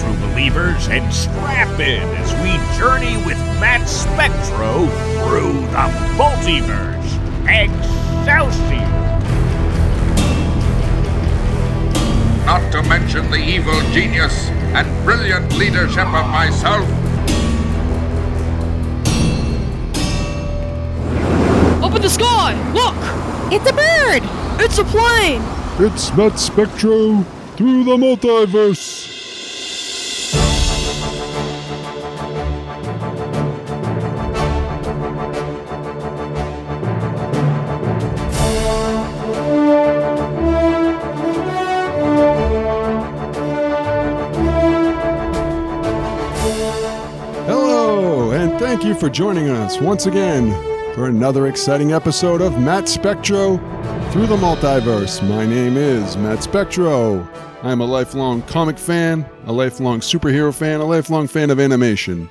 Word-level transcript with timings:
true 0.00 0.14
believers, 0.28 0.88
and 0.88 1.12
strap 1.12 1.78
in 1.78 2.02
as 2.16 2.32
we 2.40 2.56
journey 2.78 3.16
with 3.26 3.36
Matt 3.60 3.86
Spectro 3.86 4.86
through 5.20 5.60
the 5.68 5.86
multiverse. 6.16 6.92
Excelsior! 7.46 8.88
Not 12.46 12.72
to 12.72 12.82
mention 12.88 13.30
the 13.30 13.36
evil 13.36 13.78
genius 13.92 14.48
and 14.74 15.04
brilliant 15.04 15.52
leadership 15.54 16.06
of 16.06 16.26
myself. 16.30 16.88
Up 21.82 21.94
in 21.94 22.00
the 22.00 22.08
sky! 22.08 22.54
Look! 22.72 23.52
It's 23.52 23.68
a 23.68 23.74
bird! 23.74 24.22
It's 24.58 24.78
a 24.78 24.84
plane! 24.84 25.42
It's 25.78 26.16
Matt 26.16 26.38
Spectro 26.38 27.22
through 27.56 27.84
the 27.84 27.96
multiverse. 27.96 29.21
For 49.02 49.10
joining 49.10 49.48
us 49.48 49.80
once 49.80 50.06
again 50.06 50.52
for 50.94 51.08
another 51.08 51.48
exciting 51.48 51.90
episode 51.90 52.40
of 52.40 52.60
Matt 52.60 52.88
Spectro 52.88 53.56
through 54.12 54.28
the 54.28 54.36
multiverse. 54.36 55.28
My 55.28 55.44
name 55.44 55.76
is 55.76 56.16
Matt 56.16 56.44
Spectro. 56.44 57.28
I'm 57.64 57.80
a 57.80 57.84
lifelong 57.84 58.42
comic 58.42 58.78
fan, 58.78 59.28
a 59.46 59.52
lifelong 59.52 59.98
superhero 59.98 60.54
fan, 60.54 60.78
a 60.78 60.84
lifelong 60.84 61.26
fan 61.26 61.50
of 61.50 61.58
animation. 61.58 62.30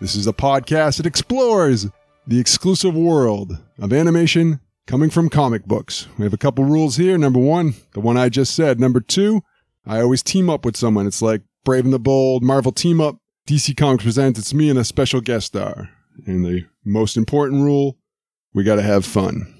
This 0.00 0.14
is 0.14 0.28
a 0.28 0.32
podcast 0.32 0.98
that 0.98 1.06
explores 1.06 1.88
the 2.24 2.38
exclusive 2.38 2.94
world 2.94 3.58
of 3.80 3.92
animation 3.92 4.60
coming 4.86 5.10
from 5.10 5.28
comic 5.28 5.64
books. 5.64 6.06
We 6.18 6.24
have 6.24 6.32
a 6.32 6.38
couple 6.38 6.64
rules 6.64 6.98
here. 6.98 7.18
Number 7.18 7.40
one, 7.40 7.74
the 7.94 8.00
one 8.00 8.16
I 8.16 8.28
just 8.28 8.54
said. 8.54 8.78
Number 8.78 9.00
two, 9.00 9.42
I 9.84 10.00
always 10.00 10.22
team 10.22 10.48
up 10.48 10.64
with 10.64 10.76
someone. 10.76 11.08
It's 11.08 11.20
like 11.20 11.42
Brave 11.64 11.82
and 11.82 11.92
the 11.92 11.98
Bold, 11.98 12.44
Marvel 12.44 12.70
Team 12.70 13.00
Up, 13.00 13.16
DC 13.48 13.76
Comics 13.76 14.04
Presents. 14.04 14.38
It's 14.38 14.54
me 14.54 14.70
and 14.70 14.78
a 14.78 14.84
special 14.84 15.20
guest 15.20 15.48
star. 15.48 15.90
And 16.26 16.44
the 16.44 16.66
most 16.84 17.16
important 17.16 17.62
rule, 17.62 17.98
we 18.52 18.64
got 18.64 18.76
to 18.76 18.82
have 18.82 19.04
fun. 19.04 19.54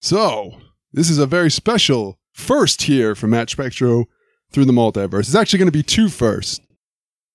So, 0.00 0.56
this 0.92 1.10
is 1.10 1.18
a 1.18 1.26
very 1.26 1.50
special 1.50 2.18
first 2.32 2.82
here 2.82 3.14
for 3.14 3.26
Matt 3.26 3.50
Spectro 3.50 4.06
through 4.50 4.64
the 4.64 4.72
multiverse. 4.72 5.20
It's 5.20 5.34
actually 5.34 5.58
going 5.58 5.68
to 5.68 5.72
be 5.72 5.82
two 5.82 6.08
first. 6.08 6.62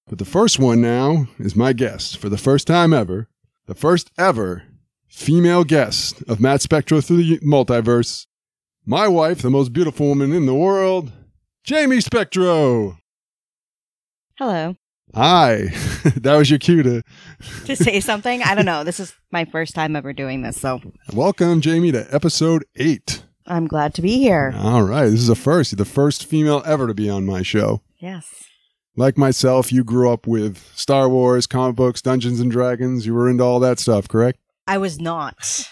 But 0.08 0.20
the 0.20 0.26
first 0.26 0.60
one 0.60 0.82
now 0.82 1.28
is 1.40 1.56
my 1.56 1.74
guest 1.74 2.18
for 2.18 2.30
the 2.30 2.38
first 2.38 2.68
time 2.68 2.94
ever, 2.94 3.28
the 3.66 3.76
first 3.76 4.12
ever 4.18 4.64
female 5.08 5.64
guest 5.64 6.22
of 6.28 6.40
Matt 6.40 6.62
Spectro 6.62 7.02
through 7.02 7.18
the 7.18 7.40
multiverse, 7.40 8.28
my 8.86 9.08
wife, 9.08 9.42
the 9.42 9.50
most 9.50 9.74
beautiful 9.74 10.08
woman 10.08 10.34
in 10.34 10.46
the 10.46 10.54
world, 10.54 11.12
Jamie 11.64 12.02
Spectro. 12.02 12.98
Hello. 14.38 14.76
Hi. 15.16 15.68
that 16.18 16.36
was 16.36 16.50
your 16.50 16.60
cue 16.60 16.84
to 16.84 17.02
To 17.68 17.76
say 17.78 18.02
something? 18.02 18.44
I 18.44 18.54
don't 18.54 18.66
know. 18.66 18.84
This 18.84 19.00
is 19.00 19.14
my 19.32 19.46
first 19.46 19.74
time 19.74 19.96
ever 19.96 20.12
doing 20.12 20.42
this, 20.42 20.60
so 20.60 20.82
welcome, 21.14 21.62
Jamie, 21.62 21.94
to 21.94 22.06
episode 22.14 22.66
eight. 22.76 23.24
I'm 23.48 23.66
glad 23.66 23.94
to 23.94 24.02
be 24.02 24.18
here. 24.18 24.54
All 24.58 24.84
right. 24.84 25.06
This 25.06 25.22
is 25.22 25.30
a 25.30 25.36
first. 25.36 25.72
You're 25.72 25.78
the 25.78 25.86
first 25.86 26.26
female 26.26 26.62
ever 26.66 26.86
to 26.88 26.94
be 26.94 27.10
on 27.10 27.26
my 27.26 27.44
show. 27.44 27.82
Yes. 28.02 28.44
Like 28.98 29.18
myself, 29.18 29.72
you 29.72 29.86
grew 29.86 30.12
up 30.12 30.28
with 30.28 30.58
Star 30.76 31.08
Wars, 31.08 31.48
comic 31.48 31.78
books, 31.78 32.02
Dungeons 32.02 32.42
and 32.42 32.52
Dragons. 32.52 33.06
You 33.06 33.14
were 33.14 33.30
into 33.30 33.44
all 33.46 33.62
that 33.62 33.80
stuff, 33.80 34.10
correct? 34.10 34.38
I 34.68 34.80
was 34.80 35.00
not. 35.00 35.70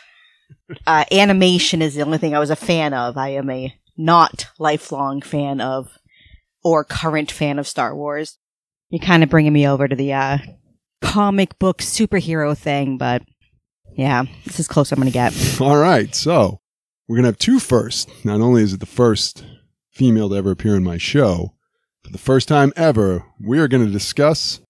Uh, 0.87 1.03
animation 1.11 1.81
is 1.81 1.95
the 1.95 2.01
only 2.01 2.17
thing 2.17 2.33
I 2.33 2.39
was 2.39 2.49
a 2.49 2.55
fan 2.55 2.93
of. 2.93 3.17
I 3.17 3.29
am 3.29 3.49
a 3.49 3.75
not 3.97 4.47
lifelong 4.57 5.21
fan 5.21 5.59
of 5.59 5.89
or 6.63 6.85
current 6.85 7.29
fan 7.29 7.59
of 7.59 7.67
Star 7.67 7.93
Wars. 7.93 8.37
You're 8.93 8.99
kind 8.99 9.23
of 9.23 9.29
bringing 9.29 9.53
me 9.53 9.67
over 9.67 9.87
to 9.87 9.95
the 9.95 10.13
uh, 10.13 10.37
comic 11.01 11.57
book 11.57 11.79
superhero 11.79 12.55
thing, 12.55 12.99
but 12.99 13.23
yeah, 13.95 14.25
this 14.45 14.59
is 14.59 14.67
close 14.67 14.91
I'm 14.91 14.97
going 14.97 15.07
to 15.07 15.11
get. 15.11 15.33
All 15.61 15.77
right. 15.77 16.13
So 16.13 16.61
we're 17.07 17.15
going 17.15 17.23
to 17.23 17.29
have 17.29 17.39
two 17.39 17.59
first. 17.59 18.07
Not 18.23 18.39
only 18.39 18.61
is 18.61 18.71
it 18.71 18.79
the 18.79 18.85
first 18.85 19.45
female 19.89 20.29
to 20.29 20.35
ever 20.35 20.51
appear 20.51 20.75
in 20.75 20.83
my 20.83 20.99
show, 20.99 21.55
for 22.03 22.11
the 22.11 22.19
first 22.19 22.47
time 22.47 22.71
ever, 22.75 23.25
we 23.43 23.57
are 23.57 23.67
going 23.67 23.83
to 23.83 23.91
discuss 23.91 24.61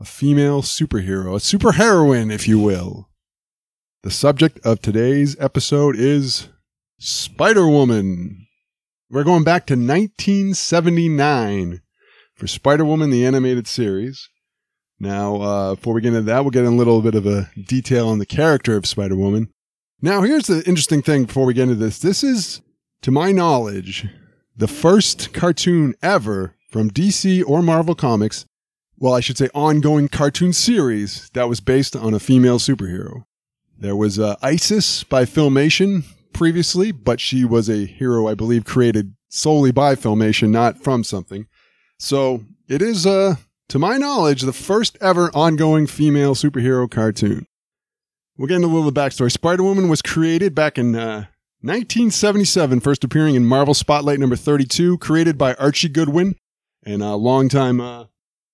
a 0.00 0.06
female 0.06 0.62
superhero, 0.62 1.34
a 1.34 1.38
superheroine, 1.38 2.32
if 2.32 2.48
you 2.48 2.58
will. 2.58 3.10
The 4.04 4.10
subject 4.10 4.58
of 4.64 4.80
today's 4.80 5.38
episode 5.38 5.96
is 5.96 6.48
Spider 6.98 7.68
Woman. 7.68 8.46
We're 9.10 9.22
going 9.22 9.44
back 9.44 9.66
to 9.66 9.74
1979 9.74 11.82
for 12.36 12.46
Spider 12.46 12.84
Woman, 12.84 13.10
the 13.10 13.26
animated 13.26 13.66
series. 13.66 14.28
Now, 15.00 15.36
uh, 15.36 15.74
before 15.74 15.94
we 15.94 16.00
get 16.00 16.08
into 16.08 16.22
that, 16.22 16.42
we'll 16.42 16.50
get 16.50 16.64
in 16.64 16.72
a 16.72 16.76
little 16.76 17.02
bit 17.02 17.14
of 17.14 17.26
a 17.26 17.50
detail 17.60 18.08
on 18.08 18.18
the 18.18 18.26
character 18.26 18.76
of 18.76 18.86
Spider 18.86 19.16
Woman. 19.16 19.50
Now, 20.00 20.22
here's 20.22 20.46
the 20.46 20.62
interesting 20.66 21.02
thing 21.02 21.24
before 21.24 21.46
we 21.46 21.54
get 21.54 21.64
into 21.64 21.74
this. 21.74 21.98
This 21.98 22.22
is, 22.22 22.60
to 23.02 23.10
my 23.10 23.32
knowledge, 23.32 24.06
the 24.56 24.68
first 24.68 25.32
cartoon 25.32 25.94
ever 26.02 26.54
from 26.70 26.90
DC 26.90 27.42
or 27.46 27.62
Marvel 27.62 27.94
Comics, 27.94 28.44
well, 28.98 29.14
I 29.14 29.20
should 29.20 29.36
say 29.38 29.48
ongoing 29.54 30.08
cartoon 30.08 30.52
series 30.52 31.30
that 31.34 31.48
was 31.48 31.60
based 31.60 31.96
on 31.96 32.14
a 32.14 32.20
female 32.20 32.58
superhero. 32.58 33.24
There 33.78 33.96
was 33.96 34.18
uh, 34.18 34.36
Isis 34.42 35.04
by 35.04 35.24
Filmation 35.24 36.04
previously, 36.32 36.92
but 36.92 37.20
she 37.20 37.44
was 37.44 37.68
a 37.68 37.84
hero, 37.84 38.26
I 38.26 38.34
believe, 38.34 38.64
created 38.64 39.14
solely 39.28 39.72
by 39.72 39.94
Filmation, 39.94 40.48
not 40.50 40.82
from 40.82 41.04
something. 41.04 41.46
So 41.98 42.44
it 42.68 42.82
is, 42.82 43.06
uh, 43.06 43.36
to 43.68 43.78
my 43.78 43.96
knowledge, 43.96 44.42
the 44.42 44.52
first 44.52 44.96
ever 45.00 45.30
ongoing 45.34 45.86
female 45.86 46.34
superhero 46.34 46.90
cartoon. 46.90 47.46
We'll 48.36 48.48
get 48.48 48.56
into 48.56 48.66
a 48.66 48.68
little 48.68 48.90
bit 48.90 49.00
of 49.00 49.12
backstory. 49.12 49.32
Spider 49.32 49.62
Woman 49.62 49.88
was 49.88 50.02
created 50.02 50.54
back 50.54 50.76
in 50.76 50.94
uh, 50.94 51.26
1977, 51.62 52.80
first 52.80 53.02
appearing 53.02 53.34
in 53.34 53.46
Marvel 53.46 53.72
Spotlight 53.72 54.20
number 54.20 54.36
32, 54.36 54.98
created 54.98 55.38
by 55.38 55.54
Archie 55.54 55.88
Goodwin 55.88 56.36
and 56.84 57.02
a 57.02 57.14
longtime 57.14 57.80
uh, 57.80 58.04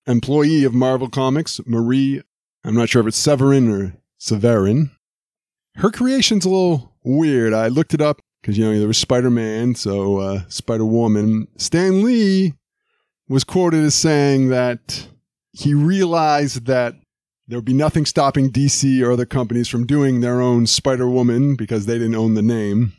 employee 0.07 0.63
of 0.63 0.73
Marvel 0.73 1.09
Comics, 1.09 1.59
Marie. 1.65 2.21
I'm 2.63 2.75
not 2.75 2.89
sure 2.89 3.01
if 3.01 3.07
it's 3.07 3.17
Severin 3.17 3.69
or 3.69 3.97
Severin. 4.17 4.91
Her 5.75 5.91
creation's 5.91 6.45
a 6.45 6.49
little 6.49 6.93
weird. 7.03 7.53
I 7.53 7.67
looked 7.67 7.93
it 7.93 8.01
up 8.01 8.21
because, 8.41 8.57
you 8.57 8.63
know, 8.63 8.77
there 8.77 8.87
was 8.87 8.97
Spider 8.97 9.29
Man, 9.29 9.75
so 9.75 10.19
uh, 10.19 10.41
Spider 10.47 10.85
Woman. 10.85 11.47
Stan 11.57 12.03
Lee 12.03 12.53
was 13.33 13.43
quoted 13.43 13.83
as 13.83 13.95
saying 13.95 14.49
that 14.49 15.07
he 15.53 15.73
realized 15.73 16.67
that 16.67 16.93
there 17.47 17.57
would 17.57 17.65
be 17.65 17.73
nothing 17.73 18.05
stopping 18.05 18.51
DC 18.51 19.03
or 19.03 19.11
other 19.11 19.25
companies 19.25 19.67
from 19.67 19.87
doing 19.87 20.21
their 20.21 20.39
own 20.39 20.67
Spider 20.67 21.09
Woman 21.09 21.55
because 21.55 21.87
they 21.87 21.97
didn't 21.97 22.13
own 22.13 22.35
the 22.35 22.43
name. 22.43 22.93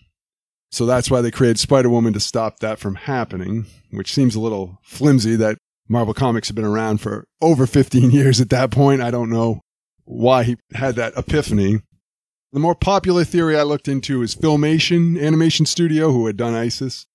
So 0.73 0.87
that's 0.87 1.09
why 1.09 1.21
they 1.21 1.31
created 1.31 1.61
Spider 1.61 1.89
Woman 1.89 2.13
to 2.15 2.21
stop 2.21 2.59
that 2.59 2.81
from 2.81 2.97
happening, 2.97 3.67
which 3.93 4.13
seems 4.13 4.35
a 4.35 4.41
little 4.41 4.81
flimsy 4.83 5.37
that 5.37 5.57
Marvel 5.89 6.15
Comics 6.15 6.49
have 6.49 6.57
been 6.57 6.65
around 6.65 7.01
for 7.01 7.29
over 7.41 7.65
15 7.65 8.11
years 8.11 8.41
at 8.41 8.51
that 8.51 8.73
point. 8.73 9.03
I 9.03 9.13
don't 9.13 9.31
know 9.31 9.61
why 10.05 10.43
he 10.43 10.57
had 10.73 10.97
that 10.97 11.17
epiphany. 11.17 11.81
The 12.53 12.59
more 12.59 12.75
popular 12.75 13.23
theory 13.23 13.57
I 13.57 13.63
looked 13.63 13.87
into 13.87 14.21
is 14.23 14.35
Filmation 14.35 15.17
Animation 15.17 15.65
Studio, 15.65 16.11
who 16.11 16.27
had 16.27 16.37
done 16.37 16.55
ISIS, 16.55 17.07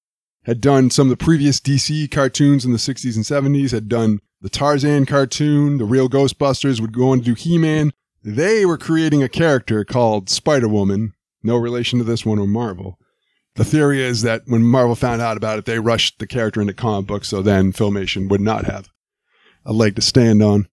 had 0.49 0.61
done 0.61 0.89
some 0.89 1.05
of 1.05 1.11
the 1.11 1.23
previous 1.23 1.59
DC 1.59 2.09
cartoons 2.09 2.65
in 2.65 2.71
the 2.71 2.79
60s 2.79 3.15
and 3.15 3.23
70s, 3.23 3.69
had 3.69 3.87
done 3.87 4.19
the 4.41 4.49
Tarzan 4.49 5.05
cartoon, 5.05 5.77
the 5.77 5.85
real 5.85 6.09
Ghostbusters 6.09 6.81
would 6.81 6.91
go 6.91 7.11
on 7.11 7.19
to 7.19 7.23
do 7.23 7.33
He-Man. 7.35 7.91
They 8.23 8.65
were 8.65 8.79
creating 8.79 9.21
a 9.21 9.29
character 9.29 9.85
called 9.85 10.27
Spider-Woman, 10.27 11.13
no 11.43 11.55
relation 11.55 11.99
to 11.99 12.03
this 12.03 12.25
one 12.25 12.39
or 12.39 12.47
Marvel. 12.47 12.97
The 13.57 13.63
theory 13.63 14.01
is 14.01 14.23
that 14.23 14.41
when 14.47 14.63
Marvel 14.63 14.95
found 14.95 15.21
out 15.21 15.37
about 15.37 15.59
it, 15.59 15.65
they 15.65 15.77
rushed 15.77 16.17
the 16.17 16.25
character 16.25 16.61
into 16.61 16.73
comic 16.73 17.05
books, 17.05 17.27
so 17.27 17.43
then 17.43 17.71
Filmation 17.71 18.27
would 18.29 18.41
not 18.41 18.65
have 18.65 18.89
a 19.63 19.71
leg 19.71 19.97
to 19.97 20.01
stand 20.01 20.41
on. 20.41 20.67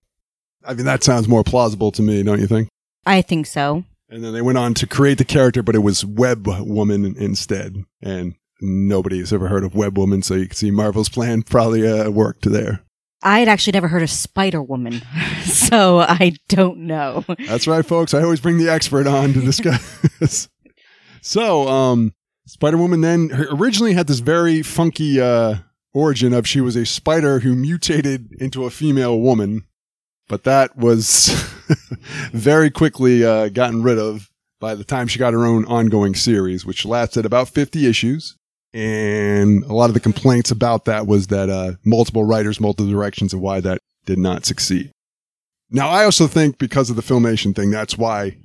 I 0.64 0.72
mean, 0.72 0.86
that 0.86 1.04
sounds 1.04 1.28
more 1.28 1.44
plausible 1.44 1.92
to 1.92 2.02
me, 2.02 2.22
don't 2.22 2.40
you 2.40 2.46
think? 2.46 2.68
I 3.04 3.20
think 3.20 3.46
so. 3.46 3.84
And 4.08 4.24
then 4.24 4.32
they 4.32 4.40
went 4.40 4.56
on 4.56 4.72
to 4.72 4.86
create 4.86 5.18
the 5.18 5.24
character, 5.26 5.62
but 5.62 5.74
it 5.74 5.80
was 5.80 6.02
Web 6.02 6.46
Woman 6.46 7.14
instead. 7.18 7.84
And 8.00 8.36
nobody 8.60 9.18
has 9.18 9.32
ever 9.32 9.48
heard 9.48 9.64
of 9.64 9.74
Web 9.74 9.98
Woman, 9.98 10.22
so 10.22 10.34
you 10.34 10.46
can 10.46 10.56
see 10.56 10.70
Marvel's 10.70 11.08
plan 11.08 11.42
probably 11.42 11.86
uh, 11.86 12.10
worked 12.10 12.50
there. 12.50 12.82
I 13.22 13.40
had 13.40 13.48
actually 13.48 13.72
never 13.72 13.88
heard 13.88 14.02
of 14.02 14.10
Spider 14.10 14.62
Woman, 14.62 15.02
so 15.44 16.00
I 16.00 16.36
don't 16.48 16.78
know. 16.80 17.24
That's 17.46 17.66
right, 17.66 17.84
folks. 17.84 18.14
I 18.14 18.22
always 18.22 18.40
bring 18.40 18.58
the 18.58 18.68
expert 18.68 19.06
on 19.06 19.32
to 19.32 19.40
discuss. 19.40 20.48
so, 21.22 21.68
um, 21.68 22.14
Spider 22.46 22.76
Woman 22.76 23.00
then 23.00 23.30
originally 23.50 23.94
had 23.94 24.06
this 24.06 24.20
very 24.20 24.62
funky 24.62 25.20
uh, 25.20 25.56
origin 25.92 26.32
of 26.32 26.46
she 26.46 26.60
was 26.60 26.76
a 26.76 26.86
spider 26.86 27.40
who 27.40 27.54
mutated 27.56 28.32
into 28.38 28.64
a 28.64 28.70
female 28.70 29.18
woman, 29.18 29.64
but 30.28 30.44
that 30.44 30.76
was 30.76 31.28
very 32.32 32.70
quickly 32.70 33.24
uh, 33.24 33.48
gotten 33.48 33.82
rid 33.82 33.98
of 33.98 34.30
by 34.60 34.74
the 34.74 34.84
time 34.84 35.06
she 35.06 35.18
got 35.18 35.32
her 35.32 35.44
own 35.44 35.64
ongoing 35.64 36.14
series, 36.14 36.64
which 36.64 36.84
lasted 36.84 37.26
about 37.26 37.48
50 37.48 37.86
issues. 37.86 38.36
And 38.76 39.64
a 39.64 39.72
lot 39.72 39.88
of 39.88 39.94
the 39.94 40.00
complaints 40.00 40.50
about 40.50 40.84
that 40.84 41.06
was 41.06 41.28
that 41.28 41.48
uh, 41.48 41.72
multiple 41.82 42.24
writers, 42.24 42.60
multiple 42.60 42.92
directions, 42.92 43.32
and 43.32 43.40
why 43.40 43.58
that 43.60 43.78
did 44.04 44.18
not 44.18 44.44
succeed. 44.44 44.92
Now, 45.70 45.88
I 45.88 46.04
also 46.04 46.26
think 46.26 46.58
because 46.58 46.90
of 46.90 46.96
the 46.96 47.02
filmation 47.02 47.56
thing, 47.56 47.70
that's 47.70 47.96
why, 47.96 48.36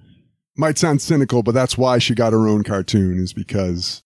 might 0.56 0.78
sound 0.78 1.02
cynical, 1.02 1.44
but 1.44 1.54
that's 1.54 1.78
why 1.78 1.98
she 1.98 2.16
got 2.16 2.32
her 2.32 2.48
own 2.48 2.64
cartoon, 2.64 3.20
is 3.20 3.34
because 3.34 4.04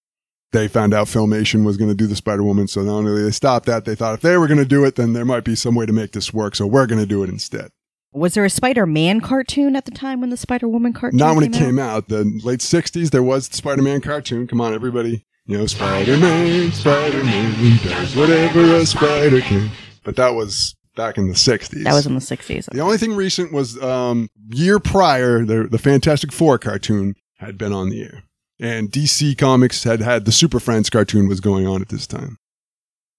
they 0.51 0.67
found 0.67 0.95
out 0.95 1.05
filmation 1.05 1.63
was 1.63 1.77
going 1.77 1.91
to 1.91 1.95
do 1.95 2.07
the 2.07 2.15
Spider 2.15 2.41
Woman. 2.41 2.67
So 2.67 2.81
not 2.81 2.93
only 2.93 3.21
they 3.21 3.29
stopped 3.29 3.67
that, 3.67 3.85
they 3.85 3.93
thought 3.93 4.15
if 4.15 4.21
they 4.21 4.35
were 4.35 4.47
going 4.47 4.57
to 4.57 4.65
do 4.65 4.83
it, 4.83 4.95
then 4.95 5.13
there 5.13 5.25
might 5.25 5.43
be 5.43 5.53
some 5.53 5.75
way 5.75 5.85
to 5.85 5.93
make 5.93 6.13
this 6.13 6.33
work. 6.33 6.55
So 6.55 6.65
we're 6.65 6.87
going 6.87 6.99
to 6.99 7.05
do 7.05 7.21
it 7.21 7.29
instead. 7.29 7.69
Was 8.13 8.33
there 8.33 8.45
a 8.45 8.49
Spider 8.49 8.87
Man 8.87 9.21
cartoon 9.21 9.75
at 9.75 9.85
the 9.85 9.91
time 9.91 10.21
when 10.21 10.31
the 10.31 10.37
Spider 10.37 10.67
Woman 10.67 10.91
cartoon? 10.91 11.19
Not 11.19 11.35
when 11.35 11.43
it 11.43 11.55
out? 11.55 11.59
came 11.59 11.77
out. 11.77 12.07
The 12.07 12.23
late 12.43 12.61
60s, 12.61 13.11
there 13.11 13.21
was 13.21 13.47
the 13.47 13.57
Spider 13.57 13.83
Man 13.83 14.01
cartoon. 14.01 14.47
Come 14.47 14.59
on, 14.59 14.73
everybody. 14.73 15.23
You 15.47 15.59
know, 15.59 15.65
Spider 15.67 16.17
Man, 16.17 16.71
Spider 16.71 17.23
Man 17.23 17.77
does 17.83 18.15
whatever 18.15 18.75
a 18.75 18.85
spider 18.85 19.41
can. 19.41 19.69
But 20.03 20.15
that 20.15 20.33
was 20.33 20.75
back 20.95 21.17
in 21.19 21.27
the 21.27 21.35
60s. 21.35 21.83
That 21.83 21.93
was 21.93 22.07
in 22.07 22.15
the 22.15 22.21
sixties. 22.21 22.67
The 22.71 22.79
only 22.79 22.97
thing 22.97 23.15
recent 23.15 23.53
was 23.53 23.81
um, 23.81 24.29
year 24.49 24.79
prior, 24.79 25.45
the 25.45 25.67
the 25.69 25.77
Fantastic 25.77 26.31
Four 26.31 26.57
cartoon 26.57 27.13
had 27.37 27.57
been 27.59 27.73
on 27.73 27.89
the 27.89 28.01
air, 28.01 28.23
and 28.59 28.91
DC 28.91 29.37
Comics 29.37 29.83
had 29.83 30.01
had 30.01 30.25
the 30.25 30.31
Super 30.31 30.59
Friends 30.59 30.89
cartoon 30.89 31.27
was 31.27 31.41
going 31.41 31.67
on 31.67 31.81
at 31.81 31.89
this 31.89 32.07
time. 32.07 32.37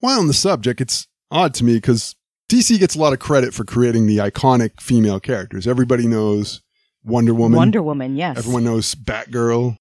While 0.00 0.19
on 0.19 0.26
the 0.26 0.34
subject, 0.34 0.81
it's 0.81 1.06
odd 1.31 1.55
to 1.55 1.64
me 1.64 1.75
because 1.75 2.17
DC 2.50 2.78
gets 2.78 2.96
a 2.96 2.99
lot 2.99 3.12
of 3.12 3.19
credit 3.20 3.55
for 3.55 3.64
creating 3.64 4.06
the 4.06 4.19
iconic 4.19 4.81
female 4.81 5.20
characters. 5.20 5.67
Everybody 5.67 6.06
knows 6.08 6.61
Wonder 7.05 7.34
Woman. 7.34 7.56
Wonder 7.56 7.82
Woman. 7.82 8.17
Yes. 8.17 8.37
Everyone 8.38 8.64
knows 8.64 8.94
Batgirl, 8.96 9.76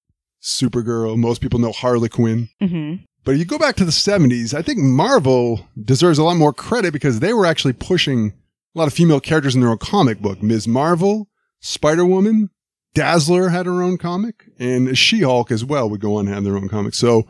Supergirl. 0.46 1.18
Most 1.18 1.40
people 1.40 1.58
know 1.58 1.72
Harley 1.72 2.08
Quinn. 2.08 2.48
hmm 2.60 2.94
But 3.24 3.32
you 3.32 3.44
go 3.44 3.58
back 3.58 3.76
to 3.76 3.84
the 3.84 3.90
70s, 3.90 4.54
I 4.54 4.62
think 4.62 4.78
Marvel 4.78 5.66
deserves 5.82 6.18
a 6.18 6.24
lot 6.24 6.36
more 6.36 6.52
credit 6.52 6.92
because 6.92 7.18
they 7.18 7.34
were 7.34 7.46
actually 7.46 7.72
pushing 7.72 8.32
a 8.74 8.78
lot 8.78 8.86
of 8.86 8.94
female 8.94 9.20
characters 9.20 9.54
in 9.54 9.60
their 9.60 9.70
own 9.70 9.78
comic 9.78 10.20
book. 10.20 10.42
Ms. 10.42 10.68
Marvel, 10.68 11.28
Spider 11.60 12.06
Woman, 12.06 12.50
Dazzler 12.94 13.48
had 13.48 13.66
her 13.66 13.82
own 13.82 13.98
comic, 13.98 14.44
and 14.58 14.96
She 14.96 15.20
Hulk 15.22 15.50
as 15.50 15.64
well 15.64 15.90
would 15.90 16.00
go 16.00 16.16
on 16.16 16.26
and 16.26 16.34
have 16.34 16.44
their 16.44 16.56
own 16.56 16.68
comic. 16.68 16.94
So 16.94 17.26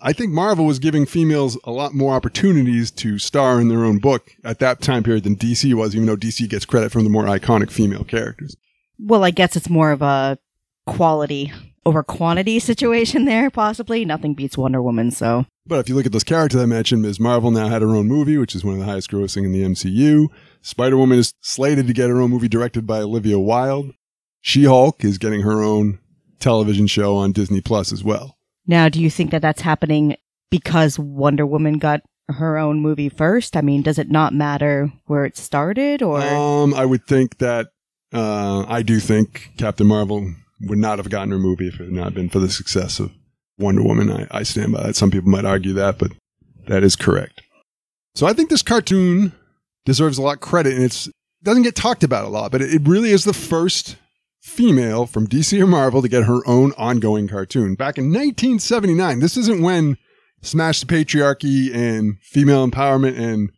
I 0.00 0.12
think 0.12 0.32
Marvel 0.32 0.64
was 0.64 0.78
giving 0.78 1.04
females 1.04 1.58
a 1.64 1.72
lot 1.72 1.94
more 1.94 2.14
opportunities 2.14 2.90
to 2.92 3.18
star 3.18 3.60
in 3.60 3.68
their 3.68 3.84
own 3.84 3.98
book 3.98 4.30
at 4.44 4.58
that 4.60 4.80
time 4.80 5.02
period 5.02 5.24
than 5.24 5.36
DC 5.36 5.74
was, 5.74 5.94
even 5.94 6.06
though 6.06 6.16
DC 6.16 6.48
gets 6.48 6.64
credit 6.64 6.92
from 6.92 7.04
the 7.04 7.10
more 7.10 7.24
iconic 7.24 7.70
female 7.70 8.04
characters. 8.04 8.56
Well, 8.98 9.24
I 9.24 9.32
guess 9.32 9.56
it's 9.56 9.68
more 9.68 9.90
of 9.90 10.02
a 10.02 10.38
quality 10.86 11.52
over 11.84 12.02
quantity 12.02 12.58
situation 12.58 13.24
there, 13.24 13.50
possibly. 13.50 14.04
Nothing 14.04 14.34
beats 14.34 14.58
Wonder 14.58 14.82
Woman, 14.82 15.10
so. 15.10 15.46
But 15.66 15.78
if 15.78 15.88
you 15.88 15.94
look 15.94 16.06
at 16.06 16.12
those 16.12 16.24
characters 16.24 16.60
I 16.60 16.66
mentioned, 16.66 17.02
Ms. 17.02 17.20
Marvel 17.20 17.50
now 17.50 17.68
had 17.68 17.82
her 17.82 17.94
own 17.94 18.08
movie, 18.08 18.36
which 18.36 18.54
is 18.54 18.64
one 18.64 18.74
of 18.74 18.80
the 18.80 18.86
highest 18.86 19.10
grossing 19.10 19.44
in 19.44 19.52
the 19.52 19.62
MCU. 19.62 20.28
Spider 20.60 20.96
Woman 20.96 21.18
is 21.18 21.34
slated 21.40 21.86
to 21.86 21.92
get 21.92 22.10
her 22.10 22.20
own 22.20 22.30
movie 22.30 22.48
directed 22.48 22.86
by 22.86 22.98
Olivia 23.00 23.38
Wilde. 23.38 23.94
She 24.40 24.64
Hulk 24.64 25.04
is 25.04 25.18
getting 25.18 25.42
her 25.42 25.62
own 25.62 26.00
television 26.40 26.88
show 26.88 27.16
on 27.16 27.32
Disney 27.32 27.60
Plus 27.60 27.92
as 27.92 28.02
well. 28.02 28.36
Now, 28.66 28.88
do 28.88 29.00
you 29.00 29.10
think 29.10 29.30
that 29.30 29.42
that's 29.42 29.62
happening 29.62 30.16
because 30.50 30.98
Wonder 30.98 31.46
Woman 31.46 31.78
got 31.78 32.00
her 32.28 32.58
own 32.58 32.80
movie 32.80 33.08
first? 33.08 33.56
I 33.56 33.60
mean, 33.60 33.82
does 33.82 33.98
it 33.98 34.10
not 34.10 34.34
matter 34.34 34.92
where 35.06 35.24
it 35.24 35.36
started 35.36 36.02
or? 36.02 36.20
Um, 36.20 36.74
I 36.74 36.84
would 36.84 37.06
think 37.06 37.38
that 37.38 37.68
uh, 38.12 38.64
I 38.68 38.82
do 38.82 39.00
think 39.00 39.52
Captain 39.56 39.86
Marvel 39.86 40.34
would 40.62 40.78
not 40.78 40.98
have 40.98 41.10
gotten 41.10 41.30
her 41.30 41.38
movie 41.38 41.68
if 41.68 41.74
it 41.74 41.84
had 41.84 41.92
not 41.92 42.14
been 42.14 42.28
for 42.28 42.38
the 42.38 42.50
success 42.50 43.00
of 43.00 43.12
Wonder 43.58 43.82
Woman. 43.82 44.10
I, 44.10 44.26
I 44.30 44.42
stand 44.42 44.72
by 44.72 44.82
that. 44.82 44.96
Some 44.96 45.10
people 45.10 45.30
might 45.30 45.44
argue 45.44 45.72
that, 45.74 45.98
but 45.98 46.12
that 46.66 46.82
is 46.82 46.96
correct. 46.96 47.42
So 48.14 48.26
I 48.26 48.32
think 48.32 48.50
this 48.50 48.62
cartoon 48.62 49.32
deserves 49.84 50.18
a 50.18 50.22
lot 50.22 50.34
of 50.34 50.40
credit, 50.40 50.74
and 50.74 50.84
it's 50.84 51.08
doesn't 51.42 51.64
get 51.64 51.74
talked 51.74 52.04
about 52.04 52.24
a 52.24 52.28
lot, 52.28 52.52
but 52.52 52.62
it, 52.62 52.72
it 52.72 52.82
really 52.86 53.10
is 53.10 53.24
the 53.24 53.32
first 53.32 53.96
female 54.40 55.06
from 55.06 55.26
DC 55.26 55.60
or 55.60 55.66
Marvel 55.66 56.02
to 56.02 56.08
get 56.08 56.24
her 56.24 56.46
own 56.46 56.72
ongoing 56.76 57.28
cartoon 57.28 57.74
back 57.74 57.98
in 57.98 58.06
1979. 58.06 59.20
This 59.20 59.36
isn't 59.36 59.62
when 59.62 59.96
Smash 60.42 60.80
the 60.80 60.86
Patriarchy 60.86 61.74
and 61.74 62.18
female 62.20 62.68
empowerment 62.68 63.18
and 63.18 63.50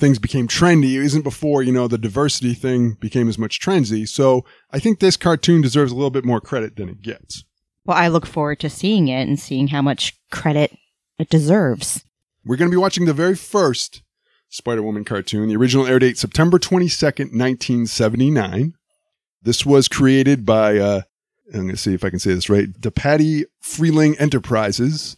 things 0.00 0.18
became 0.18 0.48
trendy. 0.48 0.94
It 0.94 1.04
isn't 1.04 1.22
before, 1.22 1.62
you 1.62 1.72
know, 1.72 1.86
the 1.86 1.98
diversity 1.98 2.54
thing 2.54 2.94
became 2.94 3.28
as 3.28 3.38
much 3.38 3.60
trendy. 3.60 4.08
So 4.08 4.44
I 4.72 4.78
think 4.78 4.98
this 4.98 5.16
cartoon 5.16 5.60
deserves 5.60 5.92
a 5.92 5.94
little 5.94 6.10
bit 6.10 6.24
more 6.24 6.40
credit 6.40 6.76
than 6.76 6.88
it 6.88 7.02
gets. 7.02 7.44
Well, 7.84 7.96
I 7.96 8.08
look 8.08 8.26
forward 8.26 8.60
to 8.60 8.70
seeing 8.70 9.08
it 9.08 9.28
and 9.28 9.38
seeing 9.38 9.68
how 9.68 9.82
much 9.82 10.18
credit 10.30 10.76
it 11.18 11.28
deserves. 11.28 12.04
We're 12.44 12.56
going 12.56 12.70
to 12.70 12.74
be 12.74 12.80
watching 12.80 13.04
the 13.04 13.12
very 13.12 13.36
first 13.36 14.02
Spider 14.48 14.82
Woman 14.82 15.04
cartoon. 15.04 15.48
The 15.48 15.56
original 15.56 15.86
air 15.86 15.98
date 15.98 16.18
September 16.18 16.58
22nd, 16.58 17.32
1979. 17.32 18.74
This 19.42 19.64
was 19.64 19.88
created 19.88 20.44
by, 20.44 20.78
uh, 20.78 21.02
I'm 21.52 21.62
going 21.62 21.70
to 21.70 21.76
see 21.76 21.94
if 21.94 22.04
I 22.04 22.10
can 22.10 22.18
say 22.18 22.34
this 22.34 22.50
right, 22.50 22.68
DePatie 22.72 23.44
Freleng 23.62 24.20
Enterprises, 24.20 25.16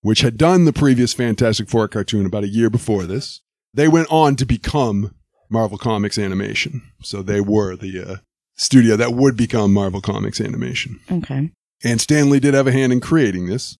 which 0.00 0.20
had 0.20 0.36
done 0.36 0.64
the 0.64 0.72
previous 0.72 1.14
Fantastic 1.14 1.68
Four 1.68 1.88
cartoon 1.88 2.26
about 2.26 2.44
a 2.44 2.48
year 2.48 2.68
before 2.68 3.04
this. 3.04 3.40
They 3.74 3.88
went 3.88 4.08
on 4.10 4.36
to 4.36 4.46
become 4.46 5.14
Marvel 5.50 5.78
Comics 5.78 6.16
Animation. 6.16 6.82
So 7.02 7.22
they 7.22 7.40
were 7.40 7.76
the 7.76 8.00
uh, 8.00 8.16
studio 8.56 8.96
that 8.96 9.14
would 9.14 9.36
become 9.36 9.72
Marvel 9.72 10.00
Comics 10.00 10.40
Animation. 10.40 11.00
Okay. 11.10 11.50
And 11.82 12.00
Stan 12.00 12.30
Lee 12.30 12.40
did 12.40 12.54
have 12.54 12.68
a 12.68 12.72
hand 12.72 12.92
in 12.92 13.00
creating 13.00 13.46
this. 13.46 13.76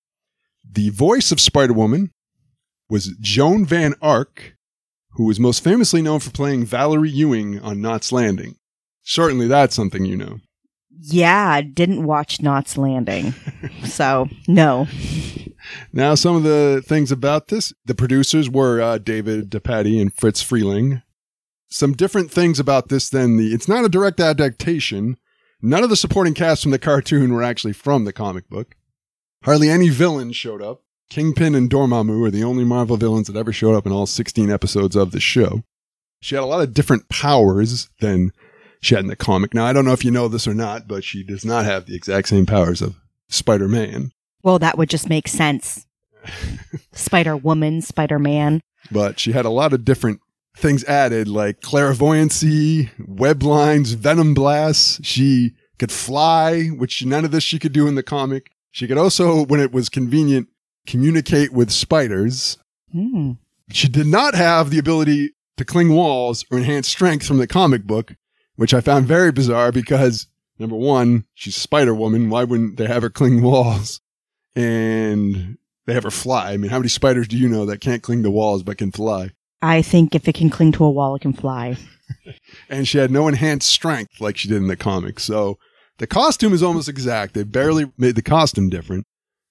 The 0.68 0.90
voice 0.90 1.30
of 1.30 1.40
Spider 1.40 1.72
Woman 1.72 2.10
was 2.90 3.14
Joan 3.20 3.64
Van 3.64 3.94
Ark, 4.02 4.56
who 5.12 5.24
was 5.26 5.40
most 5.40 5.62
famously 5.62 6.02
known 6.02 6.20
for 6.20 6.30
playing 6.30 6.64
Valerie 6.64 7.10
Ewing 7.10 7.60
on 7.60 7.80
Knots 7.80 8.12
Landing. 8.12 8.56
Certainly 9.04 9.48
that's 9.48 9.76
something 9.76 10.04
you 10.04 10.16
know. 10.16 10.40
Yeah, 10.90 11.48
I 11.48 11.60
didn't 11.60 12.04
watch 12.04 12.40
Knots 12.40 12.76
Landing. 12.76 13.34
so, 13.84 14.28
no. 14.48 14.86
Now, 15.92 16.14
some 16.14 16.36
of 16.36 16.42
the 16.42 16.82
things 16.84 17.10
about 17.12 17.48
this 17.48 17.72
the 17.84 17.94
producers 17.94 18.50
were 18.50 18.80
uh, 18.80 18.98
David 18.98 19.50
DePatie 19.50 20.00
and 20.00 20.12
Fritz 20.12 20.42
Freleng. 20.42 21.02
Some 21.68 21.92
different 21.92 22.30
things 22.30 22.60
about 22.60 22.88
this 22.88 23.08
than 23.08 23.36
the. 23.36 23.52
It's 23.52 23.68
not 23.68 23.84
a 23.84 23.88
direct 23.88 24.20
adaptation. 24.20 25.16
None 25.60 25.82
of 25.82 25.90
the 25.90 25.96
supporting 25.96 26.34
cast 26.34 26.62
from 26.62 26.72
the 26.72 26.78
cartoon 26.78 27.32
were 27.32 27.42
actually 27.42 27.72
from 27.72 28.04
the 28.04 28.12
comic 28.12 28.48
book. 28.48 28.76
Hardly 29.44 29.68
any 29.68 29.88
villains 29.88 30.36
showed 30.36 30.62
up. 30.62 30.82
Kingpin 31.10 31.54
and 31.54 31.70
Dormammu 31.70 32.26
are 32.26 32.30
the 32.30 32.44
only 32.44 32.64
Marvel 32.64 32.96
villains 32.96 33.28
that 33.28 33.36
ever 33.38 33.52
showed 33.52 33.74
up 33.74 33.86
in 33.86 33.92
all 33.92 34.06
16 34.06 34.50
episodes 34.50 34.96
of 34.96 35.10
the 35.10 35.20
show. 35.20 35.62
She 36.20 36.34
had 36.34 36.42
a 36.42 36.46
lot 36.46 36.62
of 36.62 36.72
different 36.72 37.08
powers 37.08 37.90
than 38.00 38.32
she 38.80 38.94
had 38.94 39.04
in 39.04 39.08
the 39.08 39.16
comic. 39.16 39.52
Now, 39.54 39.66
I 39.66 39.72
don't 39.72 39.84
know 39.84 39.92
if 39.92 40.04
you 40.04 40.10
know 40.10 40.28
this 40.28 40.46
or 40.46 40.54
not, 40.54 40.88
but 40.88 41.04
she 41.04 41.22
does 41.22 41.44
not 41.44 41.66
have 41.66 41.86
the 41.86 41.94
exact 41.94 42.28
same 42.28 42.46
powers 42.46 42.80
of 42.80 42.96
Spider 43.28 43.68
Man. 43.68 44.12
Well, 44.44 44.58
that 44.60 44.78
would 44.78 44.90
just 44.90 45.08
make 45.08 45.26
sense. 45.26 45.86
Spider 46.92 47.36
Woman, 47.36 47.80
Spider 47.80 48.18
Man. 48.18 48.60
But 48.92 49.18
she 49.18 49.32
had 49.32 49.46
a 49.46 49.50
lot 49.50 49.72
of 49.72 49.84
different 49.84 50.20
things 50.56 50.84
added, 50.84 51.26
like 51.26 51.62
clairvoyancy, 51.62 52.90
web 52.98 53.42
lines, 53.42 53.92
venom 53.92 54.34
blasts. 54.34 55.00
She 55.02 55.54
could 55.78 55.90
fly, 55.90 56.66
which 56.66 57.04
none 57.04 57.24
of 57.24 57.30
this 57.30 57.42
she 57.42 57.58
could 57.58 57.72
do 57.72 57.88
in 57.88 57.94
the 57.94 58.02
comic. 58.02 58.50
She 58.70 58.86
could 58.86 58.98
also, 58.98 59.44
when 59.46 59.60
it 59.60 59.72
was 59.72 59.88
convenient, 59.88 60.48
communicate 60.86 61.52
with 61.52 61.70
spiders. 61.70 62.58
Hmm. 62.92 63.32
She 63.70 63.88
did 63.88 64.06
not 64.06 64.34
have 64.34 64.70
the 64.70 64.78
ability 64.78 65.30
to 65.56 65.64
cling 65.64 65.94
walls 65.94 66.44
or 66.50 66.58
enhance 66.58 66.88
strength 66.88 67.26
from 67.26 67.38
the 67.38 67.46
comic 67.46 67.84
book, 67.84 68.14
which 68.56 68.74
I 68.74 68.82
found 68.82 69.06
very 69.06 69.32
bizarre 69.32 69.72
because 69.72 70.26
number 70.58 70.76
one, 70.76 71.24
she's 71.32 71.56
Spider 71.56 71.94
Woman. 71.94 72.28
Why 72.28 72.44
wouldn't 72.44 72.76
they 72.76 72.86
have 72.86 73.02
her 73.02 73.10
cling 73.10 73.40
walls? 73.42 74.00
And 74.56 75.58
they 75.86 75.94
have 75.94 76.04
her 76.04 76.10
fly. 76.10 76.52
I 76.52 76.56
mean, 76.56 76.70
how 76.70 76.78
many 76.78 76.88
spiders 76.88 77.28
do 77.28 77.36
you 77.36 77.48
know 77.48 77.66
that 77.66 77.80
can't 77.80 78.02
cling 78.02 78.22
to 78.22 78.30
walls 78.30 78.62
but 78.62 78.78
can 78.78 78.92
fly? 78.92 79.30
I 79.60 79.82
think 79.82 80.14
if 80.14 80.28
it 80.28 80.34
can 80.34 80.50
cling 80.50 80.72
to 80.72 80.84
a 80.84 80.90
wall, 80.90 81.14
it 81.16 81.22
can 81.22 81.32
fly. 81.32 81.76
And 82.68 82.86
she 82.86 82.98
had 82.98 83.10
no 83.10 83.28
enhanced 83.28 83.68
strength 83.68 84.20
like 84.20 84.36
she 84.36 84.48
did 84.48 84.58
in 84.58 84.68
the 84.68 84.76
comics. 84.76 85.24
So 85.24 85.58
the 85.98 86.06
costume 86.06 86.52
is 86.52 86.62
almost 86.62 86.88
exact. 86.88 87.32
They 87.32 87.44
barely 87.44 87.90
made 87.96 88.14
the 88.14 88.22
costume 88.22 88.68
different, 88.68 89.06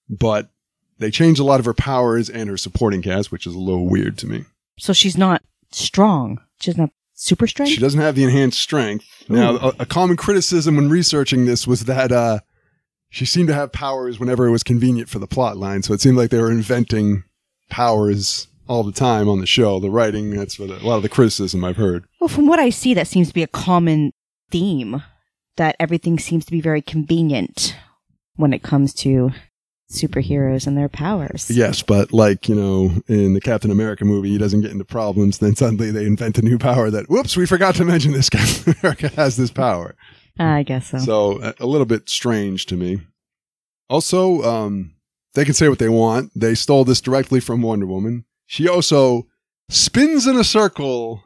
but 0.08 0.50
they 0.98 1.10
changed 1.10 1.40
a 1.40 1.44
lot 1.44 1.58
of 1.58 1.66
her 1.66 1.74
powers 1.74 2.30
and 2.30 2.48
her 2.48 2.56
supporting 2.56 3.02
cast, 3.02 3.32
which 3.32 3.46
is 3.46 3.54
a 3.54 3.58
little 3.58 3.88
weird 3.88 4.18
to 4.18 4.26
me. 4.28 4.44
So 4.78 4.92
she's 4.92 5.18
not 5.18 5.42
strong. 5.72 6.40
She 6.60 6.70
doesn't 6.70 6.80
have 6.80 6.90
super 7.14 7.46
strength? 7.46 7.72
She 7.72 7.80
doesn't 7.80 8.00
have 8.00 8.14
the 8.14 8.24
enhanced 8.24 8.60
strength. 8.60 9.04
Now, 9.28 9.56
a, 9.56 9.72
a 9.80 9.86
common 9.86 10.16
criticism 10.16 10.76
when 10.76 10.88
researching 10.88 11.44
this 11.44 11.66
was 11.66 11.86
that 11.86 12.12
uh, 12.12 12.40
she 13.14 13.24
seemed 13.24 13.46
to 13.46 13.54
have 13.54 13.70
powers 13.70 14.18
whenever 14.18 14.44
it 14.44 14.50
was 14.50 14.64
convenient 14.64 15.08
for 15.08 15.20
the 15.20 15.28
plot 15.28 15.56
line. 15.56 15.84
So 15.84 15.94
it 15.94 16.00
seemed 16.00 16.16
like 16.16 16.30
they 16.30 16.40
were 16.40 16.50
inventing 16.50 17.22
powers 17.70 18.48
all 18.66 18.82
the 18.82 18.90
time 18.90 19.28
on 19.28 19.38
the 19.38 19.46
show. 19.46 19.78
The 19.78 19.88
writing, 19.88 20.30
that's 20.30 20.58
what 20.58 20.70
a 20.70 20.84
lot 20.84 20.96
of 20.96 21.04
the 21.04 21.08
criticism 21.08 21.64
I've 21.64 21.76
heard. 21.76 22.06
Well, 22.20 22.26
from 22.26 22.48
what 22.48 22.58
I 22.58 22.70
see, 22.70 22.92
that 22.94 23.06
seems 23.06 23.28
to 23.28 23.34
be 23.34 23.44
a 23.44 23.46
common 23.46 24.12
theme 24.50 25.00
that 25.56 25.76
everything 25.78 26.18
seems 26.18 26.44
to 26.46 26.50
be 26.50 26.60
very 26.60 26.82
convenient 26.82 27.76
when 28.34 28.52
it 28.52 28.64
comes 28.64 28.92
to 28.94 29.30
superheroes 29.92 30.66
and 30.66 30.76
their 30.76 30.88
powers. 30.88 31.48
Yes, 31.48 31.82
but 31.82 32.12
like, 32.12 32.48
you 32.48 32.56
know, 32.56 33.00
in 33.06 33.34
the 33.34 33.40
Captain 33.40 33.70
America 33.70 34.04
movie, 34.04 34.30
he 34.30 34.38
doesn't 34.38 34.62
get 34.62 34.72
into 34.72 34.84
problems. 34.84 35.38
Then 35.38 35.54
suddenly 35.54 35.92
they 35.92 36.04
invent 36.04 36.38
a 36.38 36.42
new 36.42 36.58
power 36.58 36.90
that, 36.90 37.08
whoops, 37.08 37.36
we 37.36 37.46
forgot 37.46 37.76
to 37.76 37.84
mention 37.84 38.10
this 38.10 38.28
Captain 38.28 38.74
America 38.82 39.06
has 39.10 39.36
this 39.36 39.52
power. 39.52 39.94
I 40.38 40.62
guess 40.62 40.90
so. 40.90 40.98
So 40.98 41.54
a, 41.60 41.66
little 41.66 41.86
bit 41.86 42.08
strange 42.08 42.66
to 42.66 42.76
me. 42.76 43.00
Also, 43.88 44.42
um, 44.42 44.94
they 45.34 45.44
can 45.44 45.54
say 45.54 45.68
what 45.68 45.78
they 45.78 45.88
want. 45.88 46.32
They 46.34 46.54
stole 46.54 46.84
this 46.84 47.00
directly 47.00 47.40
from 47.40 47.62
Wonder 47.62 47.86
Woman. 47.86 48.24
She 48.46 48.68
also 48.68 49.26
spins 49.68 50.26
in 50.26 50.36
a 50.36 50.44
circle 50.44 51.24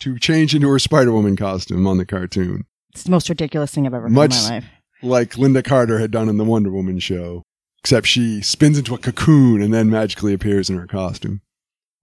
to 0.00 0.18
change 0.18 0.54
into 0.54 0.68
her 0.68 0.78
Spider 0.78 1.12
Woman 1.12 1.36
costume 1.36 1.86
on 1.86 1.98
the 1.98 2.06
cartoon, 2.06 2.64
It's 2.92 3.02
the 3.04 3.10
most 3.10 3.28
ridiculous 3.28 3.72
thing 3.72 3.86
I've 3.86 3.94
ever 3.94 4.08
heard 4.08 4.08
in 4.08 4.14
my 4.14 4.26
life. 4.26 4.64
like 5.02 5.32
Lynda 5.32 5.62
Carter 5.64 5.98
had 5.98 6.10
done 6.10 6.28
in 6.28 6.36
the 6.38 6.44
Wonder 6.44 6.70
Woman 6.70 6.98
show. 6.98 7.42
Except 7.82 8.06
she 8.06 8.42
spins 8.42 8.76
into 8.76 8.94
a 8.94 8.98
cocoon 8.98 9.62
and 9.62 9.72
then 9.72 9.88
magically 9.88 10.34
appears 10.34 10.68
in 10.68 10.76
her 10.76 10.86
costume. 10.86 11.40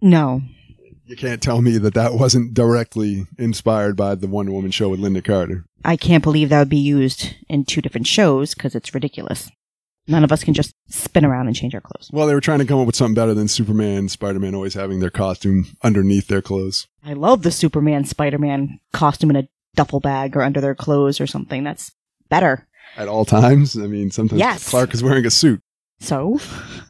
No. 0.02 0.42
You 1.08 1.16
can't 1.16 1.42
tell 1.42 1.62
me 1.62 1.78
that 1.78 1.94
that 1.94 2.16
wasn't 2.16 2.54
directly 2.54 3.26
inspired 3.38 3.96
by 3.96 4.16
the 4.16 4.28
Wonder 4.28 4.52
Woman 4.52 4.72
show 4.72 4.90
with 4.90 5.00
Lynda 5.00 5.24
Carter. 5.24 5.64
I 5.86 5.96
can't 5.96 6.24
believe 6.24 6.50
that 6.50 6.60
would 6.60 6.70
be 6.70 6.78
used 6.78 7.34
in 7.48 7.64
two 7.64 7.82
different 7.82 8.08
shows 8.08 8.54
because 8.54 8.76
it's 8.76 8.94
ridiculous. 8.94 9.50
None 10.06 10.24
of 10.26 10.32
us 10.34 10.44
can 10.44 10.54
just 10.54 10.74
spin 10.90 11.24
around 11.26 11.48
and 11.48 11.56
change 11.56 11.74
our 11.76 11.82
clothes. 11.82 12.10
Well, 12.12 12.28
they 12.28 12.34
were 12.34 12.42
trying 12.42 12.60
to 12.60 12.66
come 12.66 12.80
up 12.80 12.88
with 12.88 12.96
something 12.96 13.14
better 13.16 13.34
than 13.34 13.48
Superman, 13.48 13.98
and 13.98 14.12
Spider 14.12 14.40
Man 14.40 14.54
always 14.56 14.74
having 14.74 15.00
their 15.00 15.10
costume 15.10 15.68
underneath 15.82 16.28
their 16.28 16.42
clothes. 16.42 16.88
I 17.06 17.14
love 17.14 17.44
the 17.44 17.52
Superman 17.52 18.04
Spider 18.06 18.38
Man 18.38 18.80
costume 18.92 19.30
in 19.30 19.36
a 19.38 19.48
duffel 19.76 20.00
bag 20.02 20.36
or 20.36 20.42
under 20.42 20.60
their 20.60 20.76
clothes 20.76 21.22
or 21.22 21.28
something. 21.28 21.64
That's 21.64 21.92
better. 22.30 22.68
At 22.98 23.08
all 23.08 23.24
times. 23.26 23.78
I 23.78 23.88
mean, 23.88 24.12
sometimes 24.12 24.40
Yes. 24.40 24.70
Clark 24.70 24.94
is 24.94 25.04
wearing 25.04 25.26
a 25.26 25.30
suit. 25.30 25.62
So, 26.00 26.40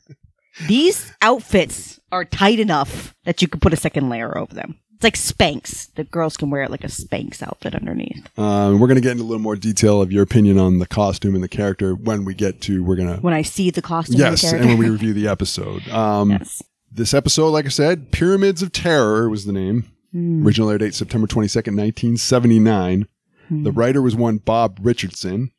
these 0.68 1.12
outfits 1.22 1.97
are 2.12 2.26
tight 2.26 2.60
enough 2.60 3.16
that 3.26 3.42
you 3.42 3.48
could 3.48 3.62
put 3.62 3.74
a 3.74 3.78
second 3.78 4.10
layer 4.10 4.38
over 4.38 4.54
them. 4.54 4.80
It's 4.96 5.04
like 5.04 5.14
Spanx. 5.14 5.94
The 5.94 6.06
girls 6.06 6.38
can 6.38 6.50
wear 6.50 6.64
it 6.64 6.72
like 6.72 6.84
a 6.84 6.88
Spanx 6.88 7.44
outfit 7.44 7.76
underneath. 7.76 8.28
Um, 8.40 8.80
we're 8.80 8.88
going 8.88 8.96
to 8.96 9.02
get 9.02 9.12
into 9.12 9.24
a 9.24 9.26
little 9.26 9.42
more 9.42 9.56
detail 9.56 10.02
of 10.02 10.12
your 10.12 10.24
opinion 10.24 10.58
on 10.58 10.80
the 10.80 10.88
costume 10.88 11.36
and 11.36 11.44
the 11.44 11.48
character 11.48 11.94
when 11.94 12.26
we 12.26 12.34
get 12.34 12.62
to. 12.62 12.84
We're 12.84 12.96
going 12.96 13.16
to. 13.16 13.22
When 13.22 13.34
I 13.34 13.44
see 13.44 13.70
the 13.70 13.84
costume, 13.84 14.20
Yes, 14.20 14.42
the 14.42 14.58
and 14.58 14.66
when 14.66 14.78
we 14.80 14.90
review 14.90 15.14
the 15.14 15.28
episode. 15.28 15.88
Um, 15.90 16.32
yes. 16.32 16.64
This 16.92 17.14
episode, 17.14 17.50
like 17.50 17.66
I 17.66 17.70
said, 17.70 18.12
Pyramids 18.12 18.64
of 18.64 18.72
Terror 18.72 19.30
was 19.30 19.46
the 19.46 19.54
name. 19.54 19.92
Hmm. 20.14 20.44
Original 20.44 20.72
air 20.72 20.80
date 20.80 20.96
September 20.96 21.28
22nd, 21.28 21.78
1979. 21.78 23.08
Hmm. 23.50 23.64
The 23.64 23.72
writer 23.72 24.02
was 24.02 24.16
one 24.16 24.38
Bob 24.38 24.80
Richardson, 24.82 25.52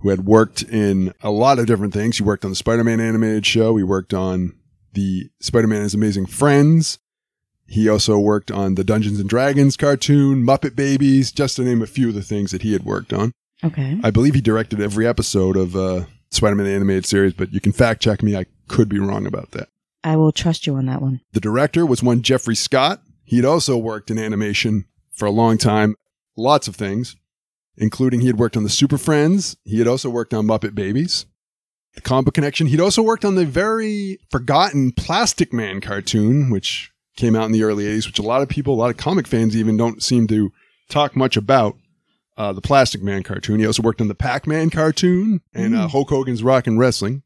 who 0.00 0.10
had 0.10 0.26
worked 0.26 0.62
in 0.62 1.14
a 1.22 1.30
lot 1.30 1.58
of 1.58 1.66
different 1.66 1.94
things. 1.94 2.18
He 2.18 2.24
worked 2.24 2.44
on 2.44 2.50
the 2.50 2.56
Spider 2.56 2.84
Man 2.84 3.00
animated 3.00 3.46
show. 3.46 3.76
He 3.76 3.82
worked 3.84 4.12
on 4.12 4.52
the 4.92 5.30
Spider 5.40 5.66
Man 5.66 5.82
His 5.82 5.94
Amazing 5.94 6.26
Friends. 6.26 6.98
He 7.66 7.88
also 7.88 8.18
worked 8.18 8.50
on 8.50 8.74
the 8.74 8.84
Dungeons 8.84 9.18
and 9.18 9.28
Dragons 9.28 9.76
cartoon, 9.76 10.44
Muppet 10.44 10.76
Babies, 10.76 11.32
just 11.32 11.56
to 11.56 11.62
name 11.62 11.80
a 11.80 11.86
few 11.86 12.08
of 12.08 12.14
the 12.14 12.22
things 12.22 12.50
that 12.50 12.62
he 12.62 12.72
had 12.72 12.84
worked 12.84 13.12
on. 13.12 13.32
Okay. 13.64 13.98
I 14.02 14.10
believe 14.10 14.34
he 14.34 14.40
directed 14.40 14.80
every 14.80 15.06
episode 15.06 15.56
of 15.56 15.74
uh, 15.74 16.04
Spider 16.30 16.56
Man 16.56 16.66
the 16.66 16.72
animated 16.72 17.06
series, 17.06 17.32
but 17.32 17.52
you 17.52 17.60
can 17.60 17.72
fact 17.72 18.02
check 18.02 18.22
me. 18.22 18.36
I 18.36 18.46
could 18.68 18.88
be 18.88 18.98
wrong 18.98 19.26
about 19.26 19.52
that. 19.52 19.68
I 20.04 20.16
will 20.16 20.32
trust 20.32 20.66
you 20.66 20.74
on 20.74 20.86
that 20.86 21.00
one. 21.00 21.20
The 21.32 21.40
director 21.40 21.86
was 21.86 22.02
one 22.02 22.22
Jeffrey 22.22 22.56
Scott. 22.56 23.02
He'd 23.24 23.44
also 23.44 23.76
worked 23.78 24.10
in 24.10 24.18
animation 24.18 24.86
for 25.12 25.26
a 25.26 25.30
long 25.30 25.58
time, 25.58 25.94
lots 26.36 26.66
of 26.66 26.74
things, 26.74 27.16
including 27.76 28.20
he 28.20 28.26
had 28.26 28.38
worked 28.38 28.56
on 28.56 28.64
the 28.64 28.68
Super 28.68 28.98
Friends. 28.98 29.56
He 29.64 29.78
had 29.78 29.86
also 29.86 30.10
worked 30.10 30.34
on 30.34 30.46
Muppet 30.46 30.74
Babies, 30.74 31.26
Comic 32.00 32.26
Book 32.26 32.34
Connection. 32.34 32.66
He'd 32.66 32.80
also 32.80 33.02
worked 33.02 33.24
on 33.24 33.34
the 33.34 33.44
very 33.44 34.18
forgotten 34.30 34.92
Plastic 34.92 35.52
Man 35.52 35.80
cartoon, 35.80 36.50
which 36.50 36.90
came 37.16 37.36
out 37.36 37.44
in 37.44 37.52
the 37.52 37.62
early 37.62 37.84
80s, 37.84 38.06
which 38.06 38.18
a 38.18 38.22
lot 38.22 38.42
of 38.42 38.48
people, 38.48 38.74
a 38.74 38.76
lot 38.76 38.90
of 38.90 38.96
comic 38.96 39.26
fans 39.26 39.56
even 39.56 39.76
don't 39.76 40.02
seem 40.02 40.26
to 40.28 40.52
talk 40.88 41.14
much 41.16 41.36
about. 41.36 41.76
Uh, 42.34 42.50
the 42.50 42.62
Plastic 42.62 43.02
Man 43.02 43.22
cartoon. 43.22 43.60
He 43.60 43.66
also 43.66 43.82
worked 43.82 44.00
on 44.00 44.08
the 44.08 44.14
Pac 44.14 44.46
Man 44.46 44.70
cartoon 44.70 45.42
and 45.52 45.76
uh, 45.76 45.86
Hulk 45.86 46.08
Hogan's 46.08 46.42
Rock 46.42 46.66
and 46.66 46.78
Wrestling. 46.78 47.22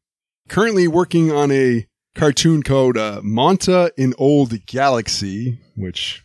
Currently 0.48 0.88
working 0.88 1.30
on 1.30 1.52
a 1.52 1.86
cartoon 2.16 2.64
called 2.64 2.96
uh, 2.96 3.20
Monta 3.22 3.90
in 3.96 4.14
Old 4.18 4.66
Galaxy, 4.66 5.60
which 5.76 6.24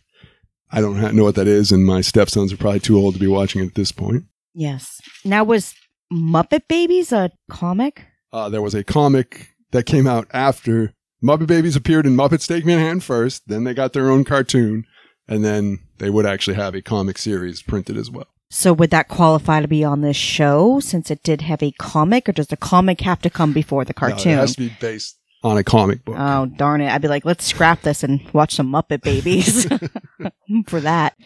I 0.72 0.80
don't 0.80 0.96
ha- 0.96 1.12
know 1.12 1.22
what 1.22 1.36
that 1.36 1.46
is, 1.46 1.70
and 1.70 1.86
my 1.86 2.00
stepsons 2.00 2.52
are 2.52 2.56
probably 2.56 2.80
too 2.80 2.98
old 2.98 3.14
to 3.14 3.20
be 3.20 3.28
watching 3.28 3.62
it 3.62 3.66
at 3.66 3.74
this 3.76 3.92
point. 3.92 4.24
Yes. 4.52 5.00
Now, 5.24 5.44
was 5.44 5.74
Muppet 6.12 6.66
Babies 6.66 7.12
a 7.12 7.30
comic? 7.48 8.06
Uh, 8.32 8.48
there 8.48 8.62
was 8.62 8.74
a 8.74 8.84
comic 8.84 9.50
that 9.72 9.84
came 9.86 10.06
out 10.06 10.26
after 10.32 10.94
Muppet 11.22 11.46
Babies 11.46 11.76
appeared 11.76 12.06
in 12.06 12.16
Muppets 12.16 12.46
Take 12.48 12.64
Manhattan 12.66 13.00
first, 13.00 13.46
then 13.48 13.64
they 13.64 13.74
got 13.74 13.92
their 13.92 14.10
own 14.10 14.24
cartoon, 14.24 14.84
and 15.28 15.44
then 15.44 15.80
they 15.98 16.10
would 16.10 16.26
actually 16.26 16.54
have 16.56 16.74
a 16.74 16.82
comic 16.82 17.18
series 17.18 17.62
printed 17.62 17.96
as 17.96 18.10
well. 18.10 18.26
So, 18.50 18.72
would 18.74 18.90
that 18.90 19.08
qualify 19.08 19.60
to 19.62 19.68
be 19.68 19.82
on 19.84 20.02
this 20.02 20.16
show 20.16 20.78
since 20.80 21.10
it 21.10 21.22
did 21.22 21.40
have 21.42 21.62
a 21.62 21.70
comic, 21.72 22.28
or 22.28 22.32
does 22.32 22.48
the 22.48 22.56
comic 22.56 23.00
have 23.00 23.22
to 23.22 23.30
come 23.30 23.52
before 23.52 23.84
the 23.84 23.94
No, 23.96 24.08
cartoon? 24.08 24.32
it 24.32 24.36
has 24.36 24.54
to 24.56 24.60
be 24.68 24.76
based 24.80 25.16
on 25.42 25.56
a 25.56 25.64
comic 25.64 26.04
book. 26.04 26.16
Oh 26.18 26.46
darn 26.46 26.80
it! 26.82 26.90
I'd 26.90 27.00
be 27.02 27.08
like, 27.08 27.24
let's 27.24 27.46
scrap 27.46 27.80
this 27.82 28.02
and 28.02 28.20
watch 28.34 28.54
some 28.54 28.70
Muppet 28.70 29.02
Babies 29.02 29.66
for 30.66 30.80
that. 30.80 31.16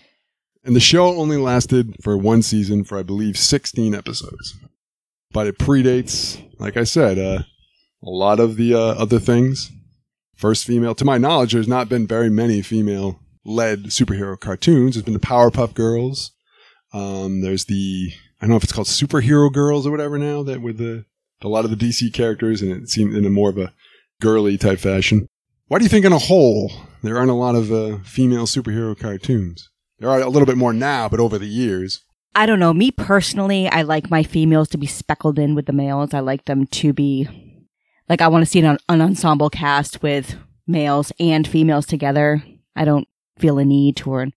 And 0.65 0.77
the 0.77 0.81
show 0.81 1.07
only 1.07 1.37
lasted 1.37 1.97
for 2.03 2.17
one 2.17 2.43
season 2.43 2.85
for, 2.85 2.99
I 2.99 3.03
believe, 3.03 3.37
16 3.39 3.95
episodes. 3.95 4.55
But 5.33 5.47
it 5.47 5.59
predates, 5.59 6.43
like 6.59 6.77
I 6.77 6.85
said, 6.85 7.19
uh, 7.19 7.43
a 8.03 8.11
lot 8.11 8.41
of 8.41 8.57
the 8.57 8.75
uh, 8.75 8.95
other 8.95 9.19
things. 9.19 9.71
First 10.37 10.67
female, 10.67 10.95
to 10.95 11.05
my 11.05 11.19
knowledge, 11.19 11.53
there's 11.53 11.69
not 11.69 11.89
been 11.89 12.07
very 12.07 12.29
many 12.29 12.61
female 12.61 13.21
led 13.45 13.85
superhero 13.85 14.39
cartoons. 14.39 14.95
There's 14.95 15.05
been 15.05 15.15
the 15.15 15.21
Powerpuff 15.21 15.73
Girls. 15.73 16.33
Um, 16.93 17.41
there's 17.41 17.65
the, 17.65 18.11
I 18.41 18.45
don't 18.45 18.51
know 18.51 18.57
if 18.57 18.65
it's 18.65 18.73
called 18.73 18.87
Superhero 18.87 19.53
Girls 19.53 19.87
or 19.87 19.91
whatever 19.91 20.19
now, 20.19 20.43
that 20.43 20.61
with 20.61 20.79
the, 20.79 21.05
a 21.43 21.49
lot 21.49 21.65
of 21.65 21.71
the 21.71 21.77
DC 21.77 22.13
characters, 22.13 22.61
and 22.61 22.71
it 22.71 22.89
seemed 22.89 23.15
in 23.15 23.25
a 23.25 23.31
more 23.31 23.51
of 23.51 23.59
a 23.59 23.73
girly 24.21 24.59
type 24.59 24.79
fashion. 24.79 25.27
Why 25.69 25.79
do 25.79 25.85
you 25.85 25.89
think, 25.89 26.05
in 26.05 26.13
a 26.13 26.19
whole, 26.19 26.71
there 27.03 27.17
aren't 27.17 27.31
a 27.31 27.35
lot 27.35 27.55
of 27.55 27.73
uh, 27.73 27.99
female 28.05 28.47
superhero 28.47 28.99
cartoons? 28.99 29.71
There 29.99 30.11
are 30.11 30.21
a 30.21 30.29
little 30.29 30.47
bit 30.47 30.57
more 30.57 30.73
now, 30.73 31.09
but 31.09 31.21
over 31.21 31.39
the 31.39 31.47
years. 31.47 32.05
I 32.37 32.45
don't 32.45 32.61
know. 32.61 32.75
Me 32.75 32.91
personally, 32.91 33.67
I 33.67 33.81
like 33.81 34.11
my 34.11 34.23
females 34.23 34.69
to 34.69 34.79
be 34.79 34.87
speckled 34.87 35.39
in 35.39 35.55
with 35.55 35.65
the 35.65 35.73
males. 35.73 36.13
I 36.13 36.21
like 36.21 36.45
them 36.45 36.67
to 36.67 36.93
be 36.93 37.27
like 38.11 38.21
I 38.21 38.29
want 38.29 38.43
to 38.43 38.47
see 38.47 38.61
an, 38.61 38.77
an 38.91 39.01
ensemble 39.01 39.49
cast 39.49 40.03
with 40.03 40.37
males 40.67 41.13
and 41.19 41.49
females 41.49 41.87
together. 41.87 42.45
I 42.77 42.85
don't 42.85 43.09
feel 43.39 43.59
a 43.59 43.65
need 43.65 43.99
for 44.01 44.21
an 44.21 44.35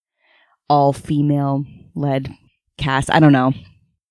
all 0.70 0.94
female 0.94 1.66
led 1.94 2.34
cast. 2.78 3.12
I 3.12 3.20
don't 3.20 3.34
know. 3.34 3.52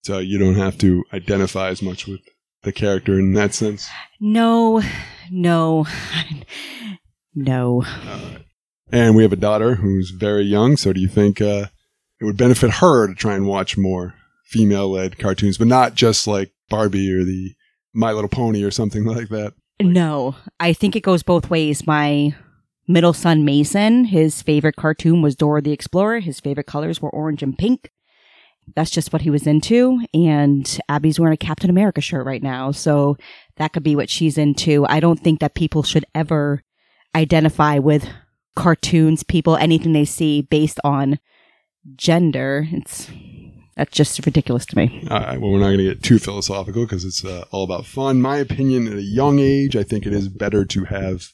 So 0.03 0.19
you 0.19 0.39
don't 0.39 0.57
have 0.57 0.77
to 0.79 1.03
identify 1.15 1.71
as 1.71 1.81
much 1.81 2.07
with 2.07 2.21
the 2.65 2.73
character 2.73 3.19
in 3.19 3.33
that 3.33 3.55
sense. 3.55 3.89
No, 4.21 4.83
no, 5.31 5.87
no. 7.35 7.85
And 8.93 9.17
we 9.17 9.23
have 9.23 9.33
a 9.33 9.37
daughter 9.37 9.77
who's 9.77 10.11
very 10.11 10.45
young. 10.45 10.77
So 10.77 10.93
do 10.93 11.01
you 11.01 11.09
think 11.09 11.41
uh, 11.41 11.69
it 12.21 12.25
would 12.25 12.37
benefit 12.37 12.71
her 12.71 13.07
to 13.07 13.15
try 13.15 13.35
and 13.35 13.47
watch 13.47 13.77
more 13.77 14.15
female 14.45 14.91
led 14.91 15.19
cartoons, 15.19 15.59
but 15.59 15.67
not 15.67 15.95
just 15.95 16.27
like 16.27 16.53
Barbie 16.69 17.13
or 17.13 17.25
the 17.25 17.55
My 17.95 18.13
Little 18.13 18.29
Pony 18.29 18.63
or 18.63 18.71
something 18.71 19.05
like 19.07 19.29
that? 19.29 19.55
No, 19.81 20.35
I 20.59 20.73
think 20.73 20.97
it 20.97 21.03
goes 21.03 21.23
both 21.23 21.51
ways. 21.51 21.87
My 21.87 22.35
middle 22.89 23.13
son 23.13 23.45
Mason, 23.45 24.07
his 24.07 24.43
favorite 24.43 24.77
cartoon 24.77 25.23
was 25.23 25.37
Dora 25.37 25.63
the 25.63 25.73
Explorer. 25.73 26.21
His 26.21 26.41
favorite 26.41 26.67
colors 26.67 27.01
were 27.01 27.11
orange 27.11 27.43
and 27.43 27.57
pink. 27.57 27.91
That's 28.75 28.91
just 28.91 29.13
what 29.13 29.23
he 29.23 29.31
was 29.31 29.47
into. 29.47 30.01
And 30.13 30.79
Abby's 30.89 31.19
wearing 31.19 31.35
a 31.35 31.39
Captain 31.39 31.71
America 31.71 32.01
shirt 32.01 32.27
right 32.27 32.43
now. 32.43 32.71
So 32.71 33.17
that 33.57 33.73
could 33.73 33.83
be 33.83 33.97
what 33.97 34.11
she's 34.11 34.37
into. 34.37 34.85
I 34.89 35.01
don't 35.01 35.21
think 35.21 35.41
that 35.41 35.55
people 35.55 35.83
should 35.83 36.05
ever 36.15 36.63
identify 37.15 37.79
with 37.79 38.09
cartoons, 38.57 39.23
people, 39.23 39.57
anything 39.57 39.93
they 39.93 40.05
see 40.05 40.43
based 40.43 40.81
on 40.85 41.19
gender. 41.97 42.67
It's 42.71 43.09
that's 43.77 43.97
just 43.97 44.25
ridiculous 44.27 44.67
to 44.67 44.77
me. 44.77 45.07
All 45.09 45.21
right. 45.21 45.41
Well, 45.41 45.53
we're 45.53 45.61
not 45.61 45.67
going 45.67 45.79
to 45.79 45.85
get 45.85 46.03
too 46.03 46.19
philosophical 46.19 46.85
because 46.85 47.05
it's 47.05 47.25
uh, 47.25 47.45
all 47.53 47.63
about 47.63 47.87
fun. 47.87 48.21
My 48.21 48.39
opinion, 48.39 48.89
at 48.89 48.95
a 48.95 49.03
young 49.03 49.39
age, 49.39 49.77
I 49.77 49.85
think 49.85 50.05
it 50.05 50.13
is 50.13 50.29
better 50.29 50.65
to 50.65 50.85
have 50.87 51.29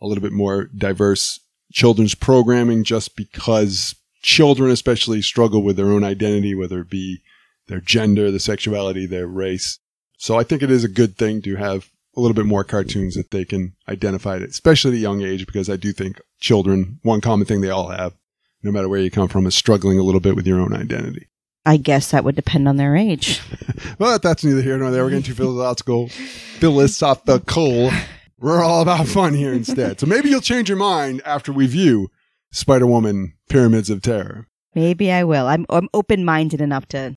a 0.00 0.06
little 0.06 0.22
bit 0.22 0.32
more 0.32 0.64
diverse 0.74 1.40
children's 1.72 2.14
programming 2.14 2.84
just 2.84 3.16
because 3.16 3.94
children, 4.22 4.70
especially, 4.70 5.20
struggle 5.20 5.62
with 5.62 5.76
their 5.76 5.92
own 5.92 6.02
identity, 6.02 6.54
whether 6.54 6.80
it 6.80 6.90
be 6.90 7.20
their 7.68 7.80
gender, 7.80 8.30
their 8.30 8.40
sexuality, 8.40 9.06
their 9.06 9.26
race. 9.26 9.78
So 10.16 10.38
I 10.38 10.42
think 10.42 10.62
it 10.62 10.70
is 10.70 10.84
a 10.84 10.88
good 10.88 11.16
thing 11.16 11.42
to 11.42 11.56
have 11.56 11.90
a 12.16 12.20
little 12.20 12.34
bit 12.34 12.46
more 12.46 12.64
cartoons 12.64 13.14
that 13.14 13.30
they 13.30 13.44
can 13.44 13.74
identify 13.88 14.36
it, 14.36 14.42
especially 14.42 14.92
at 14.92 14.96
a 14.96 15.00
young 15.00 15.22
age, 15.22 15.46
because 15.46 15.70
I 15.70 15.76
do 15.76 15.92
think 15.92 16.20
children, 16.40 16.98
one 17.02 17.20
common 17.20 17.46
thing 17.46 17.60
they 17.60 17.70
all 17.70 17.88
have, 17.88 18.14
no 18.62 18.70
matter 18.72 18.88
where 18.88 19.00
you 19.00 19.10
come 19.10 19.28
from, 19.28 19.46
is 19.46 19.54
struggling 19.54 19.98
a 19.98 20.02
little 20.02 20.20
bit 20.20 20.36
with 20.36 20.46
your 20.46 20.60
own 20.60 20.72
identity. 20.74 21.28
I 21.66 21.76
guess 21.76 22.10
that 22.10 22.24
would 22.24 22.36
depend 22.36 22.68
on 22.68 22.76
their 22.76 22.96
age. 22.96 23.40
But 23.98 24.22
that's 24.22 24.44
neither 24.44 24.62
here 24.62 24.76
nor 24.78 24.90
there. 24.90 25.04
We're 25.04 25.10
getting 25.10 25.24
too 25.24 25.34
philosophical. 25.34 26.08
Philosophical. 26.08 27.90
We're 28.38 28.62
all 28.62 28.82
about 28.82 29.06
fun 29.06 29.34
here 29.34 29.52
instead. 29.52 30.00
So 30.00 30.06
maybe 30.06 30.30
you'll 30.30 30.40
change 30.40 30.68
your 30.68 30.78
mind 30.78 31.20
after 31.24 31.52
we 31.52 31.66
view 31.66 32.10
Spider 32.52 32.86
Woman 32.86 33.34
Pyramids 33.48 33.90
of 33.90 34.02
Terror. 34.02 34.48
Maybe 34.74 35.10
I 35.12 35.24
will. 35.24 35.46
I'm, 35.46 35.66
I'm 35.68 35.88
open 35.92 36.24
minded 36.24 36.60
enough 36.60 36.86
to 36.88 37.16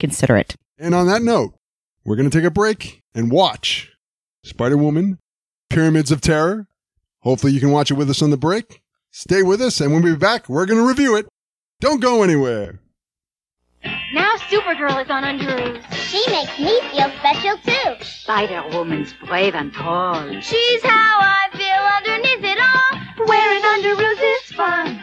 consider 0.00 0.36
it. 0.36 0.56
And 0.78 0.94
on 0.94 1.06
that 1.06 1.22
note, 1.22 1.54
we're 2.04 2.16
going 2.16 2.30
to 2.30 2.36
take 2.36 2.46
a 2.46 2.50
break 2.50 3.02
and 3.14 3.30
watch 3.30 3.92
Spider 4.42 4.76
Woman 4.76 5.18
Pyramids 5.70 6.10
of 6.10 6.20
Terror. 6.20 6.66
Hopefully, 7.20 7.52
you 7.52 7.60
can 7.60 7.70
watch 7.70 7.90
it 7.90 7.94
with 7.94 8.10
us 8.10 8.22
on 8.22 8.30
the 8.30 8.36
break. 8.36 8.82
Stay 9.16 9.44
with 9.44 9.62
us, 9.62 9.80
and 9.80 9.92
when 9.92 10.02
we're 10.02 10.16
back, 10.16 10.48
we're 10.48 10.66
going 10.66 10.80
to 10.80 10.88
review 10.88 11.14
it. 11.14 11.28
Don't 11.80 12.00
go 12.00 12.24
anywhere. 12.24 12.80
Now 14.12 14.34
Supergirl 14.50 15.04
is 15.04 15.08
on 15.08 15.22
Underoos. 15.22 15.86
She 15.94 16.18
makes 16.32 16.58
me 16.58 16.80
feel 16.90 17.12
special 17.20 17.56
too. 17.58 18.04
Spider 18.04 18.64
Woman's 18.72 19.14
brave 19.24 19.54
and 19.54 19.72
tall. 19.72 20.18
She's 20.40 20.82
how 20.82 21.18
I 21.20 21.46
feel 21.54 21.84
underneath 21.94 22.42
it 22.42 22.58
all. 22.58 23.28
Wearing 23.28 23.62
Underoos 23.62 24.18
is 24.18 24.56
fun. 24.56 25.00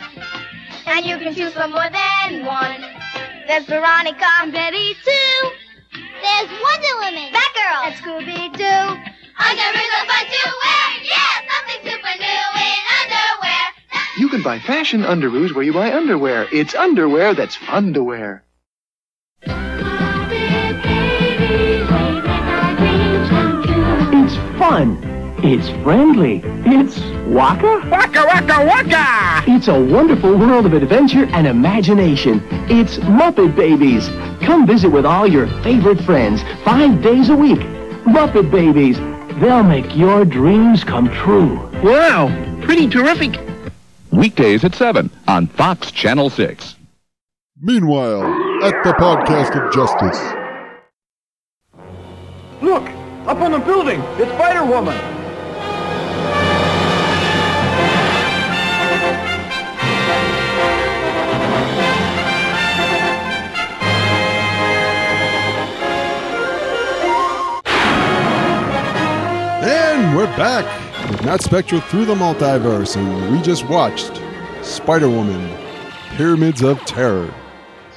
And 0.87 1.05
you 1.05 1.17
can 1.17 1.33
choose 1.33 1.53
from 1.53 1.71
more 1.71 1.89
than 1.89 2.45
one. 2.45 2.83
There's 3.47 3.65
Veronica 3.65 4.27
and 4.41 4.51
Betty 4.51 4.93
too. 5.05 5.51
There's 6.19 6.51
Wonder 6.51 6.95
Woman. 6.99 7.31
Batgirl 7.31 7.87
and 7.87 7.95
Scooby-Doo. 7.95 9.07
Underoos 9.39 9.91
are 9.95 10.05
fun 10.05 10.25
to 10.27 10.51
wear. 10.59 10.87
Yeah, 10.99 11.33
something 11.47 11.79
super 11.89 12.15
new 12.19 12.43
in 12.59 12.81
underwear. 12.99 13.30
You 14.21 14.29
can 14.29 14.43
buy 14.43 14.59
fashion 14.59 15.01
underoos 15.01 15.55
where 15.55 15.63
you 15.63 15.73
buy 15.73 15.91
underwear. 15.91 16.47
It's 16.51 16.75
underwear 16.75 17.33
that's 17.33 17.55
fun 17.55 17.91
to 17.95 18.03
wear. 18.03 18.43
It's 24.13 24.35
fun. 24.59 24.99
It's 25.43 25.69
friendly. 25.81 26.43
It's 26.45 26.99
waka. 27.25 27.81
Waka 27.89 28.23
waka 28.27 28.63
waka! 28.63 29.51
It's 29.51 29.67
a 29.67 29.83
wonderful 29.83 30.37
world 30.37 30.67
of 30.67 30.73
adventure 30.73 31.25
and 31.31 31.47
imagination. 31.47 32.43
It's 32.69 32.97
Muppet 32.97 33.55
Babies. 33.55 34.07
Come 34.45 34.67
visit 34.67 34.89
with 34.89 35.07
all 35.07 35.25
your 35.25 35.47
favorite 35.63 35.99
friends 36.01 36.43
five 36.63 37.01
days 37.01 37.29
a 37.29 37.35
week. 37.35 37.61
Muppet 38.05 38.51
Babies. 38.51 38.99
They'll 39.39 39.63
make 39.63 39.95
your 39.95 40.25
dreams 40.25 40.83
come 40.83 41.09
true. 41.09 41.55
Wow, 41.81 42.29
pretty 42.61 42.87
terrific. 42.87 43.50
Weekdays 44.11 44.65
at 44.65 44.75
7 44.75 45.09
on 45.27 45.47
Fox 45.47 45.89
Channel 45.91 46.29
6. 46.29 46.75
Meanwhile, 47.61 48.23
at 48.63 48.83
the 48.83 48.91
Podcast 48.93 49.55
of 49.55 49.73
Justice. 49.73 50.19
Look, 52.61 52.83
up 53.27 53.39
on 53.39 53.53
the 53.53 53.59
building. 53.59 54.01
It's 54.17 54.31
Spider 54.31 54.65
Woman. 54.65 54.97
And 69.63 70.17
we're 70.17 70.25
back 70.37 70.90
with 71.09 71.23
Matt 71.25 71.41
Spectro 71.41 71.79
through 71.79 72.05
the 72.05 72.15
multiverse, 72.15 72.95
and 72.95 73.31
we 73.35 73.41
just 73.41 73.67
watched 73.67 74.21
Spider 74.63 75.09
Woman 75.09 75.57
Pyramids 76.15 76.61
of 76.61 76.79
Terror. 76.85 77.33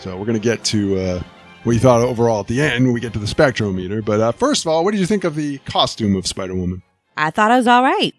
So 0.01 0.17
we're 0.17 0.27
going 0.27 0.41
to 0.41 0.43
get 0.43 0.65
to 0.67 0.99
uh, 0.99 1.23
what 1.65 1.73
you 1.73 1.79
thought 1.79 2.01
overall 2.03 2.41
at 2.41 2.47
the 2.47 2.61
end 2.61 2.85
when 2.85 2.95
we 2.95 3.01
get 3.01 3.13
to 3.15 3.19
the 3.19 3.27
spectrometer. 3.27 4.05
But 4.05 4.21
uh, 4.21 4.33
first 4.33 4.65
of 4.65 4.69
all, 4.71 4.85
what 4.85 4.93
did 4.93 5.01
you 5.01 5.07
think 5.07 5.25
of 5.25 5.35
the 5.35 5.59
costume 5.59 6.17
of 6.17 6.27
Spider 6.27 6.55
Woman? 6.55 6.83
I 7.17 7.31
thought 7.31 7.51
it 7.51 7.57
was 7.57 7.67
all 7.67 7.83
right. 7.83 8.13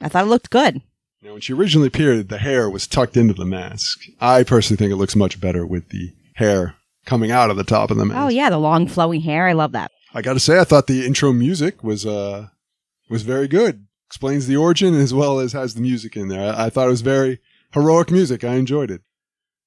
I 0.00 0.08
thought 0.08 0.24
it 0.24 0.28
looked 0.28 0.50
good. 0.50 0.80
Now, 1.22 1.32
when 1.32 1.40
she 1.40 1.54
originally 1.54 1.88
appeared, 1.88 2.28
the 2.28 2.38
hair 2.38 2.68
was 2.68 2.86
tucked 2.86 3.16
into 3.16 3.34
the 3.34 3.46
mask. 3.46 3.98
I 4.20 4.42
personally 4.44 4.76
think 4.76 4.92
it 4.92 4.96
looks 4.96 5.16
much 5.16 5.40
better 5.40 5.66
with 5.66 5.88
the 5.88 6.12
hair 6.34 6.74
coming 7.06 7.30
out 7.30 7.50
of 7.50 7.56
the 7.56 7.64
top 7.64 7.90
of 7.90 7.96
the 7.96 8.04
mask. 8.04 8.20
Oh, 8.20 8.28
yeah, 8.28 8.50
the 8.50 8.58
long 8.58 8.86
flowing 8.86 9.22
hair. 9.22 9.46
I 9.46 9.52
love 9.54 9.72
that. 9.72 9.90
I 10.12 10.22
got 10.22 10.34
to 10.34 10.40
say, 10.40 10.60
I 10.60 10.64
thought 10.64 10.86
the 10.86 11.06
intro 11.06 11.32
music 11.32 11.82
was 11.82 12.04
uh 12.06 12.48
was 13.10 13.22
very 13.22 13.48
good. 13.48 13.86
Explains 14.08 14.46
the 14.46 14.56
origin 14.56 14.94
as 14.94 15.12
well 15.12 15.40
as 15.40 15.52
has 15.52 15.74
the 15.74 15.80
music 15.80 16.16
in 16.16 16.28
there. 16.28 16.52
I, 16.54 16.66
I 16.66 16.70
thought 16.70 16.86
it 16.86 16.90
was 16.90 17.00
very 17.00 17.40
heroic 17.72 18.10
music. 18.10 18.44
I 18.44 18.54
enjoyed 18.54 18.90
it. 18.90 19.02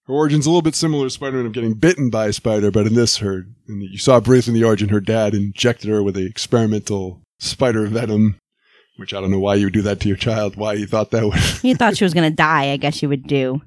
Her 0.05 0.13
origin's 0.13 0.45
a 0.45 0.49
little 0.49 0.61
bit 0.61 0.75
similar 0.75 1.05
to 1.05 1.09
Spider-Man 1.09 1.45
of 1.45 1.51
getting 1.51 1.73
bitten 1.73 2.09
by 2.09 2.27
a 2.27 2.33
spider, 2.33 2.71
but 2.71 2.87
in 2.87 2.93
this, 2.93 3.17
her 3.17 3.45
and 3.67 3.83
you 3.83 3.97
saw 3.97 4.21
briefly 4.21 4.53
in 4.53 4.59
the 4.59 4.65
origin, 4.65 4.87
her 4.89 5.01
dad 5.01 5.33
injected 5.33 5.89
her 5.89 6.01
with 6.01 6.15
a 6.15 6.25
experimental 6.25 7.21
spider 7.39 7.85
venom, 7.87 8.39
which 8.95 9.13
I 9.13 9.19
don't 9.19 9.31
know 9.31 9.39
why 9.39 9.55
you 9.55 9.65
would 9.65 9.73
do 9.73 9.81
that 9.81 9.99
to 9.99 10.07
your 10.07 10.15
child. 10.15 10.55
Why 10.55 10.73
you 10.73 10.87
thought 10.87 11.11
that 11.11 11.25
would? 11.25 11.63
You 11.63 11.75
thought 11.75 11.97
she 11.97 12.05
was 12.05 12.13
going 12.13 12.29
to 12.29 12.35
die. 12.35 12.71
I 12.71 12.77
guess 12.77 13.01
you 13.01 13.09
would 13.09 13.27
do 13.27 13.61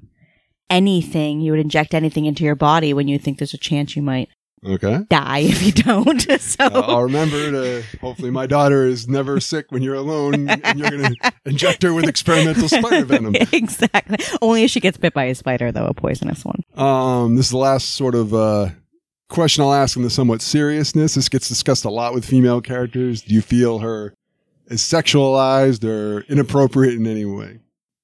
anything. 0.67 1.41
You 1.41 1.51
would 1.51 1.61
inject 1.61 1.93
anything 1.93 2.25
into 2.25 2.43
your 2.43 2.55
body 2.55 2.91
when 2.91 3.07
you 3.07 3.19
think 3.19 3.37
there's 3.37 3.53
a 3.53 3.59
chance 3.59 3.95
you 3.95 4.01
might 4.01 4.29
okay. 4.65 5.05
die 5.09 5.39
if 5.39 5.63
you 5.63 5.71
don't. 5.71 6.21
so 6.41 6.65
Uh, 6.65 6.83
I'll 6.87 7.03
remember 7.03 7.51
to 7.51 7.83
hopefully 7.99 8.31
my 8.31 8.47
daughter 8.47 8.85
is 8.85 9.07
never 9.07 9.39
sick 9.39 9.71
when 9.71 9.81
you're 9.81 9.95
alone 9.95 10.49
and 10.49 10.79
you're 10.79 10.89
going 10.89 11.15
to 11.21 11.33
inject 11.45 11.83
her 11.83 11.93
with 11.93 12.05
experimental 12.07 12.67
spider 12.69 13.05
venom. 13.05 13.35
exactly. 13.53 14.17
Only 14.41 14.63
if 14.63 14.71
she 14.71 14.79
gets 14.79 14.97
bit 14.97 15.13
by 15.13 15.25
a 15.25 15.35
spider, 15.35 15.71
though, 15.71 15.85
a 15.85 15.93
poisonous 15.93 16.43
one. 16.45 16.63
Um, 16.75 17.35
this 17.35 17.47
is 17.47 17.51
the 17.51 17.57
last 17.57 17.95
sort 17.95 18.15
of 18.15 18.33
uh, 18.33 18.69
question 19.29 19.63
I'll 19.63 19.73
ask 19.73 19.95
in 19.97 20.03
the 20.03 20.09
somewhat 20.09 20.41
seriousness. 20.41 21.15
This 21.15 21.29
gets 21.29 21.47
discussed 21.47 21.85
a 21.85 21.89
lot 21.89 22.13
with 22.13 22.25
female 22.25 22.61
characters. 22.61 23.21
Do 23.21 23.33
you 23.33 23.41
feel 23.41 23.79
her 23.79 24.13
is 24.67 24.81
sexualized 24.81 25.83
or 25.83 26.21
inappropriate 26.29 26.95
in 26.95 27.07
any 27.07 27.25
way? 27.25 27.59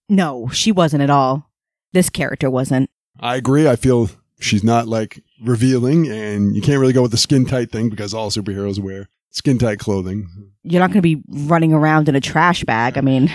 No, 0.10 0.50
she 0.50 0.72
wasn't 0.72 1.04
at 1.04 1.10
all. 1.10 1.50
This 1.93 2.10
character 2.10 2.50
wasn't. 2.50 2.89
I 3.20 3.36
agree. 3.36 3.67
I 3.67 3.76
feel 3.76 4.10
she's 4.39 4.63
not 4.63 4.88
like 4.88 5.24
revealing, 5.43 6.08
and 6.08 6.56
you 6.56 6.62
can't 6.62 6.80
really 6.80 6.93
go 6.93 7.02
with 7.02 7.12
the 7.12 7.17
skin 7.17 7.45
tight 7.45 7.71
thing 7.71 7.89
because 7.89 8.13
all 8.13 8.30
superheroes 8.30 8.80
wear 8.80 9.10
skin 9.32 9.58
tight 9.58 9.80
clothing. 9.80 10.52
You're 10.63 10.82
not 10.82 10.88
going 10.88 11.02
to 11.02 11.02
be 11.02 11.21
running 11.28 11.73
around 11.73 12.10
in 12.10 12.15
a 12.15 12.21
trash 12.21 12.63
bag. 12.63 12.97
I 12.97 13.02
mean, 13.02 13.32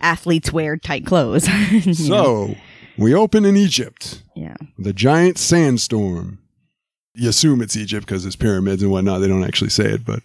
athletes 0.00 0.52
wear 0.52 0.76
tight 0.76 1.06
clothes. 1.06 1.48
Know? 1.48 1.80
So 1.92 2.54
we 2.98 3.14
open 3.14 3.44
in 3.44 3.56
Egypt. 3.56 4.22
yeah. 4.34 4.56
the 4.78 4.92
giant 4.92 5.38
sandstorm. 5.38 6.38
You 7.14 7.30
assume 7.30 7.62
it's 7.62 7.76
Egypt 7.76 8.06
because 8.06 8.26
it's 8.26 8.36
pyramids 8.36 8.82
and 8.82 8.90
whatnot. 8.92 9.20
They 9.22 9.28
don't 9.28 9.44
actually 9.44 9.70
say 9.70 9.86
it, 9.86 10.04
but 10.04 10.20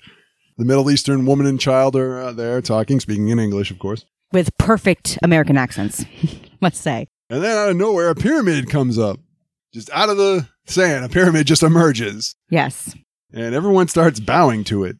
the 0.57 0.65
Middle 0.65 0.91
Eastern 0.91 1.25
woman 1.25 1.45
and 1.45 1.60
child 1.60 1.95
are 1.95 2.19
uh, 2.19 2.31
there 2.34 2.62
talking, 2.62 2.99
speaking 2.99 3.29
in 3.29 3.39
English, 3.39 3.71
of 3.71 3.79
course. 3.79 4.05
With 4.34 4.55
perfect 4.57 5.17
American 5.23 5.57
accents, 5.57 6.05
let's 6.62 6.79
say. 6.79 7.07
And 7.29 7.41
then 7.41 7.57
out 7.57 7.69
of 7.69 7.77
nowhere, 7.77 8.10
a 8.10 8.15
pyramid 8.15 8.69
comes 8.69 8.99
up. 8.99 9.19
Just 9.73 9.89
out 9.91 10.10
of 10.10 10.17
the 10.17 10.47
sand, 10.65 11.05
a 11.05 11.10
pyramid 11.10 11.47
just 11.47 11.63
emerges. 11.63 12.36
Yes. 12.49 12.95
And 13.34 13.55
everyone 13.55 13.88
starts 13.88 14.19
bowing 14.19 14.63
to 14.65 14.84
it. 14.84 14.97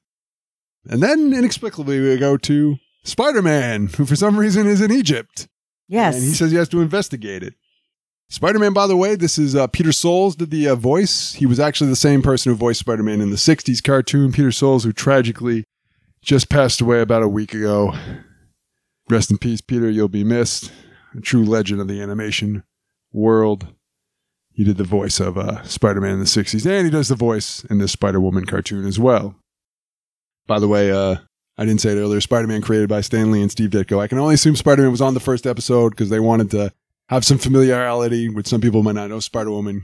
And 0.90 1.04
then 1.04 1.34
inexplicably, 1.34 2.00
we 2.00 2.18
go 2.18 2.38
to 2.38 2.78
Spider 3.04 3.42
Man, 3.42 3.88
who 3.88 4.06
for 4.06 4.16
some 4.16 4.40
reason 4.40 4.68
is 4.68 4.82
in 4.82 4.92
Egypt. 4.92 5.48
Yes. 5.88 6.16
And 6.16 6.24
he 6.24 6.32
says 6.32 6.52
he 6.52 6.58
has 6.58 6.70
to 6.70 6.82
investigate 6.82 7.44
it. 7.44 7.54
Spider 8.30 8.60
Man, 8.60 8.72
by 8.72 8.88
the 8.88 8.96
way, 8.96 9.16
this 9.16 9.38
is 9.38 9.56
uh, 9.56 9.68
Peter 9.68 9.92
Soles 9.92 10.38
did 10.38 10.52
the 10.52 10.70
uh, 10.70 10.76
voice. 10.76 11.34
He 11.34 11.46
was 11.46 11.60
actually 11.60 11.90
the 11.90 11.98
same 11.98 12.22
person 12.22 12.52
who 12.52 12.58
voiced 12.58 12.80
Spider 12.80 13.04
Man 13.04 13.20
in 13.20 13.30
the 13.30 13.36
60s 13.36 13.84
cartoon. 13.84 14.32
Peter 14.32 14.54
Soles, 14.54 14.86
who 14.86 14.94
tragically 14.94 15.66
just 16.24 16.50
passed 16.50 16.80
away 16.80 17.02
about 17.02 17.24
a 17.24 17.28
week 17.28 17.54
ago. 17.54 17.94
Rest 19.10 19.32
in 19.32 19.38
peace, 19.38 19.60
Peter. 19.60 19.90
You'll 19.90 20.08
be 20.08 20.24
missed. 20.24 20.72
A 21.14 21.20
true 21.20 21.44
legend 21.44 21.82
of 21.82 21.90
the 21.90 22.02
animation 22.02 22.64
world. 23.12 23.68
He 24.62 24.66
did 24.66 24.78
the 24.78 24.84
voice 24.84 25.20
of 25.20 25.40
uh, 25.40 25.64
Spider 25.64 26.02
Man 26.02 26.12
in 26.12 26.20
the 26.20 26.26
60s, 26.26 26.70
and 26.70 26.86
he 26.86 26.92
does 26.92 27.08
the 27.08 27.16
voice 27.16 27.64
in 27.72 27.80
this 27.80 27.94
Spider 27.94 28.22
Woman 28.22 28.46
cartoon 28.46 28.86
as 28.86 29.00
well. 29.00 29.34
By 30.46 30.60
the 30.60 30.68
way, 30.68 30.92
uh, 30.92 31.16
I 31.58 31.66
didn't 31.66 31.82
say 31.82 31.94
it 31.94 32.00
earlier. 32.00 32.22
Spider 32.22 32.46
Man 32.46 32.62
created 32.62 32.88
by 32.88 33.02
Stan 33.02 33.32
Lee 33.32 33.42
and 33.42 33.50
Steve 33.50 33.72
Ditko. 33.72 34.00
I 34.00 34.06
can 34.06 34.20
only 34.20 34.36
assume 34.36 34.56
Spider 34.56 34.84
Man 34.84 34.92
was 34.92 35.02
on 35.02 35.16
the 35.16 35.20
first 35.20 35.48
episode 35.48 35.94
because 35.94 36.12
they 36.12 36.20
wanted 36.20 36.52
to 36.52 36.72
have 37.10 37.26
some 37.26 37.40
familiarity, 37.40 38.30
which 38.30 38.46
some 38.46 38.62
people 38.62 38.84
might 38.84 38.94
not 38.94 39.10
know. 39.10 39.20
Spider 39.20 39.50
Woman 39.50 39.82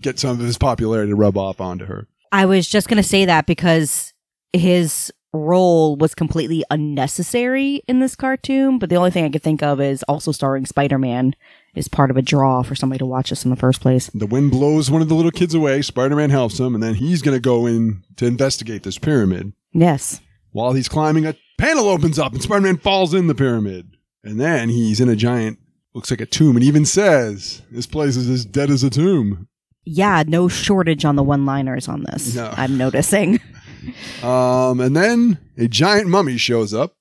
get 0.00 0.18
some 0.18 0.30
of 0.30 0.38
his 0.38 0.56
popularity 0.56 1.10
to 1.10 1.14
rub 1.14 1.36
off 1.36 1.60
onto 1.60 1.84
her. 1.84 2.08
I 2.32 2.46
was 2.46 2.66
just 2.66 2.88
going 2.88 2.96
to 2.96 3.06
say 3.06 3.26
that 3.26 3.44
because 3.44 4.14
his 4.54 5.12
role 5.34 5.96
was 5.96 6.14
completely 6.14 6.64
unnecessary 6.70 7.82
in 7.86 8.00
this 8.00 8.16
cartoon, 8.16 8.78
but 8.78 8.88
the 8.88 8.96
only 8.96 9.10
thing 9.10 9.26
I 9.26 9.28
could 9.28 9.42
think 9.42 9.62
of 9.62 9.82
is 9.82 10.02
also 10.04 10.32
starring 10.32 10.64
Spider 10.64 10.98
Man 10.98 11.34
is 11.78 11.88
part 11.88 12.10
of 12.10 12.16
a 12.16 12.22
draw 12.22 12.62
for 12.62 12.74
somebody 12.74 12.98
to 12.98 13.06
watch 13.06 13.30
this 13.30 13.44
in 13.44 13.50
the 13.50 13.56
first 13.56 13.80
place. 13.80 14.10
The 14.12 14.26
wind 14.26 14.50
blows 14.50 14.90
one 14.90 15.02
of 15.02 15.08
the 15.08 15.14
little 15.14 15.30
kids 15.30 15.54
away. 15.54 15.82
Spider 15.82 16.16
Man 16.16 16.30
helps 16.30 16.58
him, 16.58 16.74
and 16.74 16.82
then 16.82 16.94
he's 16.94 17.22
going 17.22 17.36
to 17.36 17.40
go 17.40 17.66
in 17.66 18.04
to 18.16 18.26
investigate 18.26 18.82
this 18.82 18.98
pyramid. 18.98 19.52
Yes. 19.72 20.20
While 20.52 20.72
he's 20.72 20.88
climbing 20.88 21.26
a 21.26 21.36
panel 21.58 21.88
opens 21.88 22.18
up 22.18 22.32
and 22.32 22.42
Spider 22.42 22.62
Man 22.62 22.78
falls 22.78 23.14
in 23.14 23.26
the 23.26 23.34
pyramid. 23.34 23.96
And 24.24 24.40
then 24.40 24.68
he's 24.68 25.00
in 25.00 25.08
a 25.08 25.16
giant, 25.16 25.58
looks 25.94 26.10
like 26.10 26.20
a 26.20 26.26
tomb, 26.26 26.56
and 26.56 26.64
even 26.64 26.84
says, 26.84 27.62
This 27.70 27.86
place 27.86 28.16
is 28.16 28.28
as 28.28 28.44
dead 28.44 28.68
as 28.68 28.82
a 28.82 28.90
tomb. 28.90 29.48
Yeah, 29.84 30.22
no 30.26 30.48
shortage 30.48 31.04
on 31.04 31.16
the 31.16 31.22
one 31.22 31.46
liners 31.46 31.88
on 31.88 32.02
this. 32.02 32.34
No. 32.34 32.52
I'm 32.56 32.76
noticing. 32.76 33.40
Um, 34.22 34.80
and 34.80 34.94
then 34.96 35.38
a 35.56 35.68
giant 35.68 36.08
mummy 36.08 36.36
shows 36.36 36.74
up, 36.74 36.94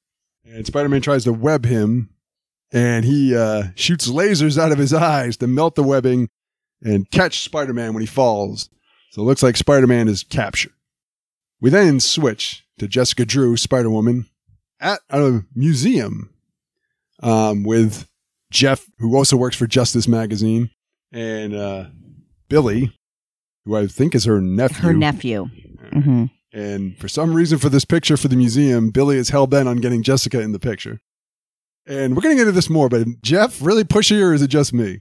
and 0.46 0.66
Spider 0.66 0.88
Man 0.88 1.02
tries 1.02 1.24
to 1.26 1.34
web 1.34 1.66
him, 1.66 2.10
and 2.72 3.06
he 3.06 3.36
uh, 3.36 3.64
shoots 3.76 4.10
lasers 4.10 4.58
out 4.58 4.72
of 4.72 4.78
his 4.78 4.94
eyes 4.94 5.38
to 5.38 5.48
melt 5.48 5.76
the 5.76 5.84
webbing 5.84 6.30
and 6.84 7.10
catch 7.12 7.42
Spider 7.42 7.74
Man 7.74 7.94
when 7.94 8.02
he 8.02 8.08
falls. 8.08 8.70
So 9.12 9.22
it 9.22 9.26
looks 9.26 9.44
like 9.44 9.58
Spider 9.58 9.88
Man 9.88 10.08
is 10.08 10.24
captured. 10.24 10.74
We 11.60 11.70
then 11.70 12.00
switch 12.00 12.64
to 12.78 12.88
Jessica 12.88 13.26
Drew, 13.26 13.58
Spider 13.58 13.90
Woman, 13.90 14.28
at 14.80 15.00
a 15.10 15.42
museum 15.56 16.30
um, 17.24 17.64
with 17.64 18.08
Jeff, 18.52 18.86
who 19.00 19.16
also 19.16 19.36
works 19.38 19.56
for 19.56 19.66
Justice 19.66 20.08
Magazine, 20.08 20.70
and 21.12 21.56
uh, 21.56 21.86
Billy, 22.48 22.96
who 23.66 23.76
I 23.76 23.88
think 23.88 24.14
is 24.14 24.26
her 24.26 24.40
nephew. 24.40 24.82
Her 24.82 24.94
nephew. 24.94 25.46
hmm 25.92 26.26
And 26.54 26.98
for 26.98 27.08
some 27.08 27.34
reason, 27.34 27.58
for 27.58 27.70
this 27.70 27.86
picture 27.86 28.18
for 28.18 28.28
the 28.28 28.36
museum, 28.36 28.92
Billy 28.92 29.18
is 29.18 29.30
hell 29.30 29.48
bent 29.48 29.68
on 29.68 29.78
getting 29.78 30.04
Jessica 30.04 30.40
in 30.42 30.52
the 30.52 30.60
picture. 30.60 31.00
And 31.88 32.16
we're 32.16 32.22
going 32.22 32.36
to 32.36 32.40
get 32.40 32.48
into 32.48 32.52
this 32.52 32.70
more, 32.70 32.90
but 32.90 33.08
Jeff, 33.22 33.62
really 33.62 33.84
pushy, 33.84 34.22
or 34.22 34.34
is 34.34 34.42
it 34.42 34.50
just 34.50 34.74
me? 34.74 35.00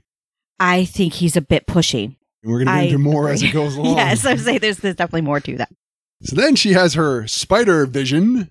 I 0.59 0.85
think 0.85 1.13
he's 1.13 1.35
a 1.35 1.41
bit 1.41 1.67
pushy. 1.67 2.15
And 2.43 2.51
we're 2.51 2.63
going 2.63 2.67
to 2.67 2.71
get 2.73 2.79
I 2.79 2.83
into 2.83 2.97
more 2.97 3.23
agree. 3.25 3.33
as 3.33 3.43
it 3.43 3.51
goes 3.53 3.75
along. 3.75 3.97
yes, 3.97 4.25
I 4.25 4.33
would 4.33 4.41
say 4.41 4.57
there's, 4.57 4.77
there's 4.77 4.95
definitely 4.95 5.21
more 5.21 5.39
to 5.41 5.57
that. 5.57 5.69
So 6.23 6.35
then 6.35 6.55
she 6.55 6.73
has 6.73 6.93
her 6.95 7.27
spider 7.27 7.85
vision, 7.85 8.49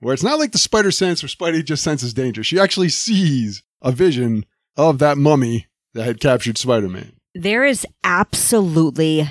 where 0.00 0.12
it's 0.12 0.22
not 0.22 0.38
like 0.38 0.52
the 0.52 0.58
spider 0.58 0.90
sense 0.90 1.22
where 1.22 1.28
Spidey 1.28 1.64
just 1.64 1.82
senses 1.82 2.12
danger. 2.12 2.42
She 2.44 2.58
actually 2.58 2.90
sees 2.90 3.62
a 3.80 3.92
vision 3.92 4.44
of 4.76 4.98
that 4.98 5.16
mummy 5.16 5.66
that 5.94 6.04
had 6.04 6.20
captured 6.20 6.58
Spider 6.58 6.88
Man. 6.88 7.12
There 7.34 7.64
is 7.64 7.86
absolutely 8.04 9.26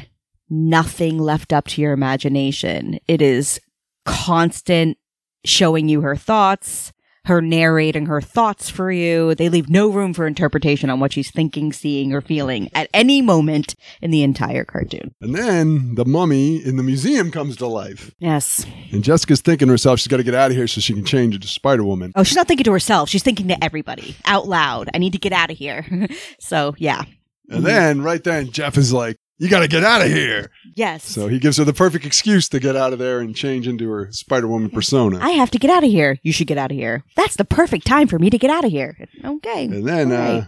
nothing 0.49 1.19
left 1.19 1.53
up 1.53 1.65
to 1.67 1.81
your 1.81 1.93
imagination. 1.93 2.99
It 3.07 3.21
is 3.21 3.59
constant 4.05 4.97
showing 5.45 5.87
you 5.89 6.01
her 6.01 6.15
thoughts, 6.15 6.91
her 7.25 7.41
narrating 7.41 8.05
her 8.05 8.21
thoughts 8.21 8.69
for 8.69 8.91
you. 8.91 9.35
They 9.35 9.49
leave 9.49 9.69
no 9.69 9.89
room 9.89 10.13
for 10.13 10.27
interpretation 10.27 10.89
on 10.89 10.99
what 10.99 11.13
she's 11.13 11.31
thinking, 11.31 11.73
seeing, 11.73 12.13
or 12.13 12.21
feeling 12.21 12.69
at 12.73 12.89
any 12.93 13.21
moment 13.21 13.75
in 14.01 14.11
the 14.11 14.23
entire 14.23 14.63
cartoon. 14.63 15.13
And 15.21 15.35
then 15.35 15.95
the 15.95 16.05
mummy 16.05 16.63
in 16.63 16.77
the 16.77 16.83
museum 16.83 17.31
comes 17.31 17.55
to 17.57 17.67
life. 17.67 18.13
Yes. 18.19 18.65
And 18.91 19.03
Jessica's 19.03 19.41
thinking 19.41 19.67
to 19.67 19.73
herself 19.73 19.99
she's 19.99 20.07
got 20.07 20.17
to 20.17 20.23
get 20.23 20.35
out 20.35 20.51
of 20.51 20.57
here 20.57 20.67
so 20.67 20.81
she 20.81 20.93
can 20.93 21.05
change 21.05 21.35
into 21.35 21.47
Spider 21.47 21.83
Woman. 21.83 22.11
Oh, 22.15 22.23
she's 22.23 22.38
not 22.38 22.47
thinking 22.47 22.65
to 22.65 22.71
herself. 22.71 23.09
She's 23.09 23.23
thinking 23.23 23.47
to 23.49 23.63
everybody 23.63 24.15
out 24.25 24.47
loud. 24.47 24.89
I 24.93 24.97
need 24.97 25.13
to 25.13 25.19
get 25.19 25.33
out 25.33 25.51
of 25.51 25.57
here. 25.57 25.85
so, 26.39 26.75
yeah. 26.77 27.03
And 27.49 27.63
then, 27.63 28.01
right 28.01 28.23
then, 28.23 28.51
Jeff 28.51 28.77
is 28.77 28.91
like, 28.91 29.17
You 29.37 29.49
got 29.49 29.59
to 29.59 29.67
get 29.67 29.83
out 29.83 30.01
of 30.01 30.07
here. 30.07 30.49
Yes. 30.75 31.03
So 31.03 31.27
he 31.27 31.39
gives 31.39 31.57
her 31.57 31.65
the 31.65 31.73
perfect 31.73 32.05
excuse 32.05 32.47
to 32.49 32.59
get 32.59 32.75
out 32.77 32.93
of 32.93 32.99
there 32.99 33.19
and 33.19 33.35
change 33.35 33.67
into 33.67 33.89
her 33.89 34.09
Spider 34.11 34.47
Woman 34.47 34.69
persona. 34.69 35.19
I 35.21 35.31
have 35.31 35.51
to 35.51 35.59
get 35.59 35.69
out 35.69 35.83
of 35.83 35.89
here. 35.89 36.17
You 36.23 36.31
should 36.31 36.47
get 36.47 36.57
out 36.57 36.71
of 36.71 36.77
here. 36.77 37.03
That's 37.17 37.35
the 37.35 37.43
perfect 37.43 37.85
time 37.85 38.07
for 38.07 38.17
me 38.17 38.29
to 38.29 38.37
get 38.37 38.49
out 38.49 38.63
of 38.63 38.71
here. 38.71 38.97
Okay. 39.23 39.65
And 39.65 39.85
then, 39.85 40.11
All 40.13 40.47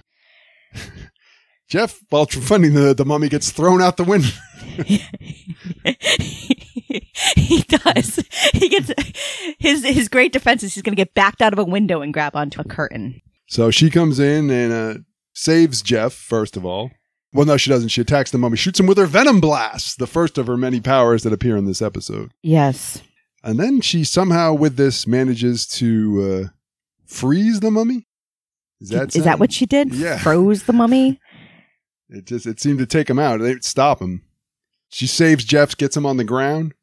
uh. 0.75 0.79
Jeff, 1.69 1.99
while 2.09 2.25
funding 2.25 2.75
the, 2.75 2.93
the 2.93 3.03
mummy, 3.03 3.27
gets 3.27 3.51
thrown 3.51 3.81
out 3.81 3.97
the 3.97 4.05
window. 4.05 4.29
he 7.35 7.61
does. 7.63 8.23
He 8.53 8.69
gets 8.69 8.91
his 9.59 9.83
his 9.83 10.07
great 10.07 10.31
defense 10.31 10.63
is 10.63 10.75
he's 10.75 10.83
going 10.83 10.95
to 10.95 11.01
get 11.01 11.13
backed 11.13 11.41
out 11.41 11.51
of 11.51 11.59
a 11.59 11.65
window 11.65 12.01
and 12.01 12.13
grab 12.13 12.37
onto 12.37 12.61
a 12.61 12.63
curtain. 12.63 13.21
So 13.49 13.69
she 13.69 13.89
comes 13.89 14.17
in 14.19 14.49
and 14.49 14.71
uh, 14.71 14.99
saves 15.33 15.81
Jeff, 15.81 16.13
first 16.13 16.55
of 16.55 16.65
all. 16.65 16.91
Well, 17.33 17.45
no, 17.45 17.57
she 17.57 17.69
doesn't. 17.69 17.89
She 17.89 18.01
attacks 18.01 18.31
the 18.31 18.37
mummy, 18.37 18.57
shoots 18.57 18.79
him 18.79 18.87
with 18.87 18.97
her 18.97 19.05
Venom 19.05 19.39
Blast, 19.41 19.99
the 19.99 20.07
first 20.07 20.37
of 20.37 20.47
her 20.47 20.57
many 20.57 20.79
powers 20.79 21.23
that 21.23 21.33
appear 21.33 21.57
in 21.57 21.65
this 21.65 21.81
episode. 21.81 22.31
Yes. 22.41 23.01
And 23.43 23.59
then 23.59 23.81
she 23.81 24.03
somehow, 24.03 24.53
with 24.53 24.77
this, 24.77 25.05
manages 25.05 25.67
to 25.67 26.47
uh, 26.47 26.49
freeze 27.05 27.59
the 27.59 27.71
mummy. 27.71 28.07
Is 28.79 28.89
that 28.89 29.15
is 29.15 29.23
that 29.23 29.39
what 29.39 29.51
she 29.51 29.65
did? 29.65 29.93
Yeah. 29.93 30.17
Froze 30.23 30.63
the 30.63 30.73
mummy. 30.73 31.19
It 32.09 32.25
just 32.25 32.45
it 32.45 32.59
seemed 32.59 32.79
to 32.79 32.85
take 32.85 33.09
him 33.09 33.19
out. 33.19 33.41
It 33.41 33.63
stop 33.63 34.01
him. 34.01 34.23
She 34.89 35.07
saves 35.07 35.43
Jeff, 35.43 35.75
gets 35.75 35.97
him 35.97 36.05
on 36.05 36.17
the 36.17 36.23
ground, 36.23 36.73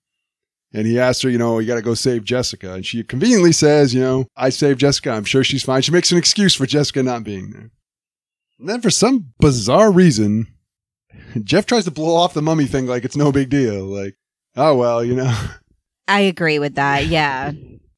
and 0.75 0.87
he 0.87 0.99
asks 0.99 1.23
her, 1.23 1.31
you 1.31 1.39
know, 1.39 1.59
you 1.59 1.67
got 1.67 1.77
to 1.77 1.83
go 1.83 1.95
save 1.95 2.25
Jessica. 2.25 2.75
And 2.75 2.85
she 2.85 3.03
conveniently 3.03 3.53
says, 3.53 3.95
you 3.95 4.01
know, 4.01 4.27
I 4.37 4.51
saved 4.51 4.81
Jessica. 4.81 5.11
I'm 5.11 5.25
sure 5.25 5.43
she's 5.43 5.63
fine. 5.63 5.81
She 5.83 5.93
makes 5.93 6.13
an 6.13 6.19
excuse 6.19 6.55
for 6.55 6.67
Jessica 6.67 7.03
not 7.03 7.25
being 7.25 7.51
there. 7.51 7.71
And 8.59 8.69
then 8.69 8.81
for 8.81 8.91
some 8.91 9.33
bizarre 9.41 9.91
reason, 9.91 10.47
Jeff 11.43 11.67
tries 11.67 11.85
to 11.85 11.91
blow 11.91 12.15
off 12.15 12.35
the 12.35 12.43
mummy 12.43 12.67
thing 12.67 12.87
like 12.87 13.05
it's 13.05 13.17
no 13.17 13.33
big 13.33 13.51
deal. 13.51 13.85
Like, 13.85 14.15
oh 14.57 14.77
well, 14.77 15.05
you 15.05 15.15
know. 15.15 15.35
I 16.09 16.21
agree 16.21 16.59
with 16.59 16.75
that. 16.75 17.07
Yeah. 17.07 17.53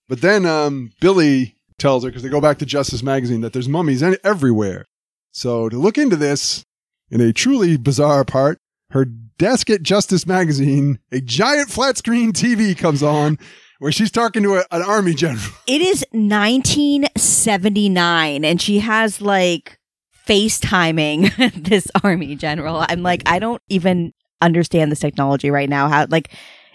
But 0.09 0.21
then 0.21 0.47
um, 0.47 0.93
Billy 1.01 1.57
tells 1.79 2.05
her 2.05 2.11
because 2.11 2.23
they 2.23 2.29
go 2.29 2.41
back 2.41 2.59
to 2.59 2.67
Justice 2.67 3.03
Magazine 3.03 3.41
that 3.41 3.53
there's 3.53 3.69
mummies 3.69 4.01
everywhere. 4.03 4.87
So 5.33 5.69
to 5.69 5.77
look 5.77 5.99
into 5.99 6.15
this 6.17 6.65
in 7.11 7.21
a 7.21 7.33
truly 7.33 7.77
bizarre 7.77 8.25
part, 8.25 8.59
her 8.91 9.05
desk 9.05 9.69
at 9.71 9.83
Justice 9.83 10.25
Magazine, 10.27 11.01
a 11.11 11.21
giant 11.21 11.71
flat 11.71 11.99
screen 11.99 12.33
TV 12.33 12.79
comes 12.79 13.03
on 13.03 13.39
where 13.79 13.93
she's 13.93 14.11
talking 14.11 14.43
to 14.43 14.55
a, 14.55 14.65
an 14.71 14.81
army 14.83 15.13
general. 15.15 15.45
It 15.67 15.83
is 15.83 16.03
1979 16.13 18.45
and 18.45 18.63
she 18.63 18.79
has 18.79 19.21
like 19.21 19.79
FaceTiming 20.27 21.65
this 21.69 21.89
army 22.03 22.35
general. 22.37 22.85
I'm 22.89 23.03
like, 23.03 23.23
I 23.27 23.39
don't 23.39 23.63
even 23.69 24.13
understand 24.43 24.93
this 24.93 25.01
technology 25.01 25.51
right 25.51 25.69
now. 25.69 25.89
How, 25.89 26.07
like, 26.09 26.33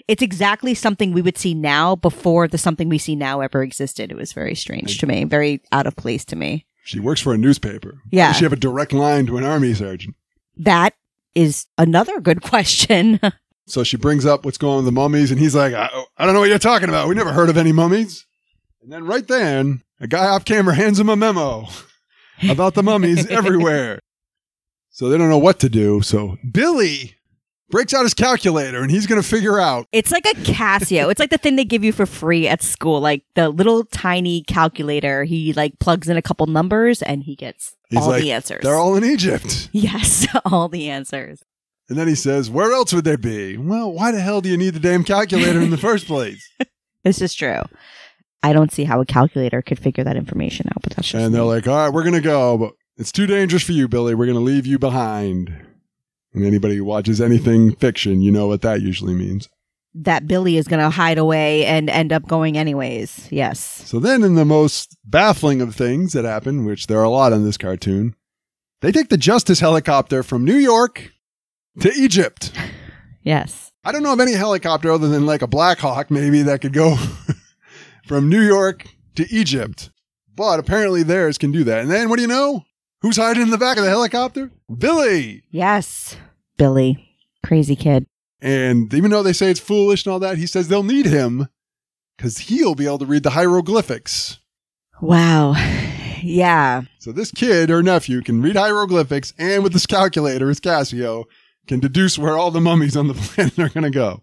it's 0.08 0.22
exactly 0.22 0.74
something 0.74 1.14
we 1.14 1.22
would 1.22 1.38
see 1.38 1.54
now 1.54 1.96
before 1.96 2.48
the 2.48 2.58
something 2.58 2.90
we 2.90 2.98
see 2.98 3.16
now 3.16 3.42
ever 3.42 3.64
existed. 3.64 4.12
It 4.12 4.18
was 4.18 4.34
very 4.34 4.56
strange 4.56 4.98
to 5.00 5.08
me, 5.08 5.24
very 5.24 5.62
out 5.72 5.88
of 5.88 5.96
place 5.96 6.26
to 6.26 6.36
me. 6.36 6.66
She 6.84 7.00
works 7.00 7.22
for 7.22 7.34
a 7.34 7.38
newspaper. 7.38 8.02
Yeah. 8.12 8.28
Does 8.30 8.38
she 8.38 8.46
have 8.46 8.54
a 8.54 8.58
direct 8.58 8.94
line 8.94 9.28
to 9.28 9.38
an 9.38 9.44
army 9.44 9.74
sergeant? 9.74 10.16
That 10.58 10.96
is 11.36 11.68
another 11.78 12.20
good 12.20 12.42
question. 12.42 13.20
So 13.68 13.84
she 13.86 13.96
brings 13.96 14.26
up 14.26 14.44
what's 14.44 14.58
going 14.58 14.72
on 14.72 14.78
with 14.78 14.86
the 14.86 14.92
mummies, 14.92 15.32
and 15.32 15.40
he's 15.40 15.56
like, 15.56 15.74
I, 15.74 15.88
I 16.18 16.26
don't 16.26 16.34
know 16.34 16.42
what 16.42 16.50
you're 16.50 16.60
talking 16.60 16.90
about. 16.90 17.08
We 17.08 17.16
never 17.16 17.32
heard 17.32 17.48
of 17.48 17.56
any 17.56 17.72
mummies. 17.72 18.26
And 18.82 18.92
then 18.92 19.06
right 19.06 19.26
then, 19.26 19.84
a 20.00 20.08
guy 20.08 20.26
off 20.26 20.44
camera 20.44 20.76
hands 20.76 21.00
him 21.00 21.08
a 21.08 21.16
memo 21.16 21.68
about 22.50 22.74
the 22.74 22.84
mummies 22.84 23.28
everywhere. 23.30 24.00
So 24.90 25.10
they 25.10 25.18
don't 25.18 25.30
know 25.30 25.38
what 25.38 25.60
to 25.60 25.70
do. 25.70 26.02
So 26.02 26.38
Billy 26.52 27.16
breaks 27.70 27.94
out 27.94 28.04
his 28.04 28.14
calculator, 28.14 28.82
and 28.82 28.92
he's 28.92 29.08
going 29.08 29.22
to 29.22 29.28
figure 29.28 29.60
out. 29.60 29.88
It's 29.92 30.12
like 30.12 30.26
a 30.26 30.36
Casio. 30.42 31.10
it's 31.10 31.20
like 31.20 31.30
the 31.30 31.38
thing 31.38 31.56
they 31.56 31.66
give 31.66 31.84
you 31.84 31.94
for 31.94 32.06
free 32.06 32.48
at 32.48 32.62
school, 32.62 33.00
like 33.00 33.24
the 33.36 33.50
little 33.50 33.86
tiny 33.86 34.44
calculator. 34.44 35.24
He 35.24 35.54
like 35.54 35.80
plugs 35.80 36.10
in 36.10 36.18
a 36.18 36.22
couple 36.22 36.46
numbers 36.48 37.02
and 37.02 37.24
he 37.24 37.36
gets 37.36 37.76
He's 37.90 38.02
all 38.02 38.10
like, 38.10 38.22
the 38.22 38.32
answers. 38.32 38.64
They're 38.64 38.76
all 38.76 38.96
in 38.96 39.04
Egypt. 39.04 39.70
yes, 39.72 40.28
all 40.46 40.70
the 40.70 40.90
answers. 40.90 41.42
And 41.90 41.98
then 41.98 42.08
he 42.08 42.16
says, 42.16 42.50
Where 42.50 42.72
else 42.72 42.94
would 42.94 43.06
they 43.06 43.16
be? 43.16 43.58
Well, 43.58 43.92
why 43.92 44.12
the 44.12 44.22
hell 44.22 44.42
do 44.42 44.50
you 44.50 44.58
need 44.58 44.74
the 44.74 44.80
damn 44.80 45.04
calculator 45.04 45.60
in 45.62 45.72
the 45.72 45.78
first 45.78 46.06
place? 46.06 46.48
This 47.04 47.20
is 47.20 47.34
true. 47.34 47.64
I 48.44 48.54
don't 48.54 48.72
see 48.72 48.84
how 48.86 49.02
a 49.02 49.06
calculator 49.06 49.62
could 49.62 49.80
figure 49.80 50.04
that 50.04 50.16
information 50.18 50.68
out, 50.70 50.82
but 50.82 50.94
that's 50.96 51.10
just 51.10 51.24
And 51.24 51.34
they're 51.34 51.44
like, 51.44 51.68
all 51.68 51.76
right, 51.76 51.94
we're 51.94 52.04
going 52.04 52.14
to 52.16 52.22
go, 52.22 52.58
but 52.58 52.74
it's 52.98 53.12
too 53.12 53.28
dangerous 53.28 53.64
for 53.64 53.72
you, 53.74 53.88
Billy. 53.88 54.16
We're 54.16 54.26
going 54.26 54.38
to 54.38 54.44
leave 54.44 54.66
you 54.66 54.80
behind. 54.80 55.56
And 56.34 56.46
anybody 56.46 56.78
who 56.78 56.86
watches 56.86 57.20
anything 57.22 57.76
fiction, 57.76 58.22
you 58.22 58.32
know 58.32 58.48
what 58.48 58.62
that 58.62 58.82
usually 58.82 59.14
means. 59.14 59.50
that 59.94 60.26
Billy 60.28 60.56
is 60.58 60.68
going 60.68 60.80
to 60.82 60.90
hide 60.90 61.18
away 61.18 61.66
and 61.66 61.90
end 61.90 62.14
up 62.14 62.26
going 62.28 62.58
anyways. 62.58 63.28
Yes. 63.30 63.60
So 63.86 64.00
then, 64.00 64.24
in 64.24 64.36
the 64.36 64.46
most 64.46 64.98
baffling 65.04 65.62
of 65.62 65.76
things 65.76 66.14
that 66.14 66.24
happen, 66.24 66.64
which 66.66 66.88
there 66.88 67.00
are 67.00 67.04
a 67.04 67.10
lot 67.10 67.34
in 67.34 67.44
this 67.44 67.58
cartoon, 67.58 68.16
they 68.80 68.92
take 68.94 69.10
the 69.10 69.18
Justice 69.18 69.60
helicopter 69.60 70.24
from 70.24 70.46
New 70.46 70.56
York 70.56 71.12
to 71.80 71.92
Egypt. 71.94 72.52
Yes. 73.24 73.72
I 73.84 73.92
don't 73.92 74.02
know 74.02 74.14
of 74.14 74.20
any 74.20 74.34
helicopter 74.34 74.90
other 74.92 75.08
than 75.08 75.28
like 75.28 75.44
a 75.44 75.48
Black 75.48 75.78
Hawk, 75.78 76.10
maybe, 76.10 76.42
that 76.42 76.62
could 76.62 76.74
go 76.74 76.98
from 78.12 78.28
New 78.28 78.42
York 78.42 78.88
to 79.16 79.26
Egypt. 79.34 79.90
But 80.36 80.60
apparently 80.60 81.02
theirs 81.02 81.38
can 81.38 81.54
do 81.54 81.64
that. 81.64 81.80
And 81.80 81.90
then 81.90 82.10
what 82.10 82.18
do 82.18 82.24
you 82.24 82.28
know? 82.28 82.66
Who's 83.02 83.16
hiding 83.16 83.44
in 83.44 83.52
the 83.52 83.58
back 83.58 83.78
of 83.78 83.86
the 83.86 83.90
helicopter? 83.90 84.52
Billy. 84.78 85.44
Yes. 85.50 86.18
Billy. 86.58 87.08
Crazy 87.42 87.78
kid. 87.78 88.06
And 88.42 88.94
even 88.94 89.12
though 89.12 89.24
they 89.24 89.32
say 89.32 89.50
it's 89.50 89.62
foolish 89.62 90.06
and 90.06 90.12
all 90.12 90.20
that, 90.20 90.38
he 90.38 90.46
says 90.46 90.68
they'll 90.68 90.84
need 90.84 91.06
him 91.06 91.48
because 92.18 92.38
he'll 92.40 92.76
be 92.76 92.86
able 92.86 92.98
to 92.98 93.06
read 93.06 93.24
the 93.24 93.30
hieroglyphics. 93.30 94.40
Wow. 95.02 95.56
Yeah. 96.24 96.84
So 97.00 97.12
this 97.12 97.32
kid 97.32 97.72
or 97.72 97.82
nephew 97.82 98.22
can 98.22 98.44
read 98.44 98.56
hieroglyphics 98.56 99.34
and 99.40 99.64
with 99.64 99.74
this 99.74 99.88
calculator, 99.88 100.50
his 100.50 100.60
Casio, 100.60 101.24
can 101.66 101.80
deduce 101.80 102.20
where 102.20 102.38
all 102.38 102.52
the 102.52 102.62
mummies 102.62 102.96
on 102.96 103.08
the 103.08 103.14
planet 103.16 103.58
are 103.58 103.70
going 103.70 103.86
to 103.86 103.90
go. 103.90 104.22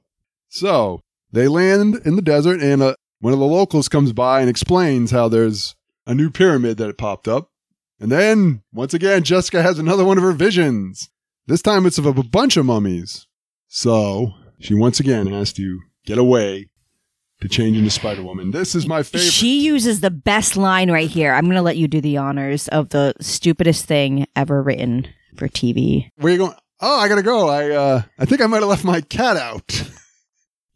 So 0.48 1.00
they 1.32 1.48
land 1.48 2.02
in 2.04 2.14
the 2.14 2.22
desert 2.22 2.60
and 2.60 2.82
uh, 2.82 2.94
one 3.20 3.32
of 3.32 3.38
the 3.38 3.44
locals 3.46 3.88
comes 3.88 4.12
by 4.12 4.40
and 4.40 4.48
explains 4.50 5.10
how 5.10 5.28
there's 5.28 5.74
a 6.06 6.14
new 6.14 6.30
pyramid 6.30 6.78
that 6.78 6.96
popped 6.98 7.28
up. 7.28 7.50
And 8.00 8.12
then, 8.12 8.62
once 8.72 8.94
again, 8.94 9.24
Jessica 9.24 9.62
has 9.62 9.78
another 9.78 10.04
one 10.04 10.18
of 10.18 10.24
her 10.24 10.32
visions. 10.32 11.08
This 11.46 11.62
time 11.62 11.84
it's 11.86 11.98
of 11.98 12.06
a 12.06 12.12
bunch 12.22 12.56
of 12.56 12.66
mummies. 12.66 13.26
So, 13.66 14.34
she 14.60 14.74
once 14.74 15.00
again 15.00 15.26
has 15.26 15.52
to 15.54 15.80
get 16.06 16.18
away 16.18 16.68
to 17.40 17.48
change 17.48 17.76
into 17.76 17.90
Spider 17.90 18.22
Woman. 18.22 18.52
This 18.52 18.74
is 18.74 18.86
my 18.86 19.02
favorite. 19.02 19.32
She 19.32 19.60
uses 19.62 20.00
the 20.00 20.10
best 20.10 20.56
line 20.56 20.90
right 20.90 21.10
here. 21.10 21.32
I'm 21.32 21.44
going 21.44 21.56
to 21.56 21.62
let 21.62 21.76
you 21.76 21.88
do 21.88 22.00
the 22.00 22.16
honors 22.16 22.68
of 22.68 22.90
the 22.90 23.14
stupidest 23.20 23.86
thing 23.86 24.26
ever 24.36 24.62
written 24.62 25.08
for 25.36 25.48
TV. 25.48 26.10
Where 26.16 26.32
you 26.32 26.38
going? 26.38 26.54
Oh, 26.80 27.00
I 27.00 27.08
gotta 27.08 27.22
go. 27.22 27.48
I 27.48 27.70
uh, 27.70 28.02
I 28.18 28.24
think 28.24 28.40
I 28.40 28.46
might 28.46 28.60
have 28.60 28.68
left 28.68 28.84
my 28.84 29.00
cat 29.00 29.36
out. 29.36 29.82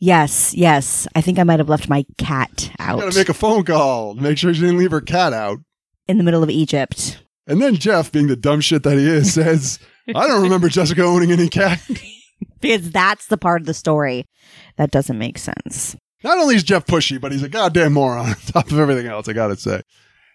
Yes, 0.04 0.52
yes. 0.52 1.06
I 1.14 1.20
think 1.20 1.38
I 1.38 1.44
might 1.44 1.60
have 1.60 1.68
left 1.68 1.88
my 1.88 2.04
cat 2.18 2.72
out 2.80 2.98
gotta 2.98 3.16
make 3.16 3.28
a 3.28 3.34
phone 3.34 3.62
call. 3.62 4.14
Make 4.14 4.36
sure 4.36 4.52
she 4.52 4.60
didn't 4.60 4.78
leave 4.78 4.90
her 4.90 5.00
cat 5.00 5.32
out. 5.32 5.60
in 6.08 6.18
the 6.18 6.24
middle 6.24 6.42
of 6.42 6.50
Egypt. 6.50 7.22
And 7.46 7.62
then 7.62 7.76
Jeff, 7.76 8.10
being 8.10 8.26
the 8.26 8.34
dumb 8.34 8.60
shit 8.60 8.82
that 8.82 8.98
he 8.98 9.06
is, 9.06 9.32
says, 9.34 9.78
"I 10.08 10.26
don't 10.26 10.42
remember 10.42 10.68
Jessica 10.68 11.04
owning 11.04 11.30
any 11.30 11.48
cat." 11.48 11.80
Because 12.60 12.90
that's 12.90 13.26
the 13.28 13.36
part 13.38 13.60
of 13.60 13.66
the 13.68 13.74
story 13.74 14.26
that 14.76 14.90
doesn't 14.90 15.18
make 15.18 15.38
sense. 15.38 15.94
Not 16.24 16.36
only 16.38 16.56
is 16.56 16.64
Jeff 16.64 16.84
pushy, 16.84 17.20
but 17.20 17.30
he's 17.30 17.44
a 17.44 17.48
goddamn 17.48 17.92
moron 17.92 18.30
on 18.30 18.34
top 18.46 18.72
of 18.72 18.80
everything 18.80 19.06
else. 19.06 19.28
I 19.28 19.34
gotta 19.34 19.56
say. 19.56 19.82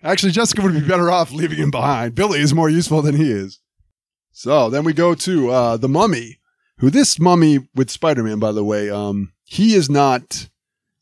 Actually, 0.01 0.32
Jessica 0.32 0.62
would 0.62 0.75
be 0.75 0.80
better 0.80 1.12
off 1.12 1.34
leaving 1.34 1.58
him 1.58 1.71
behind. 1.71 2.15
Billy 2.15 2.39
is 2.39 2.53
more 2.53 2.69
useful 2.69 3.01
than 3.01 3.17
he 3.17 3.30
is. 3.30 3.60
So 4.32 4.69
then 4.69 4.86
we 4.86 4.93
go 4.93 5.13
to 5.13 5.49
uh, 5.49 5.75
the 5.75 5.89
Mummy, 5.89 6.38
who 6.77 6.89
this 6.89 7.19
Mummy 7.19 7.67
with 7.75 7.89
Spider-Man, 7.89 8.39
by 8.39 8.53
the 8.53 8.63
way, 8.63 8.89
um, 8.89 9.34
he 9.49 9.73
is 9.73 9.89
not 9.89 10.49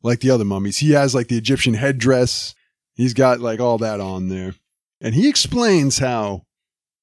like 0.03 0.19
the 0.19 0.29
other 0.29 0.45
mummies. 0.45 0.77
He 0.77 0.91
has 0.91 1.15
like 1.15 1.27
the 1.27 1.37
Egyptian 1.37 1.73
headdress. 1.73 2.53
He's 2.93 3.15
got 3.15 3.39
like 3.41 3.59
all 3.59 3.79
that 3.79 3.99
on 3.99 4.29
there, 4.29 4.53
and 5.01 5.15
he 5.15 5.27
explains 5.27 5.97
how 5.97 6.43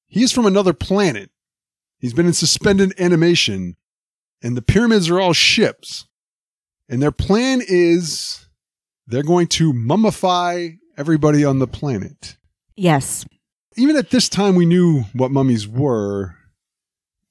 he's 0.07 0.31
from 0.31 0.45
another 0.45 0.73
planet. 0.73 1.29
He's 1.99 2.13
been 2.13 2.25
in 2.25 2.33
suspended 2.33 2.93
animation, 2.97 3.75
and 4.41 4.57
the 4.57 4.61
pyramids 4.61 5.09
are 5.09 5.19
all 5.19 5.33
ships. 5.33 6.07
And 6.89 7.01
their 7.01 7.11
plan 7.11 7.61
is 7.65 8.47
they're 9.05 9.23
going 9.23 9.47
to 9.47 9.73
mummify 9.73 10.77
everybody 10.97 11.43
on 11.45 11.59
the 11.59 11.67
planet. 11.67 12.37
Yes. 12.75 13.25
Even 13.75 13.95
at 13.97 14.11
this 14.11 14.29
time, 14.29 14.55
we 14.55 14.65
knew 14.65 15.03
what 15.13 15.31
mummies 15.31 15.67
were. 15.67 16.35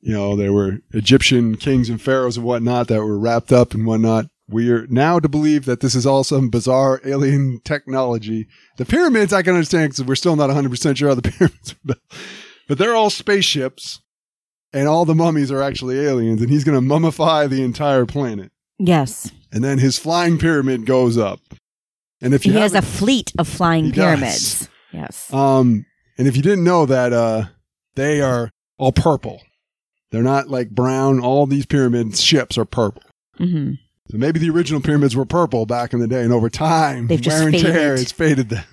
You 0.04 0.12
know, 0.14 0.34
they 0.36 0.50
were 0.50 0.78
Egyptian 0.90 1.56
kings 1.56 1.88
and 1.88 2.02
pharaohs 2.02 2.36
and 2.36 2.44
whatnot 2.44 2.88
that 2.88 3.02
were 3.04 3.18
wrapped 3.18 3.52
up 3.52 3.72
and 3.72 3.86
whatnot. 3.86 4.26
We 4.48 4.70
are 4.70 4.86
now 4.88 5.20
to 5.20 5.28
believe 5.28 5.64
that 5.64 5.80
this 5.80 5.94
is 5.94 6.04
all 6.04 6.24
some 6.24 6.50
bizarre 6.50 7.00
alien 7.04 7.60
technology. 7.64 8.48
The 8.78 8.84
pyramids, 8.84 9.32
I 9.32 9.42
can 9.42 9.54
understand 9.54 9.92
because 9.92 10.04
we're 10.04 10.16
still 10.16 10.36
not 10.36 10.50
100% 10.50 10.96
sure 10.96 11.08
how 11.08 11.14
the 11.14 11.22
pyramids 11.30 11.74
built. 11.84 11.98
But 12.68 12.78
they're 12.78 12.94
all 12.96 13.10
spaceships, 13.10 14.00
and 14.72 14.88
all 14.88 15.04
the 15.04 15.14
mummies 15.14 15.52
are 15.52 15.62
actually 15.62 15.98
aliens, 16.00 16.40
and 16.40 16.50
he's 16.50 16.64
going 16.64 16.78
to 16.80 16.94
mummify 16.94 17.48
the 17.48 17.62
entire 17.62 18.04
planet. 18.04 18.50
Yes. 18.78 19.30
And 19.52 19.62
then 19.62 19.78
his 19.78 19.98
flying 19.98 20.38
pyramid 20.38 20.84
goes 20.86 21.16
up. 21.16 21.40
And 22.20 22.34
if 22.34 22.42
He 22.42 22.52
has 22.52 22.74
a 22.74 22.82
fleet 22.82 23.32
of 23.38 23.46
flying 23.48 23.86
He 23.86 23.92
does. 23.92 24.04
pyramids. 24.04 24.68
Yes. 24.92 25.32
Um, 25.32 25.86
and 26.18 26.26
if 26.28 26.36
you 26.36 26.42
didn't 26.42 26.64
know 26.64 26.86
that, 26.86 27.12
uh, 27.12 27.44
they 27.94 28.20
are 28.20 28.50
all 28.78 28.92
purple. 28.92 29.40
They're 30.12 30.22
not 30.22 30.48
like 30.48 30.70
brown. 30.70 31.18
All 31.20 31.46
these 31.46 31.66
pyramid 31.66 32.16
ships 32.16 32.56
are 32.56 32.64
purple. 32.64 33.02
hmm 33.38 33.72
So 34.10 34.18
maybe 34.18 34.38
the 34.38 34.50
original 34.50 34.80
pyramids 34.80 35.16
were 35.16 35.24
purple 35.24 35.66
back 35.66 35.92
in 35.92 35.98
the 36.00 36.06
day, 36.06 36.22
and 36.22 36.32
over 36.32 36.48
time, 36.48 37.08
They've 37.08 37.24
wear 37.26 37.48
and 37.48 37.58
tear, 37.58 37.72
faded. 37.72 38.00
it's 38.00 38.12
faded 38.12 38.48
them. 38.50 38.64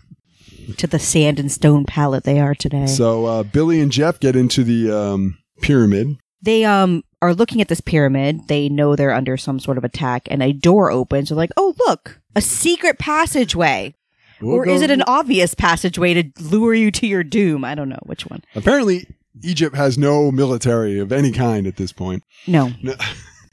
To 0.78 0.86
the 0.86 1.00
sand 1.00 1.40
and 1.40 1.52
stone 1.52 1.86
palette 1.86 2.26
they 2.26 2.40
are 2.40 2.54
today. 2.54 2.86
So 2.86 3.26
uh, 3.26 3.42
Billy 3.44 3.80
and 3.82 3.92
Jeff 3.92 4.20
get 4.20 4.36
into 4.36 4.64
the 4.64 4.92
um, 4.96 5.40
pyramid. 5.62 6.18
they 6.44 6.64
um 6.66 7.04
are 7.22 7.34
looking 7.34 7.60
at 7.60 7.68
this 7.68 7.82
pyramid. 7.82 8.48
They 8.48 8.70
know 8.70 8.96
they're 8.96 9.12
under 9.14 9.36
some 9.36 9.60
sort 9.60 9.78
of 9.80 9.84
attack, 9.84 10.28
and 10.30 10.44
a 10.44 10.54
door 10.54 10.92
opens. 10.92 11.30
They're 11.30 11.36
like, 11.38 11.52
"Oh, 11.58 11.74
look, 11.88 12.22
a 12.36 12.42
secret 12.42 13.00
passageway." 13.00 13.96
We'll 14.42 14.56
or 14.58 14.68
is 14.70 14.82
it 14.82 14.90
an 14.92 15.02
obvious 15.08 15.54
passageway 15.54 16.14
to 16.14 16.32
lure 16.42 16.74
you 16.74 16.92
to 16.92 17.08
your 17.08 17.24
doom? 17.26 17.66
I 17.66 17.76
don't 17.76 17.90
know 17.90 18.00
which 18.04 18.26
one. 18.28 18.42
Apparently, 18.56 19.06
Egypt 19.44 19.76
has 19.76 19.98
no 19.98 20.32
military 20.32 21.00
of 21.00 21.12
any 21.12 21.32
kind 21.32 21.68
at 21.68 21.78
this 21.78 21.92
point. 21.92 22.24
No, 22.48 22.72
No. 22.82 22.96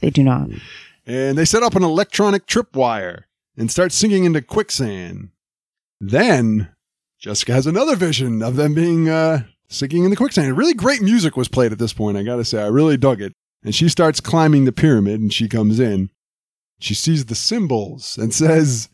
they 0.00 0.10
do 0.10 0.22
not. 0.22 0.48
and 1.06 1.36
they 1.38 1.44
set 1.44 1.62
up 1.62 1.74
an 1.74 1.82
electronic 1.84 2.46
tripwire 2.46 3.24
and 3.56 3.70
start 3.70 3.92
sinking 3.92 4.24
into 4.24 4.42
quicksand. 4.42 5.30
Then 6.00 6.68
Jessica 7.18 7.52
has 7.52 7.66
another 7.66 7.96
vision 7.96 8.42
of 8.42 8.56
them 8.56 8.74
being 8.74 9.08
uh, 9.08 9.44
sinking 9.68 10.04
in 10.04 10.10
the 10.10 10.16
quicksand. 10.16 10.56
Really 10.56 10.74
great 10.74 11.00
music 11.02 11.36
was 11.36 11.48
played 11.48 11.72
at 11.72 11.78
this 11.78 11.92
point. 11.92 12.16
I 12.18 12.22
gotta 12.22 12.44
say, 12.44 12.62
I 12.62 12.66
really 12.66 12.96
dug 12.96 13.20
it. 13.22 13.32
And 13.64 13.74
she 13.74 13.88
starts 13.88 14.20
climbing 14.20 14.64
the 14.64 14.72
pyramid, 14.72 15.20
and 15.20 15.32
she 15.32 15.48
comes 15.48 15.80
in. 15.80 16.10
She 16.78 16.94
sees 16.94 17.24
the 17.24 17.34
symbols 17.34 18.16
and 18.20 18.32
says, 18.34 18.90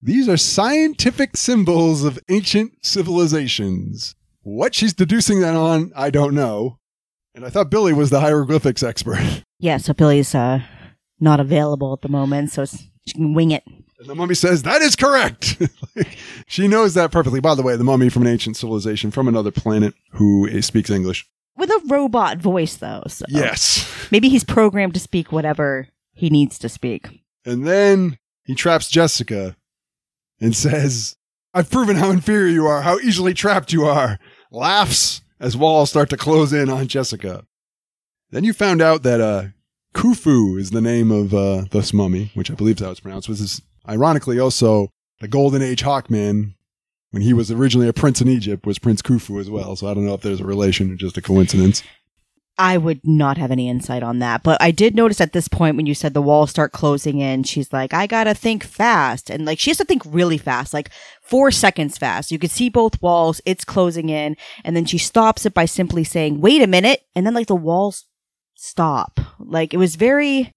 "These 0.00 0.28
are 0.28 0.36
scientific 0.36 1.36
symbols 1.36 2.04
of 2.04 2.18
ancient 2.30 2.72
civilizations." 2.82 4.14
What 4.44 4.74
she's 4.74 4.92
deducing 4.94 5.40
that 5.40 5.54
on, 5.56 5.92
I 5.96 6.10
don't 6.10 6.34
know. 6.34 6.78
And 7.34 7.44
I 7.44 7.50
thought 7.50 7.70
Billy 7.70 7.92
was 7.92 8.10
the 8.10 8.20
hieroglyphics 8.20 8.82
expert. 8.82 9.18
Yeah, 9.60 9.78
so 9.78 9.94
Billy's 9.94 10.34
uh 10.34 10.60
not 11.20 11.40
available 11.40 11.94
at 11.94 12.02
the 12.02 12.08
moment, 12.10 12.50
so 12.50 12.62
it's, 12.62 12.82
she 13.06 13.14
can 13.14 13.32
wing 13.32 13.50
it. 13.50 13.62
And 13.98 14.06
the 14.06 14.14
mummy 14.14 14.34
says, 14.34 14.62
That 14.64 14.82
is 14.82 14.94
correct. 14.94 15.56
Like, 15.96 16.18
she 16.46 16.68
knows 16.68 16.92
that 16.94 17.10
perfectly. 17.12 17.40
By 17.40 17.54
the 17.54 17.62
way, 17.62 17.76
the 17.76 17.84
mummy 17.84 18.10
from 18.10 18.22
an 18.22 18.28
ancient 18.28 18.56
civilization 18.58 19.10
from 19.10 19.26
another 19.28 19.50
planet 19.52 19.94
who 20.10 20.60
speaks 20.60 20.90
English. 20.90 21.24
With 21.56 21.70
a 21.70 21.80
robot 21.88 22.38
voice, 22.38 22.76
though. 22.76 23.04
So 23.06 23.24
Yes. 23.28 24.08
maybe 24.10 24.28
he's 24.28 24.44
programmed 24.44 24.92
to 24.94 25.00
speak 25.00 25.32
whatever 25.32 25.86
he 26.12 26.28
needs 26.28 26.58
to 26.58 26.68
speak. 26.68 27.08
And 27.46 27.66
then 27.66 28.18
he 28.44 28.54
traps 28.54 28.90
Jessica 28.90 29.56
and 30.40 30.54
says, 30.54 31.16
I've 31.54 31.70
proven 31.70 31.96
how 31.96 32.10
inferior 32.10 32.48
you 32.52 32.66
are, 32.66 32.82
how 32.82 32.98
easily 32.98 33.32
trapped 33.32 33.72
you 33.72 33.84
are. 33.84 34.18
Laughs 34.54 35.20
as 35.40 35.56
walls 35.56 35.90
start 35.90 36.08
to 36.10 36.16
close 36.16 36.52
in 36.52 36.70
on 36.70 36.86
Jessica. 36.86 37.44
Then 38.30 38.44
you 38.44 38.52
found 38.52 38.80
out 38.80 39.02
that 39.02 39.20
uh, 39.20 39.46
Khufu 39.94 40.60
is 40.60 40.70
the 40.70 40.80
name 40.80 41.10
of 41.10 41.34
uh, 41.34 41.64
this 41.72 41.92
mummy, 41.92 42.30
which 42.34 42.52
I 42.52 42.54
believe 42.54 42.76
is 42.76 42.84
how 42.84 42.92
it's 42.92 43.00
pronounced, 43.00 43.28
which 43.28 43.40
is 43.40 43.60
ironically 43.88 44.38
also 44.38 44.90
the 45.20 45.26
Golden 45.26 45.60
Age 45.60 45.82
Hawkman. 45.82 46.54
When 47.10 47.22
he 47.22 47.32
was 47.32 47.50
originally 47.50 47.88
a 47.88 47.92
prince 47.92 48.20
in 48.20 48.28
Egypt, 48.28 48.66
was 48.66 48.78
Prince 48.78 49.02
Khufu 49.02 49.40
as 49.40 49.50
well. 49.50 49.76
So 49.76 49.88
I 49.88 49.94
don't 49.94 50.06
know 50.06 50.14
if 50.14 50.22
there's 50.22 50.40
a 50.40 50.44
relation 50.44 50.90
or 50.90 50.96
just 50.96 51.16
a 51.16 51.22
coincidence. 51.22 51.82
I 52.56 52.76
would 52.76 53.00
not 53.04 53.36
have 53.36 53.50
any 53.50 53.68
insight 53.68 54.04
on 54.04 54.20
that, 54.20 54.44
but 54.44 54.62
I 54.62 54.70
did 54.70 54.94
notice 54.94 55.20
at 55.20 55.32
this 55.32 55.48
point 55.48 55.76
when 55.76 55.86
you 55.86 55.94
said 55.94 56.14
the 56.14 56.22
walls 56.22 56.50
start 56.50 56.70
closing 56.70 57.18
in, 57.18 57.42
she's 57.42 57.72
like, 57.72 57.92
I 57.92 58.06
gotta 58.06 58.32
think 58.32 58.62
fast. 58.62 59.28
And 59.28 59.44
like, 59.44 59.58
she 59.58 59.70
has 59.70 59.78
to 59.78 59.84
think 59.84 60.02
really 60.06 60.38
fast, 60.38 60.72
like 60.72 60.90
four 61.20 61.50
seconds 61.50 61.98
fast. 61.98 62.30
You 62.30 62.38
can 62.38 62.50
see 62.50 62.68
both 62.68 63.02
walls, 63.02 63.40
it's 63.44 63.64
closing 63.64 64.08
in, 64.08 64.36
and 64.64 64.76
then 64.76 64.84
she 64.84 64.98
stops 64.98 65.44
it 65.44 65.52
by 65.52 65.64
simply 65.64 66.04
saying, 66.04 66.40
wait 66.40 66.62
a 66.62 66.68
minute. 66.68 67.02
And 67.16 67.26
then 67.26 67.34
like 67.34 67.48
the 67.48 67.56
walls 67.56 68.04
stop. 68.54 69.18
Like 69.40 69.74
it 69.74 69.78
was 69.78 69.96
very, 69.96 70.52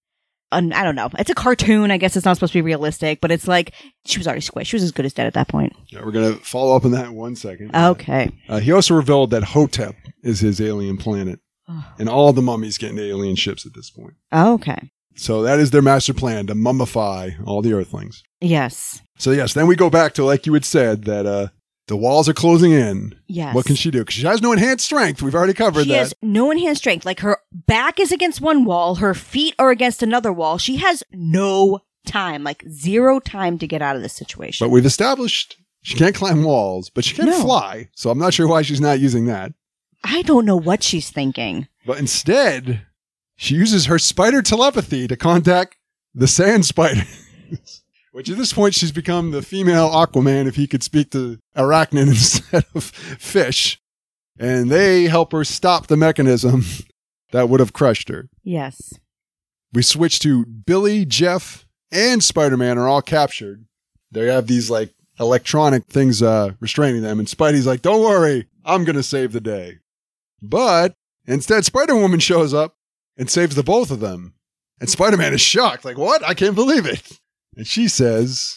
un- 0.51 0.73
I 0.73 0.83
don't 0.83 0.95
know. 0.95 1.09
It's 1.17 1.31
a 1.31 1.35
cartoon. 1.35 1.89
I 1.89 1.97
guess 1.97 2.15
it's 2.15 2.25
not 2.25 2.37
supposed 2.37 2.53
to 2.53 2.59
be 2.59 2.61
realistic, 2.61 3.21
but 3.21 3.31
it's 3.31 3.47
like, 3.47 3.73
she 4.05 4.19
was 4.19 4.27
already 4.27 4.41
squished. 4.41 4.67
She 4.67 4.75
was 4.75 4.83
as 4.83 4.91
good 4.91 5.05
as 5.05 5.13
dead 5.13 5.25
at 5.27 5.33
that 5.33 5.47
point. 5.47 5.75
Yeah, 5.87 6.05
we're 6.05 6.11
going 6.11 6.37
to 6.37 6.45
follow 6.45 6.75
up 6.75 6.85
on 6.85 6.91
that 6.91 7.07
in 7.07 7.15
one 7.15 7.35
second. 7.35 7.75
Okay. 7.75 8.29
Uh, 8.47 8.59
he 8.59 8.71
also 8.71 8.93
revealed 8.93 9.31
that 9.31 9.43
Hotep 9.43 9.95
is 10.23 10.39
his 10.39 10.61
alien 10.61 10.97
planet, 10.97 11.39
and 11.99 12.09
all 12.09 12.33
the 12.33 12.41
mummies 12.41 12.77
get 12.77 12.89
into 12.91 13.03
alien 13.03 13.35
ships 13.35 13.65
at 13.65 13.73
this 13.73 13.89
point. 13.89 14.13
Okay. 14.33 14.91
So 15.15 15.41
that 15.43 15.59
is 15.59 15.71
their 15.71 15.81
master 15.81 16.13
plan 16.13 16.45
to 16.47 16.53
mummify 16.55 17.35
all 17.45 17.61
the 17.63 17.73
Earthlings. 17.73 18.23
Yes. 18.39 19.01
So 19.17 19.31
yes, 19.31 19.53
then 19.53 19.65
we 19.67 19.75
go 19.75 19.89
back 19.89 20.13
to 20.13 20.23
like 20.23 20.45
you 20.45 20.53
had 20.53 20.63
said 20.65 21.05
that 21.05 21.25
uh, 21.25 21.47
the 21.87 21.95
walls 21.97 22.29
are 22.29 22.33
closing 22.33 22.71
in. 22.71 23.15
Yes. 23.27 23.55
What 23.55 23.65
can 23.65 23.75
she 23.75 23.89
do? 23.89 23.99
Because 23.99 24.13
she 24.15 24.25
has 24.27 24.41
no 24.43 24.51
enhanced 24.51 24.85
strength. 24.85 25.23
We've 25.23 25.33
already 25.33 25.53
covered 25.55 25.83
She 25.85 25.89
that. 25.89 25.93
She 25.93 25.97
has 25.99 26.13
no 26.21 26.51
enhanced 26.51 26.81
strength. 26.81 27.03
Like 27.05 27.21
her 27.21 27.39
back 27.51 27.99
is 27.99 28.11
against 28.11 28.41
one 28.41 28.63
wall, 28.63 28.95
her 28.95 29.15
feet 29.15 29.55
are 29.57 29.71
against 29.71 30.03
another 30.03 30.31
wall. 30.31 30.59
She 30.59 30.75
has 30.77 31.03
no 31.11 31.79
time, 32.05 32.43
like 32.43 32.63
zero 32.69 33.19
time 33.19 33.57
to 33.57 33.65
get 33.67 33.81
out 33.81 33.95
of 33.95 34.03
this 34.03 34.13
situation. 34.13 34.65
but 34.65 34.69
we've 34.69 34.85
established 34.85 35.57
she 35.81 35.95
can't 35.97 36.13
climb 36.15 36.43
walls, 36.43 36.89
but 36.89 37.03
she 37.05 37.15
can 37.15 37.25
No. 37.25 37.41
fly. 37.41 37.89
So 37.95 38.09
I'm 38.11 38.19
not 38.19 38.33
sure 38.33 38.47
why 38.47 38.61
she's 38.61 38.81
not 38.81 38.99
using 38.99 39.25
that. 39.25 39.53
I 40.03 40.21
don't 40.23 40.45
know 40.45 40.55
what 40.57 40.83
she's 40.83 41.09
thinking. 41.09 41.67
But 41.85 41.99
instead, 41.99 42.85
she 43.35 43.55
uses 43.55 43.85
her 43.85 43.99
spider 43.99 44.41
telepathy 44.41 45.07
to 45.07 45.15
contact 45.17 45.77
the 46.13 46.27
sand 46.27 46.65
spider. 46.65 47.03
Which 48.11 48.29
at 48.29 48.37
this 48.37 48.53
point, 48.53 48.73
she's 48.73 48.91
become 48.91 49.29
the 49.31 49.41
female 49.43 49.89
Aquaman 49.89 50.47
if 50.47 50.55
he 50.55 50.65
could 50.65 50.81
speak 50.81 51.11
to 51.11 51.37
arachnid 51.55 52.07
instead 52.07 52.65
of 52.73 52.83
fish. 52.85 53.79
And 54.39 54.69
they 54.71 55.03
help 55.03 55.31
her 55.33 55.43
stop 55.43 55.87
the 55.87 55.97
mechanism 55.97 56.63
that 57.31 57.49
would 57.49 57.59
have 57.59 57.73
crushed 57.73 58.09
her. 58.09 58.29
Yes. 58.43 58.93
We 59.73 59.83
switch 59.83 60.19
to 60.21 60.45
Billy, 60.45 61.05
Jeff, 61.05 61.65
and 61.91 62.23
Spider 62.23 62.57
Man 62.57 62.77
are 62.77 62.87
all 62.87 63.01
captured. 63.01 63.65
they 64.11 64.27
have 64.27 64.47
these 64.47 64.69
like 64.69 64.93
electronic 65.19 65.85
things 65.87 66.21
uh, 66.21 66.51
restraining 66.59 67.01
them, 67.01 67.19
and 67.19 67.27
Spidey's 67.27 67.65
like, 67.67 67.81
"Don't 67.81 68.01
worry, 68.01 68.47
I'm 68.63 68.83
gonna 68.83 69.03
save 69.03 69.31
the 69.33 69.41
day." 69.41 69.79
But 70.41 70.93
instead, 71.25 71.65
Spider 71.65 71.95
Woman 71.95 72.19
shows 72.19 72.53
up 72.53 72.75
and 73.17 73.29
saves 73.29 73.55
the 73.55 73.63
both 73.63 73.91
of 73.91 73.99
them, 73.99 74.35
and 74.79 74.89
Spider 74.89 75.17
Man 75.17 75.33
is 75.33 75.41
shocked, 75.41 75.85
like, 75.85 75.97
"What? 75.97 76.23
I 76.23 76.33
can't 76.33 76.55
believe 76.55 76.85
it!" 76.85 77.19
And 77.55 77.65
she 77.65 77.87
says, 77.87 78.55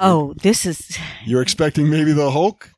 Oh, 0.00 0.34
this 0.42 0.66
is 0.66 0.98
"You're 1.24 1.42
expecting 1.42 1.88
maybe 1.88 2.12
the 2.12 2.30
Hulk?" 2.30 2.70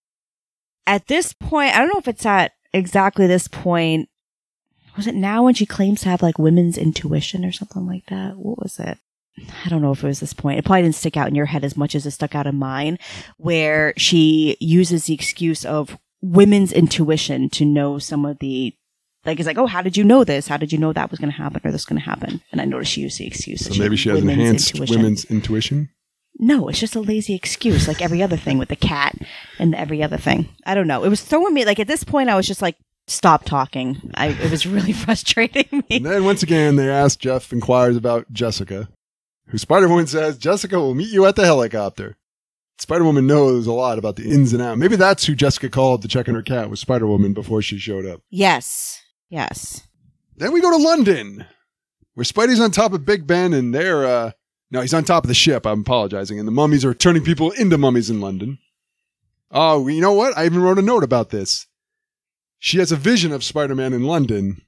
at 0.87 1.07
this 1.07 1.33
point. 1.33 1.75
I 1.75 1.79
don't 1.79 1.89
know 1.89 1.99
if 1.99 2.09
it's 2.09 2.27
at 2.27 2.53
exactly 2.73 3.27
this 3.27 3.49
point. 3.49 4.09
Was 4.97 5.07
it 5.07 5.15
now 5.15 5.45
when 5.45 5.55
she 5.55 5.65
claims 5.65 6.03
to 6.03 6.11
have 6.11 6.23
like 6.23 6.39
women's 6.39 6.77
intuition 6.77 7.45
or 7.45 7.53
something 7.53 7.87
like 7.87 8.07
that? 8.07 8.37
What 8.37 8.63
was 8.63 8.79
it? 8.79 8.99
I 9.65 9.69
don't 9.71 9.81
know 9.81 9.93
if 9.93 10.05
it 10.05 10.07
was 10.07 10.21
this 10.21 10.35
point. 10.35 10.59
It 10.59 10.65
probably 10.65 10.83
didn't 10.83 10.97
stick 10.97 11.17
out 11.17 11.29
in 11.29 11.35
your 11.35 11.47
head 11.47 11.65
as 11.65 11.77
much 11.77 11.95
as 11.95 12.05
it 12.05 12.11
stuck 12.11 12.35
out 12.35 12.47
in 12.47 12.57
mine, 12.57 12.99
where 13.39 13.95
she 13.97 14.59
uses 14.61 15.07
the 15.07 15.15
excuse 15.15 15.65
of 15.65 15.97
women's 16.23 16.73
intuition 16.73 17.51
to 17.51 17.65
know 17.65 17.99
some 17.99 18.25
of 18.25 18.39
the 18.39 18.75
like 19.25 19.39
it's 19.39 19.47
like, 19.47 19.59
oh, 19.59 19.67
how 19.67 19.83
did 19.83 19.97
you 19.97 20.03
know 20.03 20.25
this? 20.25 20.49
How 20.49 20.57
did 20.57 20.73
you 20.73 20.79
know 20.79 20.93
that 20.93 21.11
was 21.11 21.21
going 21.21 21.31
to 21.31 21.37
happen 21.37 21.61
or 21.65 21.71
this 21.71 21.85
going 21.85 22.01
to 22.01 22.05
happen? 22.05 22.41
And 22.51 22.61
I 22.61 22.65
noticed 22.65 22.93
she 22.93 23.03
used 23.03 23.19
the 23.19 23.27
excuse. 23.27 23.67
So 23.67 23.81
maybe 23.81 23.97
she 23.97 24.09
has 24.09 24.21
enhanced 24.21 24.73
intuition. 24.73 24.97
women's 24.97 25.25
intuition. 25.27 25.91
No, 26.39 26.69
it's 26.69 26.81
just 26.81 26.97
a 26.97 27.01
lazy 27.01 27.35
excuse, 27.35 27.87
like 27.87 28.03
every 28.03 28.23
other 28.23 28.37
thing 28.37 28.59
with 28.59 28.69
the 28.69 28.77
cat 28.77 29.15
and 29.59 29.75
every 29.75 30.03
other 30.03 30.17
thing. 30.17 30.49
I 30.67 30.75
don't 30.75 30.87
know. 30.87 31.05
It 31.05 31.09
was 31.09 31.23
throwing 31.23 31.55
me 31.55 31.65
like 31.65 31.79
at 31.79 31.87
this 31.87 32.05
point. 32.05 32.31
I 32.31 32.37
was 32.37 32.47
just 32.47 32.63
like, 32.63 32.77
stop 33.07 33.45
talking. 33.45 34.11
I 34.15 34.29
it 34.29 34.51
was 34.51 34.67
really 34.67 34.93
frustrating 35.05 35.85
me. 35.89 35.99
And 35.99 36.07
then 36.07 36.25
once 36.25 36.43
again, 36.43 36.77
they 36.77 36.89
ask 36.89 37.19
Jeff 37.21 37.53
inquires 37.53 37.97
about 37.97 38.33
Jessica, 38.33 38.89
who 39.49 39.59
Spider 39.59 39.89
Woman 39.89 40.07
says 40.07 40.39
Jessica 40.39 40.81
will 40.81 40.95
meet 40.95 41.11
you 41.13 41.27
at 41.27 41.37
the 41.37 41.45
helicopter. 41.45 42.17
Spider 42.83 43.05
Woman 43.05 43.29
knows 43.29 43.69
a 43.69 43.73
lot 43.73 43.97
about 43.97 44.17
the 44.17 44.29
ins 44.29 44.53
and 44.53 44.61
outs. 44.61 44.77
Maybe 44.77 44.97
that's 44.97 45.25
who 45.25 45.37
Jessica 45.37 45.71
called 45.71 46.03
to 46.03 46.09
check 46.09 46.29
on 46.29 46.35
her 46.35 46.43
cat 46.43 46.69
was 46.69 46.81
Spider 46.81 47.07
Woman 47.07 47.33
before 47.33 47.63
she 47.63 47.79
showed 47.79 48.05
up. 48.05 48.23
Yes, 48.29 49.01
yes. 49.31 49.87
Then 50.37 50.53
we 50.53 50.61
go 50.61 50.77
to 50.77 50.83
London, 50.83 51.47
where 52.15 52.25
Spidey's 52.25 52.59
on 52.59 52.73
top 52.73 52.93
of 52.93 53.05
Big 53.05 53.25
Ben, 53.25 53.53
and 53.53 53.73
they're 53.73 54.05
uh 54.05 54.33
no, 54.73 54.81
he's 54.81 54.95
on 54.95 55.05
top 55.05 55.23
of 55.23 55.29
the 55.29 55.35
ship. 55.35 55.65
I'm 55.65 55.83
apologizing, 55.83 56.41
and 56.41 56.49
the 56.49 56.53
mummies 56.53 56.85
are 56.85 56.93
turning 56.93 57.23
people 57.23 57.53
into 57.53 57.79
mummies 57.79 58.11
in 58.11 58.21
London. 58.21 58.59
Oh, 59.53 59.87
you 59.87 60.01
know 60.01 60.15
what? 60.15 60.37
I 60.37 60.45
even 60.47 60.61
wrote 60.61 60.79
a 60.79 60.83
note 60.83 61.05
about 61.05 61.31
this. 61.31 61.69
She 62.59 62.79
has 62.79 62.91
a 62.91 62.97
vision 62.97 63.31
of 63.31 63.45
Spider-Man 63.45 63.93
in 63.93 64.03
London. 64.03 64.61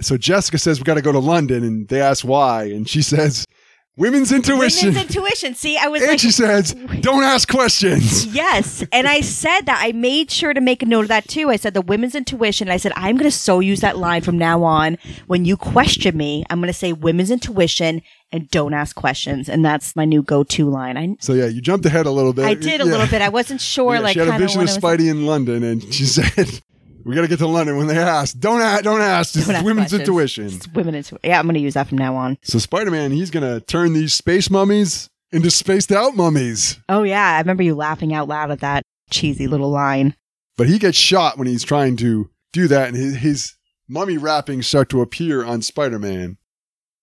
So 0.00 0.18
Jessica 0.18 0.58
says 0.58 0.78
we 0.78 0.84
got 0.84 0.94
to 0.94 1.02
go 1.02 1.12
to 1.12 1.20
London, 1.20 1.64
and 1.64 1.88
they 1.88 2.02
ask 2.02 2.22
why, 2.22 2.64
and 2.64 2.86
she 2.86 3.00
says, 3.14 3.46
"Women's 3.96 4.32
intuition." 4.32 4.88
Women's 4.94 5.06
intuition. 5.16 5.54
See, 5.54 5.76
I 5.78 5.88
was 5.88 6.02
and 6.02 6.10
like, 6.12 6.20
she 6.20 6.30
says, 6.30 6.74
"Don't 7.00 7.24
ask 7.24 7.48
questions." 7.48 8.26
Yes. 8.26 8.84
And 8.92 9.06
I 9.08 9.20
said 9.20 9.62
that. 9.66 9.80
I 9.82 9.92
made 9.92 10.30
sure 10.30 10.52
to 10.54 10.60
make 10.60 10.82
a 10.82 10.86
note 10.86 11.02
of 11.02 11.08
that 11.08 11.28
too. 11.28 11.50
I 11.50 11.56
said 11.56 11.74
the 11.74 11.80
women's 11.82 12.14
intuition. 12.14 12.68
and 12.68 12.72
I 12.72 12.76
said, 12.76 12.92
I'm 12.96 13.16
going 13.16 13.30
to 13.30 13.36
so 13.36 13.60
use 13.60 13.80
that 13.80 13.96
line 13.98 14.22
from 14.22 14.36
now 14.38 14.62
on. 14.62 14.98
When 15.26 15.44
you 15.44 15.56
question 15.56 16.16
me, 16.16 16.44
I'm 16.50 16.58
going 16.58 16.68
to 16.68 16.72
say 16.72 16.92
women's 16.92 17.30
intuition 17.30 18.02
and 18.32 18.50
don't 18.50 18.74
ask 18.74 18.94
questions. 18.96 19.48
And 19.48 19.64
that's 19.64 19.94
my 19.96 20.04
new 20.04 20.22
go 20.22 20.42
to 20.44 20.68
line. 20.68 20.96
I, 20.96 21.16
So 21.20 21.32
yeah, 21.32 21.46
you 21.46 21.60
jumped 21.60 21.86
ahead 21.86 22.06
a 22.06 22.10
little 22.10 22.32
bit. 22.32 22.44
I 22.44 22.54
did 22.54 22.80
a 22.80 22.84
Yeah. 22.84 22.90
little 22.90 23.06
bit. 23.06 23.22
I 23.22 23.28
wasn't 23.28 23.60
sure, 23.60 23.94
Yeah, 23.94 24.00
like, 24.00 24.14
she 24.14 24.20
had 24.20 24.28
a 24.28 24.38
vision 24.38 24.60
of 24.62 24.68
Spidey 24.68 25.08
in 25.10 25.26
London, 25.26 25.62
and 25.62 25.82
she 25.94 26.04
said, 26.16 26.60
"We 27.06 27.14
got 27.14 27.22
to 27.22 27.28
get 27.28 27.38
to 27.38 27.46
London." 27.46 27.76
When 27.76 27.86
they 27.86 27.98
ask, 27.98 28.38
don't 28.38 28.60
ask, 28.60 28.84
don't 28.84 29.00
ask. 29.00 29.34
Don't 29.34 29.54
ask 29.54 29.64
women's 29.64 29.90
questions. 29.90 30.00
intuition. 30.00 30.46
It's 30.46 30.68
women 30.68 30.94
intuition. 30.94 31.18
Yeah, 31.24 31.38
I'm 31.38 31.46
going 31.46 31.54
to 31.54 31.60
use 31.60 31.74
that 31.74 31.88
from 31.88 31.98
now 31.98 32.16
on. 32.16 32.36
So 32.42 32.58
Spider-Man, 32.58 33.12
he's 33.12 33.30
gonna 33.30 33.60
turn 33.60 33.92
these 33.92 34.12
space 34.12 34.50
mummies 34.50 35.08
into 35.32 35.50
spaced 35.50 35.92
out 35.92 36.16
mummies. 36.16 36.78
Oh, 36.88 37.02
yeah. 37.02 37.34
I 37.36 37.38
remember 37.38 37.62
you 37.62 37.74
laughing 37.74 38.14
out 38.14 38.28
loud 38.28 38.50
at 38.50 38.60
that 38.60 38.82
cheesy 39.10 39.46
little 39.46 39.70
line. 39.70 40.14
But 40.56 40.68
he 40.68 40.78
gets 40.78 40.96
shot 40.96 41.36
when 41.36 41.46
he's 41.46 41.64
trying 41.64 41.96
to 41.98 42.30
do 42.52 42.68
that, 42.68 42.88
and 42.88 42.96
his, 42.96 43.16
his 43.16 43.54
mummy 43.88 44.16
wrappings 44.16 44.66
start 44.66 44.88
to 44.90 45.02
appear 45.02 45.44
on 45.44 45.62
Spider-Man. 45.62 46.38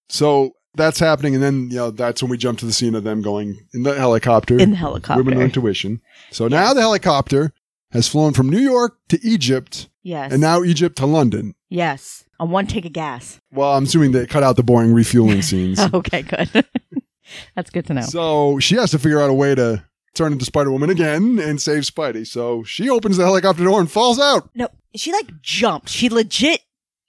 So 0.10 0.54
that's 0.76 1.00
happening, 1.00 1.36
and 1.36 1.44
then 1.44 1.70
you 1.70 1.78
know 1.78 1.92
that's 1.92 2.22
when 2.24 2.32
we 2.32 2.38
jump 2.38 2.60
to 2.60 2.66
the 2.66 2.74
scene 2.74 2.96
of 2.96 3.04
them 3.04 3.22
going 3.22 3.68
in 3.74 3.84
the 3.84 3.94
helicopter. 3.94 4.58
In 4.58 4.72
the 4.72 4.78
helicopter. 4.78 5.22
Women 5.22 5.42
intuition. 5.42 6.02
So 6.32 6.48
now 6.48 6.74
the 6.74 6.82
helicopter 6.82 7.54
has 7.92 8.08
flown 8.08 8.34
from 8.34 8.50
New 8.50 8.60
York 8.60 8.98
to 9.10 9.20
Egypt, 9.24 9.89
Yes. 10.04 10.32
and 10.32 10.42
now 10.42 10.63
Egypt 10.63 10.98
to 10.98 11.06
London. 11.06 11.56
yes. 11.70 12.26
On 12.39 12.50
one 12.52 12.68
take 12.68 12.84
of 12.86 12.92
gas. 12.92 13.39
Well, 13.54 13.74
I'm 13.74 13.86
assuming 13.86 14.12
they 14.12 14.26
cut 14.28 14.44
out 14.44 14.58
the 14.58 14.63
boring 14.63 14.94
refueling 14.94 15.42
scenes. 15.50 15.80
okay, 15.80 16.24
good. 16.24 16.66
that's 17.56 17.70
good 17.70 17.86
to 17.88 17.94
know. 17.94 18.02
So 18.02 18.60
she 18.60 18.76
has 18.76 18.92
to 18.92 19.00
figure 19.00 19.22
out 19.22 19.30
a 19.30 19.34
way 19.34 19.56
to 19.56 19.86
turn 20.13 20.34
into 20.34 20.44
Spider 20.44 20.72
Woman 20.72 20.89
again 20.89 21.39
and 21.39 21.62
save 21.62 21.84
Spidey. 21.84 22.28
So 22.28 22.63
she 22.63 22.89
opens 22.89 23.16
the 23.18 23.24
helicopter 23.24 23.63
door 23.63 23.80
and 23.80 23.89
falls 23.89 24.20
out. 24.20 24.50
No, 24.56 24.68
she 24.96 25.13
like 25.13 25.42
jumped. 25.42 25.88
She 25.89 26.10
legit, 26.10 26.60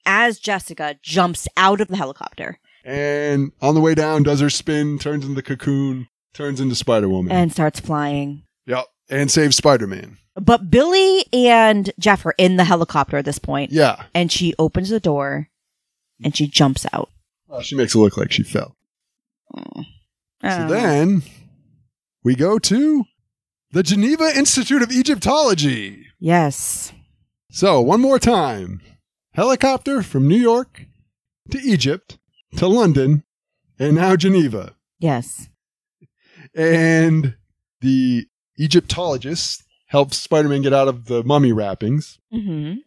as 0.06 0.38
Jessica, 0.38 0.96
jumps 1.02 1.48
out 1.56 1.80
of 1.80 1.88
the 1.88 1.96
helicopter 1.96 2.58
And 2.84 3.50
on 3.60 3.74
the 3.74 3.80
way 3.80 3.94
down, 3.96 4.22
does 4.22 4.40
her 4.40 4.50
spin, 4.50 4.98
turns 5.00 5.24
into 5.24 5.34
the 5.34 5.42
cocoon, 5.42 6.06
turns 6.32 6.60
into 6.60 6.76
Spider 6.76 7.08
Woman. 7.08 7.32
and 7.32 7.50
starts 7.50 7.80
flying. 7.80 8.44
Yep. 8.66 8.84
And 9.10 9.30
saves 9.30 9.56
Spider 9.56 9.86
Man. 9.86 10.18
But 10.34 10.70
Billy 10.70 11.24
and 11.32 11.92
Jeff 11.98 12.24
are 12.26 12.34
in 12.38 12.56
the 12.56 12.64
helicopter 12.64 13.16
at 13.16 13.24
this 13.24 13.38
point. 13.38 13.70
Yeah. 13.70 14.04
And 14.14 14.32
she 14.32 14.54
opens 14.58 14.88
the 14.88 15.00
door 15.00 15.48
and 16.22 16.36
she 16.36 16.46
jumps 16.46 16.86
out. 16.92 17.10
Well, 17.46 17.60
she 17.60 17.76
makes 17.76 17.94
it 17.94 17.98
look 17.98 18.16
like 18.16 18.32
she 18.32 18.42
fell. 18.42 18.76
I 19.54 19.82
So 20.42 20.64
oh. 20.64 20.68
then 20.68 21.22
we 22.24 22.34
go 22.34 22.58
to 22.58 23.04
the 23.70 23.82
Geneva 23.82 24.36
Institute 24.36 24.82
of 24.82 24.90
Egyptology. 24.90 26.06
Yes. 26.18 26.92
So, 27.50 27.80
one 27.80 28.00
more 28.00 28.18
time 28.18 28.80
helicopter 29.34 30.02
from 30.02 30.28
New 30.28 30.36
York 30.36 30.86
to 31.50 31.58
Egypt 31.58 32.18
to 32.56 32.66
London 32.66 33.24
and 33.78 33.96
now 33.96 34.16
Geneva. 34.16 34.74
Yes. 34.98 35.48
And 36.54 37.36
the 37.80 38.26
Egyptologist 38.56 39.62
helps 39.86 40.16
Spider 40.18 40.48
Man 40.48 40.62
get 40.62 40.72
out 40.72 40.88
of 40.88 41.06
the 41.06 41.22
mummy 41.24 41.52
wrappings. 41.52 42.18
Mm-hmm. 42.32 42.78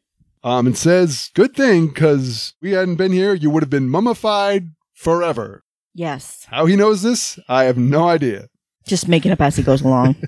Um, 0.43 0.67
and 0.67 0.77
says, 0.77 1.29
Good 1.33 1.55
thing, 1.55 1.87
because 1.87 2.53
we 2.61 2.71
hadn't 2.71 2.95
been 2.95 3.11
here, 3.11 3.33
you 3.33 3.49
would 3.49 3.63
have 3.63 3.69
been 3.69 3.89
mummified 3.89 4.69
forever. 4.93 5.63
Yes. 5.93 6.45
How 6.49 6.65
he 6.67 6.75
knows 6.75 7.01
this, 7.01 7.39
I 7.49 7.63
have 7.65 7.77
no 7.77 8.07
idea. 8.07 8.47
Just 8.85 9.07
making 9.07 9.31
up 9.31 9.41
as 9.41 9.55
he 9.57 9.63
goes 9.63 9.81
along. 9.81 10.15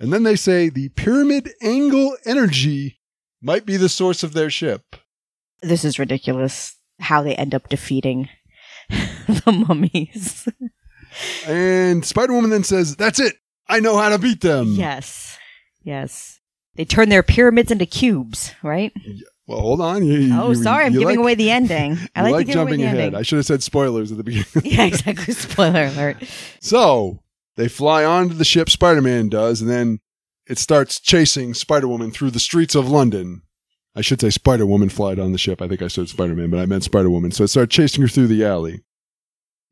And 0.00 0.12
then 0.12 0.24
they 0.24 0.34
say 0.34 0.68
the 0.68 0.88
pyramid 0.88 1.52
angle 1.62 2.16
energy 2.26 2.98
might 3.40 3.64
be 3.64 3.76
the 3.76 3.88
source 3.88 4.24
of 4.24 4.32
their 4.32 4.50
ship. 4.50 4.96
this 5.60 5.84
is 5.84 5.96
ridiculous 5.96 6.76
how 6.98 7.22
they 7.22 7.36
end 7.36 7.54
up 7.54 7.68
defeating 7.68 8.28
the 8.90 9.64
mummies. 9.68 10.48
And 11.46 12.04
Spider 12.04 12.32
Woman 12.32 12.50
then 12.50 12.64
says, 12.64 12.96
That's 12.96 13.20
it. 13.20 13.36
I 13.68 13.80
know 13.80 13.96
how 13.96 14.10
to 14.10 14.18
beat 14.18 14.40
them. 14.40 14.68
yes. 14.74 15.38
Yes. 15.82 16.40
They 16.74 16.84
turn 16.84 17.08
their 17.10 17.22
pyramids 17.22 17.70
into 17.70 17.84
cubes, 17.86 18.52
right? 18.62 18.92
Well, 19.46 19.60
hold 19.60 19.80
on. 19.80 20.06
You, 20.06 20.30
Oh, 20.34 20.50
you- 20.50 20.54
sorry, 20.54 20.84
I'm 20.86 20.92
giving 20.92 21.06
like- 21.08 21.18
away 21.18 21.34
the 21.34 21.50
ending. 21.50 21.98
I 22.14 22.22
like, 22.22 22.32
like 22.32 22.46
to 22.46 22.52
give 22.52 22.60
away 22.62 22.70
jumping 22.70 22.82
ahead. 22.84 22.98
ending. 22.98 23.14
I 23.18 23.22
should 23.22 23.36
have 23.36 23.46
said 23.46 23.62
spoilers 23.62 24.10
at 24.10 24.18
the 24.18 24.24
beginning. 24.24 24.46
yeah, 24.64 24.84
exactly. 24.84 25.34
Spoiler 25.34 25.84
alert. 25.86 26.16
so 26.60 27.22
they 27.56 27.68
fly 27.68 28.04
onto 28.04 28.34
the 28.34 28.44
ship, 28.44 28.70
Spider 28.70 29.02
Man 29.02 29.28
does, 29.28 29.60
and 29.60 29.68
then 29.70 30.00
it 30.46 30.58
starts 30.58 30.98
chasing 31.00 31.52
Spider 31.54 31.88
Woman 31.88 32.10
through 32.10 32.30
the 32.30 32.40
streets 32.40 32.74
of 32.74 32.88
London. 32.88 33.42
I 33.94 34.00
should 34.00 34.20
say 34.22 34.30
Spider 34.30 34.64
Woman 34.64 34.88
flied 34.88 35.18
on 35.18 35.32
the 35.32 35.38
ship. 35.38 35.60
I 35.60 35.68
think 35.68 35.82
I 35.82 35.88
said 35.88 36.08
Spider 36.08 36.34
Man, 36.34 36.48
but 36.50 36.60
I 36.60 36.66
meant 36.66 36.84
Spider 36.84 37.10
Woman. 37.10 37.30
So 37.32 37.44
it 37.44 37.48
started 37.48 37.70
chasing 37.70 38.00
her 38.02 38.08
through 38.08 38.28
the 38.28 38.44
alley. 38.44 38.80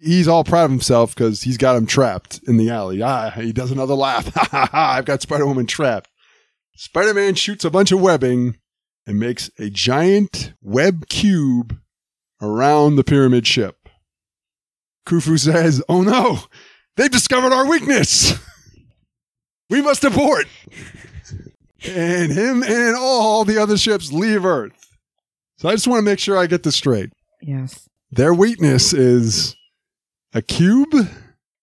He's 0.01 0.29
all 0.29 0.45
proud 0.45 0.65
of 0.65 0.71
himself 0.71 1.15
because 1.15 1.43
he's 1.43 1.59
got 1.59 1.77
him 1.77 1.87
trapped 1.87 2.41
in 2.47 2.57
the 2.57 2.71
alley. 2.71 3.03
Ah, 3.03 3.31
he 3.31 3.53
does 3.53 3.71
another 3.71 3.95
laugh. 3.95 4.33
Ha 4.35 4.49
ha 4.51 4.69
ha! 4.73 4.95
I've 4.97 5.05
got 5.05 5.23
Spider 5.23 5.47
Woman 5.47 5.67
trapped. 5.67 6.09
Spider 6.75 7.13
Man 7.13 7.35
shoots 7.35 7.65
a 7.65 7.71
bunch 7.71 7.93
of 7.93 8.01
webbing 8.01 8.57
and 9.07 9.21
makes 9.21 9.51
a 9.59 9.69
giant 9.69 10.55
web 10.63 11.09
cube 11.09 11.79
around 12.41 12.97
the 12.97 13.05
pyramid 13.05 13.47
ship. 13.47 13.77
Khufu 15.07 15.39
says, 15.39 15.83
Oh 15.89 16.03
no, 16.03 16.39
they've 16.97 17.11
discovered 17.11 17.53
our 17.53 17.69
weakness. 17.69 18.33
we 19.69 19.83
must 19.83 20.05
abort. 20.05 20.47
And 21.87 22.33
him 22.33 22.63
and 22.63 22.97
all 22.97 23.45
the 23.45 23.59
other 23.59 23.77
ships 23.77 24.13
leave 24.13 24.45
Earth. 24.45 24.73
So 25.59 25.69
I 25.69 25.73
just 25.73 25.87
want 25.89 25.99
to 25.99 26.03
make 26.05 26.19
sure 26.19 26.39
I 26.39 26.47
get 26.47 26.63
this 26.63 26.77
straight. 26.77 27.11
Yes. 27.43 27.89
Their 28.11 28.33
weakness 28.35 28.93
is 28.93 29.57
a 30.33 30.43
cube. 30.43 30.95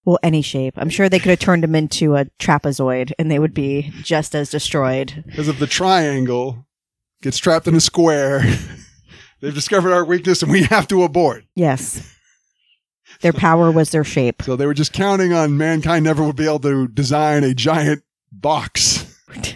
Well, 0.05 0.19
any 0.23 0.41
shape. 0.41 0.75
I'm 0.77 0.89
sure 0.89 1.09
they 1.09 1.19
could 1.19 1.31
have 1.31 1.39
turned 1.39 1.63
him 1.63 1.75
into 1.75 2.15
a 2.15 2.25
trapezoid 2.39 3.11
and 3.19 3.29
they 3.29 3.39
would 3.39 3.53
be 3.53 3.91
just 4.03 4.35
as 4.35 4.49
destroyed. 4.49 5.23
Because 5.25 5.49
if 5.49 5.59
the 5.59 5.67
triangle 5.67 6.65
gets 7.21 7.37
trapped 7.37 7.67
in 7.67 7.75
a 7.75 7.81
square, 7.81 8.41
they've 9.41 9.53
discovered 9.53 9.91
our 9.91 10.05
weakness 10.05 10.41
and 10.41 10.51
we 10.51 10.63
have 10.63 10.87
to 10.87 11.03
abort. 11.03 11.43
Yes. 11.55 12.13
Their 13.21 13.33
power 13.33 13.71
was 13.71 13.89
their 13.89 14.03
shape. 14.03 14.43
So 14.43 14.55
they 14.55 14.65
were 14.65 14.73
just 14.73 14.93
counting 14.93 15.33
on 15.33 15.57
mankind 15.57 16.05
never 16.05 16.23
would 16.23 16.35
be 16.35 16.45
able 16.45 16.59
to 16.59 16.87
design 16.87 17.43
a 17.43 17.53
giant 17.53 18.03
box. 18.31 19.13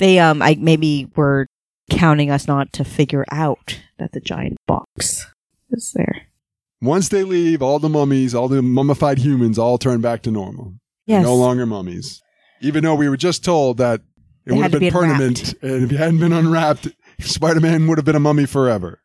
They 0.00 0.18
um 0.18 0.40
I 0.40 0.56
maybe 0.58 1.08
were 1.14 1.46
counting 1.90 2.30
us 2.30 2.48
not 2.48 2.72
to 2.72 2.84
figure 2.84 3.26
out 3.30 3.78
that 3.98 4.12
the 4.12 4.20
giant 4.20 4.56
box 4.66 5.26
is 5.70 5.92
there. 5.94 6.22
Once 6.82 7.08
they 7.08 7.24
leave, 7.24 7.60
all 7.62 7.78
the 7.78 7.88
mummies, 7.88 8.34
all 8.34 8.48
the 8.48 8.62
mummified 8.62 9.18
humans 9.18 9.58
all 9.58 9.76
turn 9.78 10.00
back 10.00 10.22
to 10.22 10.30
normal. 10.30 10.74
Yes. 11.06 11.22
No 11.22 11.34
longer 11.34 11.66
mummies. 11.66 12.22
Even 12.62 12.84
though 12.84 12.94
we 12.94 13.08
were 13.08 13.16
just 13.16 13.44
told 13.44 13.78
that 13.78 14.00
it 14.46 14.50
They 14.50 14.56
would 14.56 14.62
have 14.62 14.72
been 14.72 14.80
be 14.80 14.90
permanent, 14.90 15.54
and 15.62 15.84
if 15.84 15.90
he 15.90 15.96
hadn't 15.96 16.20
been 16.20 16.32
unwrapped, 16.32 16.88
Spider 17.20 17.60
Man 17.60 17.86
would 17.86 17.98
have 17.98 18.04
been 18.04 18.16
a 18.16 18.20
mummy 18.20 18.46
forever. 18.46 19.00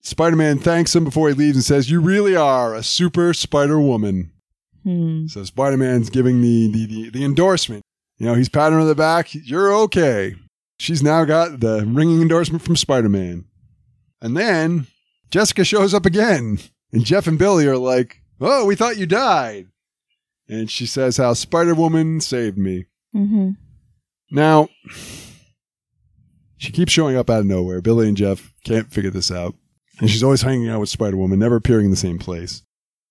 Spider 0.00 0.36
Man 0.36 0.58
thanks 0.58 0.94
him 0.94 1.04
before 1.04 1.28
he 1.28 1.34
leaves 1.34 1.56
and 1.56 1.64
says, 1.64 1.90
You 1.90 2.00
really 2.00 2.36
are 2.36 2.74
a 2.74 2.82
super 2.82 3.34
Spider 3.34 3.80
Woman. 3.80 4.30
Hmm. 4.82 5.26
So 5.26 5.44
Spider 5.44 5.78
Man's 5.78 6.10
giving 6.10 6.42
the, 6.42 6.70
the, 6.70 6.86
the, 6.86 7.10
the 7.10 7.24
endorsement. 7.24 7.82
You 8.18 8.26
know, 8.26 8.34
he's 8.34 8.48
patting 8.48 8.74
her 8.74 8.80
on 8.80 8.86
the 8.86 8.94
back. 8.94 9.28
You're 9.32 9.74
okay. 9.74 10.34
She's 10.78 11.02
now 11.02 11.24
got 11.24 11.60
the 11.60 11.84
ringing 11.86 12.20
endorsement 12.20 12.62
from 12.62 12.76
Spider 12.76 13.08
Man. 13.08 13.46
And 14.20 14.36
then 14.36 14.86
Jessica 15.34 15.64
shows 15.64 15.92
up 15.92 16.06
again. 16.06 16.60
And 16.92 17.04
Jeff 17.04 17.26
and 17.26 17.36
Billy 17.36 17.66
are 17.66 17.76
like, 17.76 18.22
Oh, 18.40 18.66
we 18.66 18.76
thought 18.76 18.98
you 18.98 19.04
died. 19.04 19.66
And 20.48 20.70
she 20.70 20.86
says 20.86 21.16
how 21.16 21.32
Spider 21.32 21.74
Woman 21.74 22.20
saved 22.20 22.56
me. 22.56 22.84
Mm-hmm. 23.12 23.50
Now, 24.30 24.68
she 26.56 26.70
keeps 26.70 26.92
showing 26.92 27.16
up 27.16 27.28
out 27.28 27.40
of 27.40 27.46
nowhere. 27.46 27.80
Billy 27.80 28.06
and 28.06 28.16
Jeff 28.16 28.54
can't 28.64 28.92
figure 28.92 29.10
this 29.10 29.32
out. 29.32 29.56
And 29.98 30.08
she's 30.08 30.22
always 30.22 30.42
hanging 30.42 30.68
out 30.68 30.78
with 30.78 30.88
Spider 30.88 31.16
Woman, 31.16 31.40
never 31.40 31.56
appearing 31.56 31.86
in 31.86 31.90
the 31.90 31.96
same 31.96 32.20
place. 32.20 32.62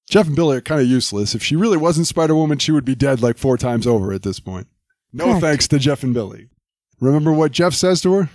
Jeff 0.09 0.28
and 0.28 0.36
Billy 0.36 0.55
are 0.55 0.61
kind 0.61 0.80
of 0.80 0.88
useless. 0.88 1.36
If 1.36 1.43
she 1.43 1.57
really 1.57 1.78
wasn't 1.78 2.07
Spider 2.07 2.36
Woman, 2.36 2.57
she 2.57 2.71
would 2.71 2.86
be 2.86 2.95
dead 2.95 3.21
like 3.21 3.38
four 3.38 3.57
times 3.57 3.86
over 3.86 4.13
at 4.13 4.24
this 4.24 4.39
point. 4.39 4.67
No 5.11 5.26
Correct. 5.26 5.41
thanks 5.41 5.67
to 5.67 5.78
Jeff 5.78 6.03
and 6.03 6.13
Billy. 6.13 6.47
Remember 7.01 7.34
what 7.34 7.51
Jeff 7.51 7.74
says 7.74 7.99
to 8.03 8.13
her? 8.13 8.30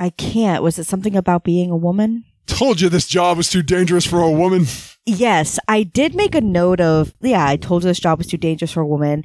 I 0.00 0.10
can't. 0.10 0.64
Was 0.64 0.80
it 0.80 0.86
something 0.86 1.14
about 1.14 1.44
being 1.44 1.70
a 1.70 1.76
woman? 1.76 2.24
Told 2.46 2.80
you 2.80 2.88
this 2.88 3.06
job 3.06 3.36
was 3.36 3.48
too 3.48 3.62
dangerous 3.62 4.06
for 4.06 4.20
a 4.20 4.30
woman. 4.30 4.66
Yes, 5.06 5.58
I 5.68 5.82
did 5.82 6.14
make 6.14 6.34
a 6.34 6.40
note 6.40 6.80
of, 6.80 7.14
yeah, 7.20 7.46
I 7.46 7.56
told 7.56 7.82
you 7.82 7.88
this 7.88 8.00
job 8.00 8.18
was 8.18 8.26
too 8.26 8.36
dangerous 8.36 8.72
for 8.72 8.80
a 8.80 8.86
woman. 8.86 9.24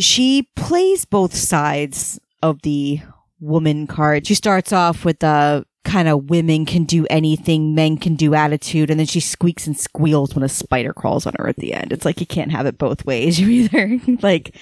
She 0.00 0.48
plays 0.56 1.04
both 1.04 1.34
sides 1.34 2.18
of 2.42 2.62
the 2.62 3.00
woman 3.40 3.86
card. 3.86 4.26
She 4.26 4.34
starts 4.34 4.72
off 4.72 5.04
with 5.04 5.20
the 5.20 5.64
kind 5.84 6.08
of 6.08 6.30
women 6.30 6.64
can 6.64 6.84
do 6.84 7.06
anything, 7.10 7.74
men 7.74 7.98
can 7.98 8.14
do 8.14 8.34
attitude, 8.34 8.90
and 8.90 8.98
then 8.98 9.06
she 9.06 9.20
squeaks 9.20 9.66
and 9.66 9.78
squeals 9.78 10.34
when 10.34 10.44
a 10.44 10.48
spider 10.48 10.92
crawls 10.92 11.26
on 11.26 11.34
her 11.38 11.48
at 11.48 11.56
the 11.56 11.74
end. 11.74 11.92
It's 11.92 12.04
like 12.04 12.20
you 12.20 12.26
can't 12.26 12.52
have 12.52 12.66
it 12.66 12.78
both 12.78 13.04
ways. 13.04 13.38
You 13.42 13.48
either 13.48 13.98
like 14.22 14.56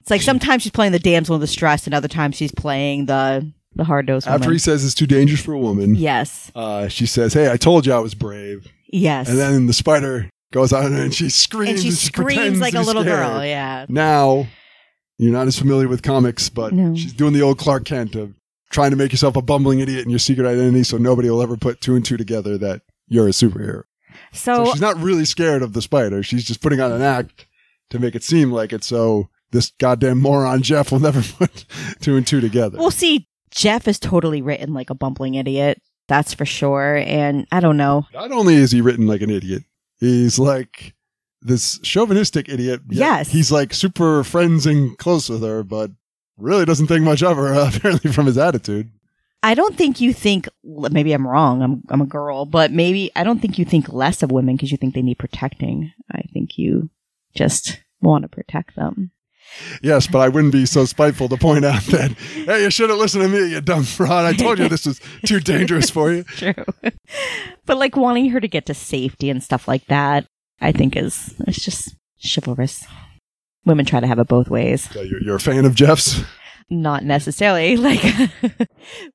it's 0.00 0.10
like 0.10 0.22
sometimes 0.22 0.62
she's 0.62 0.72
playing 0.72 0.92
the 0.92 0.98
damsel 0.98 1.36
in 1.36 1.40
distress, 1.40 1.86
and 1.86 1.94
other 1.94 2.08
times 2.08 2.36
she's 2.36 2.52
playing 2.52 3.06
the 3.06 3.52
the 3.76 3.84
hard 3.84 4.08
woman. 4.08 4.22
After 4.26 4.50
he 4.52 4.58
says 4.58 4.84
it's 4.84 4.94
too 4.94 5.06
dangerous 5.06 5.40
for 5.42 5.52
a 5.52 5.58
woman, 5.58 5.94
yes, 5.94 6.50
uh, 6.54 6.88
she 6.88 7.06
says, 7.06 7.32
Hey, 7.34 7.50
I 7.50 7.56
told 7.56 7.86
you 7.86 7.92
I 7.92 7.98
was 7.98 8.14
brave. 8.14 8.66
yes, 8.92 9.28
And 9.28 9.38
then 9.38 9.66
the 9.66 9.72
spider 9.72 10.28
goes 10.52 10.72
out 10.72 10.84
and 10.90 11.12
she 11.14 11.28
screams. 11.30 11.84
and 11.84 11.94
she 11.94 12.10
pretends 12.10 12.58
screams 12.58 12.60
like 12.60 12.74
a 12.74 12.80
little 12.80 13.02
scared. 13.02 13.18
girl. 13.26 13.44
Yeah, 13.44 13.86
Now, 13.88 14.46
you're 15.18 15.32
not 15.32 15.46
as 15.48 15.58
familiar 15.58 15.88
with 15.88 16.02
comics, 16.02 16.48
but 16.48 16.72
No. 16.72 16.94
she's 16.94 17.12
doing 17.12 17.32
the 17.32 17.42
old 17.42 17.58
Clark 17.58 17.84
Kent 17.84 18.14
of 18.14 18.34
trying 18.70 18.90
to 18.90 18.96
make 18.96 19.12
yourself 19.12 19.36
a 19.36 19.42
bumbling 19.42 19.80
idiot 19.80 20.04
in 20.04 20.10
your 20.10 20.18
secret 20.18 20.46
identity 20.48 20.82
so 20.84 20.96
nobody 20.96 21.28
will 21.30 21.42
ever 21.42 21.56
put 21.56 21.80
two 21.80 21.94
and 21.96 22.04
two 22.04 22.16
together 22.16 22.56
that 22.58 22.82
you're 23.08 23.26
a 23.28 23.30
superhero. 23.30 23.82
So, 24.32 24.64
so 24.64 24.72
she's 24.72 24.80
not 24.80 24.96
really 24.98 25.24
scared 25.24 25.62
of 25.62 25.72
the 25.72 25.82
spider. 25.82 26.22
She's 26.22 26.44
just 26.44 26.60
putting 26.60 26.80
on 26.80 26.90
an 26.92 27.02
act 27.02 27.46
to 27.90 27.98
make 27.98 28.14
it 28.14 28.22
seem 28.24 28.50
like 28.52 28.72
it 28.72 28.82
so 28.84 29.28
this 29.52 29.72
goddamn 29.78 30.20
moron 30.20 30.62
Jeff 30.62 30.90
will 30.90 30.98
never 31.00 31.22
put 31.38 31.64
two 32.00 32.16
and 32.16 32.26
two 32.26 32.40
together. 32.40 32.78
Well, 32.78 32.90
see, 32.90 33.28
Jeff 33.54 33.86
is 33.86 33.98
totally 33.98 34.42
written 34.42 34.74
like 34.74 34.90
a 34.90 34.94
bumbling 34.94 35.34
idiot. 35.34 35.80
That's 36.08 36.34
for 36.34 36.44
sure. 36.44 36.96
And 36.96 37.46
I 37.52 37.60
don't 37.60 37.76
know. 37.76 38.06
Not 38.12 38.32
only 38.32 38.54
is 38.54 38.72
he 38.72 38.80
written 38.80 39.06
like 39.06 39.22
an 39.22 39.30
idiot, 39.30 39.62
he's 39.98 40.38
like 40.38 40.94
this 41.40 41.78
chauvinistic 41.78 42.48
idiot. 42.48 42.80
Yes. 42.90 43.30
He's 43.30 43.52
like 43.52 43.72
super 43.72 44.24
friends 44.24 44.66
and 44.66 44.98
close 44.98 45.28
with 45.28 45.42
her, 45.42 45.62
but 45.62 45.90
really 46.36 46.64
doesn't 46.64 46.88
think 46.88 47.04
much 47.04 47.22
of 47.22 47.36
her, 47.36 47.52
apparently, 47.76 48.10
from 48.12 48.26
his 48.26 48.38
attitude. 48.38 48.90
I 49.42 49.54
don't 49.54 49.76
think 49.76 50.00
you 50.00 50.14
think, 50.14 50.48
maybe 50.62 51.12
I'm 51.12 51.26
wrong. 51.26 51.62
I'm, 51.62 51.82
I'm 51.90 52.00
a 52.00 52.06
girl, 52.06 52.46
but 52.46 52.72
maybe 52.72 53.12
I 53.14 53.24
don't 53.24 53.40
think 53.40 53.58
you 53.58 53.66
think 53.66 53.92
less 53.92 54.22
of 54.22 54.32
women 54.32 54.56
because 54.56 54.72
you 54.72 54.78
think 54.78 54.94
they 54.94 55.02
need 55.02 55.18
protecting. 55.18 55.92
I 56.10 56.22
think 56.32 56.56
you 56.56 56.88
just 57.34 57.78
want 58.00 58.22
to 58.22 58.28
protect 58.28 58.74
them. 58.74 59.10
Yes, 59.82 60.06
but 60.06 60.18
I 60.18 60.28
wouldn't 60.28 60.52
be 60.52 60.66
so 60.66 60.84
spiteful 60.84 61.28
to 61.28 61.36
point 61.36 61.64
out 61.64 61.82
that, 61.84 62.12
hey, 62.46 62.62
you 62.64 62.70
should 62.70 62.90
have 62.90 62.98
listened 62.98 63.22
to 63.24 63.28
me, 63.28 63.50
you 63.52 63.60
dumb 63.60 63.84
fraud. 63.84 64.24
I 64.24 64.32
told 64.32 64.58
you 64.58 64.68
this 64.68 64.86
was 64.86 65.00
too 65.26 65.40
dangerous 65.40 65.90
for 65.90 66.12
you. 66.12 66.22
True. 66.36 66.54
but 67.66 67.76
like 67.76 67.96
wanting 67.96 68.30
her 68.30 68.40
to 68.40 68.48
get 68.48 68.66
to 68.66 68.74
safety 68.74 69.30
and 69.30 69.42
stuff 69.42 69.66
like 69.68 69.86
that, 69.86 70.26
I 70.60 70.72
think 70.72 70.96
is, 70.96 71.34
it's 71.46 71.62
just 71.64 71.94
chivalrous. 72.22 72.84
Women 73.64 73.86
try 73.86 74.00
to 74.00 74.06
have 74.06 74.18
it 74.18 74.28
both 74.28 74.48
ways. 74.50 74.90
So 74.90 75.02
you're, 75.02 75.22
you're 75.22 75.36
a 75.36 75.40
fan 75.40 75.64
of 75.64 75.74
Jeff's? 75.74 76.22
not 76.70 77.04
necessarily 77.04 77.76
like 77.76 78.02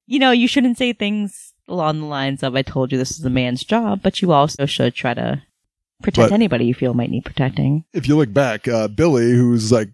you 0.06 0.20
know 0.20 0.30
you 0.30 0.48
shouldn't 0.48 0.78
say 0.78 0.94
things 0.94 1.52
along 1.68 2.00
the 2.00 2.06
lines 2.06 2.44
of 2.44 2.56
i 2.56 2.62
told 2.62 2.92
you 2.92 2.98
this 2.98 3.18
is 3.18 3.26
a 3.26 3.30
man's 3.30 3.64
job 3.64 4.02
but 4.04 4.22
you 4.22 4.32
also 4.32 4.68
should 4.68 4.94
try 4.94 5.16
to 5.16 5.42
protect 6.04 6.30
But- 6.30 6.36
anybody 6.36 6.66
you 6.66 6.76
feel 6.76 6.94
might 6.94 7.10
need 7.10 7.26
protecting 7.26 7.86
If 7.92 8.08
you 8.08 8.16
look 8.16 8.32
back, 8.32 8.68
uh, 8.68 8.88
Billy, 8.88 9.32
who's 9.32 9.72
like 9.72 9.90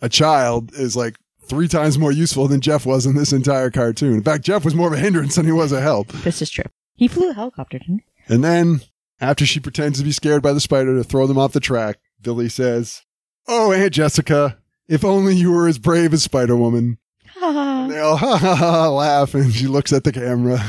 a 0.00 0.08
child, 0.08 0.72
is 0.74 0.96
like 0.96 1.16
three 1.44 1.68
times 1.68 1.98
more 1.98 2.12
useful 2.12 2.48
than 2.48 2.60
Jeff 2.60 2.86
was 2.86 3.06
in 3.06 3.16
this 3.16 3.32
entire 3.32 3.70
cartoon. 3.70 4.14
In 4.14 4.22
fact, 4.22 4.44
Jeff 4.44 4.64
was 4.64 4.74
more 4.74 4.86
of 4.88 4.92
a 4.92 4.98
hindrance 4.98 5.34
than 5.34 5.46
he 5.46 5.52
was 5.52 5.72
a 5.72 5.80
help. 5.80 6.08
this 6.08 6.40
is 6.42 6.50
true 6.50 6.64
he 6.96 7.08
flew 7.08 7.30
a 7.30 7.34
helicopter 7.34 7.78
didn't 7.78 8.02
he? 8.26 8.34
And 8.34 8.44
then, 8.44 8.82
after 9.22 9.46
she 9.46 9.58
pretends 9.58 9.98
to 9.98 10.04
be 10.04 10.12
scared 10.12 10.42
by 10.42 10.52
the 10.52 10.60
spider 10.60 10.94
to 10.96 11.02
throw 11.02 11.26
them 11.26 11.38
off 11.38 11.52
the 11.52 11.58
track, 11.60 11.98
Billy 12.20 12.48
says, 12.50 13.02
Oh, 13.48 13.72
Aunt 13.72 13.94
Jessica, 13.94 14.58
if 14.86 15.02
only 15.04 15.34
you 15.34 15.50
were 15.50 15.66
as 15.66 15.78
brave 15.78 16.12
as 16.12 16.22
Spider 16.22 16.56
Woman. 16.56 16.98
Ah. 17.40 17.84
And 17.84 17.90
they 17.92 17.98
all 17.98 18.16
ha 18.18 18.36
ha 18.36 18.54
ha 18.54 18.90
laugh, 18.90 19.34
and 19.34 19.50
she 19.52 19.66
looks 19.66 19.92
at 19.94 20.04
the 20.04 20.12
camera. 20.12 20.62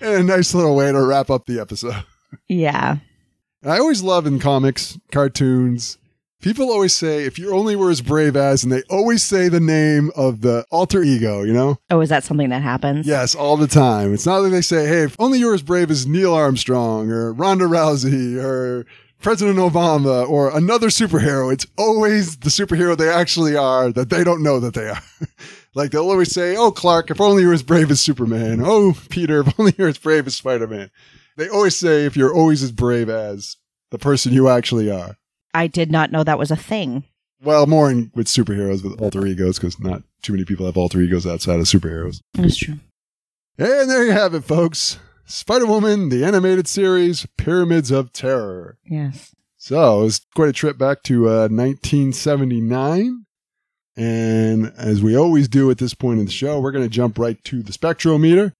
And 0.00 0.12
a 0.14 0.22
nice 0.24 0.54
little 0.54 0.74
way 0.74 0.90
to 0.90 1.00
wrap 1.00 1.30
up 1.30 1.46
the 1.46 1.60
episode. 1.60 2.04
yeah 2.48 2.96
And 3.62 3.72
I 3.72 3.78
always 3.78 4.02
love 4.02 4.26
in 4.26 4.40
comics, 4.40 4.98
cartoons, 5.12 5.98
people 6.40 6.70
always 6.70 6.94
say, 6.94 7.24
if 7.24 7.38
you 7.38 7.52
only 7.54 7.76
were 7.76 7.90
as 7.90 8.00
brave 8.00 8.36
as, 8.36 8.64
and 8.64 8.72
they 8.72 8.82
always 8.90 9.22
say 9.22 9.48
the 9.48 9.60
name 9.60 10.10
of 10.16 10.40
the 10.40 10.64
alter 10.70 11.02
ego, 11.02 11.42
you 11.42 11.52
know? 11.52 11.78
oh 11.90 12.00
is 12.00 12.08
that 12.08 12.24
something 12.24 12.48
that 12.50 12.62
happens 12.62 13.06
Yes, 13.06 13.34
all 13.34 13.56
the 13.56 13.66
time. 13.66 14.12
It's 14.14 14.26
not 14.26 14.38
like 14.38 14.52
they 14.52 14.60
say, 14.60 14.86
hey, 14.86 15.02
if 15.02 15.16
only 15.18 15.38
you're 15.38 15.54
as 15.54 15.62
brave 15.62 15.90
as 15.90 16.06
Neil 16.06 16.34
Armstrong 16.34 17.10
or 17.10 17.32
Ronda 17.32 17.66
Rousey 17.66 18.42
or 18.42 18.86
President 19.20 19.58
Obama 19.58 20.26
or 20.28 20.56
another 20.56 20.88
superhero. 20.88 21.52
It's 21.52 21.66
always 21.76 22.38
the 22.38 22.48
superhero 22.48 22.96
they 22.96 23.10
actually 23.10 23.54
are 23.54 23.92
that 23.92 24.08
they 24.08 24.24
don't 24.24 24.42
know 24.42 24.58
that 24.60 24.72
they 24.74 24.88
are. 24.88 25.02
like 25.74 25.90
they'll 25.90 26.08
always 26.08 26.32
say, 26.32 26.56
oh, 26.56 26.70
Clark, 26.70 27.10
if 27.10 27.20
only 27.20 27.42
you 27.42 27.48
were 27.48 27.54
as 27.54 27.62
brave 27.62 27.90
as 27.90 28.00
Superman. 28.00 28.60
Oh, 28.64 28.96
Peter, 29.10 29.40
if 29.40 29.54
only 29.60 29.74
you're 29.76 29.88
as 29.88 29.98
brave 29.98 30.26
as 30.26 30.36
Spider 30.36 30.66
Man. 30.66 30.90
They 31.36 31.48
always 31.48 31.76
say, 31.76 32.06
if 32.06 32.16
you're 32.16 32.34
always 32.34 32.62
as 32.62 32.72
brave 32.72 33.08
as 33.10 33.56
the 33.90 33.98
person 33.98 34.32
you 34.32 34.48
actually 34.48 34.90
are. 34.90 35.16
I 35.54 35.66
did 35.66 35.90
not 35.90 36.10
know 36.12 36.22
that 36.24 36.38
was 36.38 36.50
a 36.50 36.56
thing 36.56 37.04
Well, 37.42 37.66
more 37.66 37.90
in, 37.90 38.10
with 38.14 38.26
superheroes 38.26 38.82
with 38.84 39.00
alter 39.00 39.26
egos 39.26 39.58
because 39.58 39.78
not 39.80 40.02
too 40.22 40.32
many 40.34 40.44
people 40.44 40.66
have 40.66 40.76
alter 40.76 41.00
egos 41.00 41.26
outside 41.26 41.58
of 41.60 41.66
superheroes. 41.66 42.20
that's 42.34 42.56
true 42.56 42.78
And 43.58 43.90
there 43.90 44.04
you 44.04 44.12
have 44.12 44.34
it, 44.34 44.44
folks. 44.44 44.98
Spider 45.26 45.66
Woman, 45.66 46.08
the 46.08 46.24
animated 46.24 46.66
series, 46.66 47.26
Pyramids 47.36 47.90
of 47.90 48.12
Terror. 48.12 48.78
yes 48.86 49.34
So 49.56 50.00
it 50.00 50.04
was 50.04 50.20
quite 50.34 50.48
a 50.48 50.52
trip 50.52 50.76
back 50.78 51.02
to 51.04 51.28
uh, 51.28 51.48
1979. 51.48 53.26
And 53.96 54.72
as 54.76 55.02
we 55.02 55.16
always 55.16 55.48
do 55.48 55.70
at 55.70 55.78
this 55.78 55.94
point 55.94 56.20
in 56.20 56.26
the 56.26 56.32
show, 56.32 56.60
we're 56.60 56.72
going 56.72 56.84
to 56.84 56.90
jump 56.90 57.18
right 57.18 57.42
to 57.44 57.62
the 57.62 57.72
spectrometer. 57.72 58.52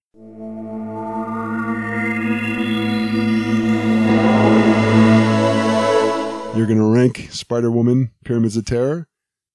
You're 6.53 6.67
going 6.67 6.79
to 6.79 6.85
rank 6.93 7.29
Spider 7.31 7.71
Woman, 7.71 8.11
Pyramids 8.25 8.57
of 8.57 8.65
Terror. 8.65 9.07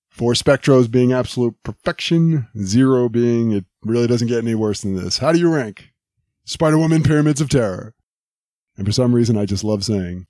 Four 0.09 0.33
spectros 0.33 0.91
being 0.91 1.13
absolute 1.13 1.55
perfection, 1.63 2.49
zero 2.59 3.11
being 3.11 3.53
it 3.53 3.67
really 3.83 4.07
doesn't 4.07 4.29
get 4.29 4.43
any 4.43 4.55
worse 4.55 4.81
than 4.81 4.95
this. 4.97 5.19
How 5.19 5.31
do 5.31 5.39
you 5.39 5.53
rank 5.55 5.93
Spider 6.47 6.79
Woman, 6.79 7.03
Pyramids 7.03 7.43
of 7.43 7.51
Terror? 7.51 7.95
And 8.79 8.87
for 8.87 8.93
some 8.93 9.15
reason, 9.15 9.37
I 9.37 9.45
just 9.45 9.63
love 9.63 9.85
saying 9.85 10.27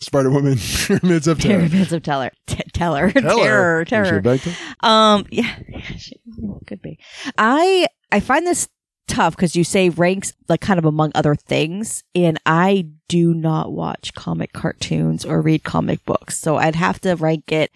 Spider 0.00 0.30
Woman, 0.30 0.56
Pyramids 0.86 1.26
of 1.26 1.40
Terror. 1.40 1.66
pyramids 1.66 1.92
of 1.92 2.04
teller 2.04 2.30
T- 2.46 2.62
teller 2.72 3.10
Teller. 3.10 3.42
terror 3.42 3.84
terror 3.84 4.06
your 4.06 4.20
back 4.22 4.40
there? 4.42 4.56
Um, 4.80 5.26
yeah, 5.30 5.56
She 5.98 6.20
could 6.68 6.80
be. 6.80 7.00
I 7.36 7.86
I 8.12 8.20
find 8.20 8.46
this 8.46 8.68
tough 9.06 9.36
because 9.36 9.56
you 9.56 9.64
say 9.64 9.88
ranks 9.88 10.32
like 10.48 10.60
kind 10.60 10.78
of 10.78 10.84
among 10.84 11.12
other 11.14 11.34
things, 11.34 12.02
and 12.14 12.38
I 12.46 12.88
do 13.08 13.34
not 13.34 13.72
watch 13.72 14.14
comic 14.14 14.52
cartoons 14.52 15.24
or 15.24 15.40
read 15.42 15.64
comic 15.64 16.04
books, 16.04 16.38
so 16.38 16.56
I'd 16.56 16.76
have 16.76 17.00
to 17.02 17.14
rank 17.14 17.52
it 17.52 17.70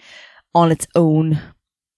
on 0.55 0.72
its 0.72 0.87
own 0.95 1.41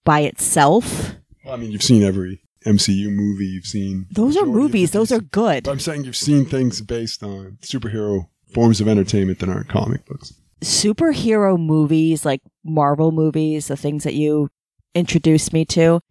by 0.03 0.21
itself. 0.21 1.15
Well, 1.45 1.53
I 1.53 1.57
mean, 1.57 1.71
you've 1.71 1.83
seen 1.83 2.03
every 2.03 2.41
MCU 2.65 3.09
movie. 3.09 3.45
You've 3.45 3.65
seen 3.65 4.05
Those 4.11 4.37
are 4.37 4.45
movies; 4.45 4.91
those 4.91 5.11
are 5.11 5.21
good. 5.21 5.63
But 5.63 5.71
I'm 5.71 5.79
saying 5.79 6.03
you've 6.05 6.15
seen 6.15 6.45
things 6.45 6.81
based 6.81 7.23
on 7.23 7.57
superhero 7.61 8.27
forms 8.53 8.81
of 8.81 8.87
entertainment 8.87 9.39
that 9.39 9.49
aren't 9.49 9.69
comic 9.69 10.05
books. 10.05 10.33
superhero 10.61 11.57
movies, 11.59 12.25
like 12.25 12.41
Marvel 12.63 13.11
movies, 13.11 13.67
the 13.67 13.77
things 13.77 14.03
that 14.03 14.13
you 14.13 14.49
introduced 14.93 15.53
me 15.53 15.65
to, 15.65 16.01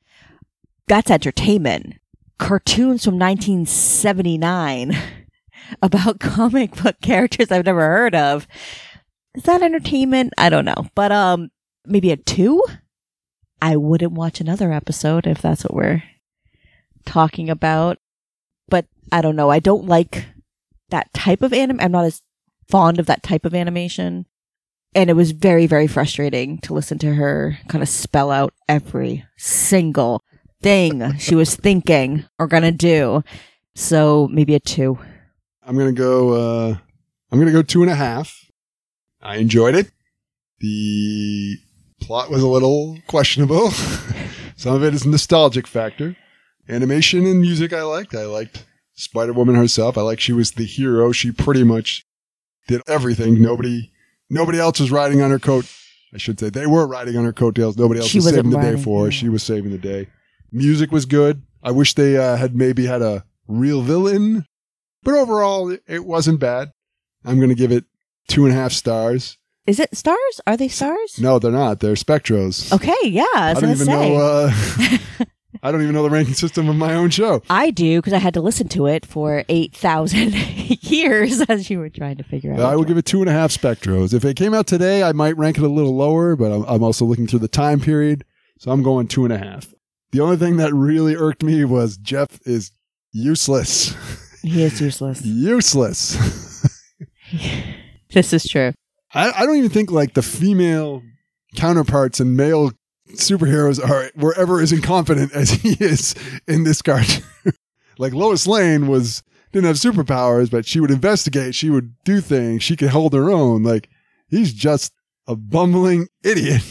that's 0.89 1.11
entertainment. 1.11 1.95
Cartoons 2.41 3.05
from 3.05 3.19
1979 3.19 4.97
about 5.83 6.21
comic 6.21 6.75
book 6.83 6.97
characters 7.03 7.53
I've 7.53 7.67
never 7.67 7.83
heard 7.83 8.15
of. 8.15 8.49
Is 9.35 9.43
that 9.45 9.63
entertainment? 9.63 10.33
I 10.39 10.49
don't 10.49 10.65
know. 10.65 10.89
But 10.95 11.13
um 11.13 11.51
maybe 11.85 12.11
a 12.11 12.17
2? 12.17 12.65
I 13.63 13.77
wouldn't 13.77 14.13
watch 14.13 14.41
another 14.41 14.73
episode 14.73 15.27
if 15.27 15.43
that's 15.43 15.65
what 15.65 15.75
we're 15.75 16.03
talking 17.05 17.51
about. 17.51 17.99
But 18.69 18.87
I 19.13 19.21
don't 19.21 19.37
know. 19.37 19.51
I 19.51 19.59
don't 19.59 19.87
like 19.87 20.27
that 20.89 21.13
type 21.13 21.43
of 21.43 21.53
anime. 21.53 21.79
I'm 21.79 21.93
not 21.93 22.07
as 22.07 22.23
fond 22.69 22.99
of 22.99 23.07
that 23.07 23.23
type 23.23 23.45
of 23.45 23.55
animation. 23.55 24.25
And 24.95 25.11
it 25.11 25.15
was 25.15 25.33
very, 25.33 25.67
very 25.67 25.87
frustrating 25.87 26.59
to 26.61 26.73
listen 26.73 26.99
to 26.99 27.15
her 27.15 27.59
kind 27.69 27.83
of 27.83 27.89
spell 27.89 28.31
out 28.31 28.55
every 28.67 29.27
single 29.37 30.25
thing 30.63 31.17
she 31.19 31.35
was 31.35 31.57
thinking 31.57 32.25
or 32.39 32.47
gonna 32.47 32.73
do. 32.73 33.23
So 33.75 34.29
maybe 34.31 34.55
a 34.55 34.61
two. 34.61 34.99
I'm 35.63 35.77
gonna 35.77 35.93
go. 35.93 36.31
uh 36.71 36.77
I'm 37.31 37.39
gonna 37.39 37.53
go 37.53 37.63
two 37.63 37.83
and 37.83 37.91
a 37.91 37.95
half. 37.95 38.37
I 39.23 39.37
enjoyed 39.37 39.75
it. 39.75 39.91
The 40.61 41.57
plot 42.01 42.31
was 42.31 42.43
a 42.43 42.49
little 42.49 42.99
questionable. 43.07 43.71
Some 44.57 44.75
of 44.75 44.83
it 44.85 44.95
is 44.95 45.07
nostalgic 45.07 45.67
factor. 45.67 46.17
Animation 46.69 47.27
and 47.27 47.41
music 47.41 47.73
I 47.73 47.83
liked. 47.83 48.15
I 48.15 48.25
liked 48.27 48.65
Spider 48.95 49.33
Woman 49.33 49.55
herself. 49.55 49.97
I 49.97 50.03
like 50.03 50.21
she 50.21 50.33
was 50.33 50.53
the 50.53 50.65
hero. 50.65 51.13
She 51.13 51.33
pretty 51.33 51.65
much 51.65 52.05
did 52.69 52.83
everything. 52.87 53.41
Nobody, 53.41 53.91
nobody 54.29 54.59
else 54.59 54.79
was 54.81 54.91
riding 54.91 55.23
on 55.23 55.31
her 55.31 55.39
coat. 55.39 55.65
I 56.13 56.19
should 56.19 56.39
say 56.39 56.51
they 56.51 56.67
were 56.67 56.87
riding 56.87 57.17
on 57.17 57.25
her 57.25 57.33
coattails. 57.33 57.77
Nobody 57.77 58.01
else 58.01 58.11
She 58.11 58.19
was 58.19 58.31
saving 58.31 58.51
the 58.51 58.59
day 58.61 58.77
for 58.77 59.07
her. 59.07 59.11
She 59.11 59.29
was 59.29 59.43
saving 59.43 59.71
the 59.71 59.79
day. 59.79 60.09
Music 60.53 60.91
was 60.91 61.07
good. 61.07 61.43
I 61.63 61.71
wish 61.71 61.95
they 61.95 62.17
uh, 62.17 62.37
had 62.37 62.55
maybe 62.57 62.87
had 62.87 63.03
a 63.03 63.25
real 63.47 63.83
villain, 63.83 64.47
but 65.03 65.15
overall 65.15 65.77
it- 65.87 66.05
wasn't 66.05 66.41
bad. 66.41 66.73
I'm 67.25 67.37
going 67.37 67.51
to 67.51 67.55
give 67.55 67.73
it 67.73 67.85
two 68.29 68.45
and 68.47 68.55
a 68.55 68.57
half 68.57 68.73
stars. 68.73 69.37
Is 69.67 69.79
it 69.79 69.95
stars? 69.97 70.41
Are 70.47 70.57
they 70.57 70.69
stars? 70.69 71.21
No, 71.21 71.39
they're 71.39 71.53
not. 71.53 71.81
They're 71.81 71.95
Spectros. 71.95 72.73
Okay, 72.73 72.95
yeah. 73.09 73.25
I, 73.35 73.51
I 73.51 73.55
don't 73.55 73.65
even 73.71 73.87
say. 73.87 74.15
know. 74.15 74.17
Uh, 74.17 74.53
I 75.63 75.71
don't 75.71 75.83
even 75.83 75.95
know 75.95 76.03
the 76.03 76.11
ranking 76.11 76.35
system 76.35 76.69
of 76.69 76.77
my 76.77 76.95
own 76.95 77.11
show. 77.11 77.43
I 77.51 77.71
do 77.71 77.99
because 77.99 78.15
I 78.15 78.19
had 78.19 78.33
to 78.35 78.41
listen 78.41 78.69
to 78.69 78.87
it 78.87 79.05
for 79.05 79.45
eight 79.51 79.75
thousand 79.77 80.33
years 80.83 81.41
as 81.49 81.69
you 81.69 81.79
were 81.79 81.91
trying 81.91 82.17
to 82.17 82.23
figure 82.25 82.53
out. 82.55 82.61
I 82.61 82.75
will 82.77 82.85
give 82.85 82.97
it 82.97 83.05
two 83.05 83.21
and 83.21 83.29
a 83.29 83.33
half 83.33 83.51
Spectros. 83.53 84.15
If 84.15 84.25
it 84.25 84.37
came 84.37 84.55
out 84.55 84.67
today, 84.67 85.03
I 85.03 85.13
might 85.13 85.37
rank 85.37 85.59
it 85.59 85.65
a 85.65 85.69
little 85.69 85.95
lower, 85.95 86.35
but 86.37 86.51
I'm, 86.51 86.63
I'm 86.65 86.83
also 86.83 87.05
looking 87.05 87.27
through 87.27 87.41
the 87.41 87.49
time 87.49 87.81
period, 87.81 88.25
so 88.59 88.71
I'm 88.71 88.83
going 88.83 89.07
two 89.09 89.25
and 89.25 89.33
a 89.33 89.39
half. 89.39 89.75
The 90.13 90.21
only 90.21 90.37
thing 90.37 90.57
that 90.57 90.75
really 90.75 91.15
irked 91.15 91.43
me 91.43 91.65
was 91.65 91.97
Jeff 91.97 92.41
is 92.45 92.73
useless. 93.13 93.95
He 94.43 94.63
is 94.63 94.81
useless. 94.81 95.23
useless. 95.25 96.17
this 98.13 98.33
is 98.33 98.49
true. 98.49 98.73
I, 99.15 99.33
I 99.33 99.47
don't 99.47 99.57
even 99.57 99.71
think 99.71 99.91
like 99.91 100.15
the 100.15 100.23
female 100.23 101.03
counterparts 101.57 102.21
and 102.21 102.37
male 102.37 102.73
superheroes 103.11 103.83
are 103.83 104.11
were 104.17 104.37
ever 104.39 104.61
as 104.61 104.73
incompetent 104.73 105.33
as 105.33 105.51
he 105.51 105.77
is 105.85 106.15
in 106.47 106.65
this 106.65 106.83
cartoon. 106.83 107.25
like 107.99 108.13
Lois 108.13 108.47
Lane 108.47 108.87
was 108.87 109.23
didn't 109.53 109.67
have 109.67 109.77
superpowers, 109.77 110.51
but 110.51 110.65
she 110.65 110.79
would 110.79 110.93
investigate, 110.93 111.55
she 111.55 111.71
would 111.71 111.95
do 112.05 112.21
things, 112.21 112.63
she 112.63 112.77
could 112.77 112.91
hold 112.91 113.13
her 113.15 113.31
own. 113.31 113.63
Like 113.63 113.89
he's 114.29 114.53
just 114.53 114.93
a 115.27 115.37
bumbling 115.37 116.09
idiot 116.23 116.63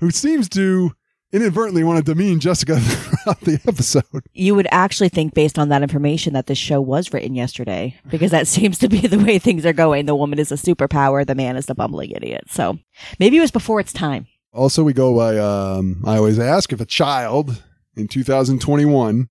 who 0.00 0.10
seems 0.10 0.48
to 0.50 0.92
inadvertently 1.32 1.84
want 1.84 2.04
to 2.04 2.14
demean 2.14 2.40
Jessica 2.40 2.78
throughout 2.80 3.40
the 3.40 3.60
episode. 3.66 4.24
You 4.32 4.54
would 4.54 4.68
actually 4.70 5.08
think, 5.08 5.34
based 5.34 5.58
on 5.58 5.68
that 5.68 5.82
information, 5.82 6.32
that 6.34 6.46
this 6.46 6.58
show 6.58 6.80
was 6.80 7.12
written 7.12 7.34
yesterday, 7.34 7.98
because 8.08 8.30
that 8.30 8.46
seems 8.46 8.78
to 8.78 8.88
be 8.88 9.00
the 9.00 9.18
way 9.18 9.38
things 9.38 9.66
are 9.66 9.72
going. 9.72 10.06
The 10.06 10.14
woman 10.14 10.38
is 10.38 10.52
a 10.52 10.56
superpower, 10.56 11.26
the 11.26 11.34
man 11.34 11.56
is 11.56 11.66
the 11.66 11.74
bumbling 11.74 12.10
idiot. 12.10 12.44
So 12.48 12.78
maybe 13.18 13.36
it 13.36 13.42
was 13.42 13.50
before 13.50 13.80
its 13.80 13.92
time. 13.92 14.26
Also, 14.52 14.82
we 14.82 14.92
go 14.92 15.14
by, 15.14 15.36
um, 15.36 16.02
I 16.06 16.16
always 16.16 16.38
ask 16.38 16.72
if 16.72 16.80
a 16.80 16.86
child 16.86 17.62
in 17.94 18.08
2021 18.08 19.28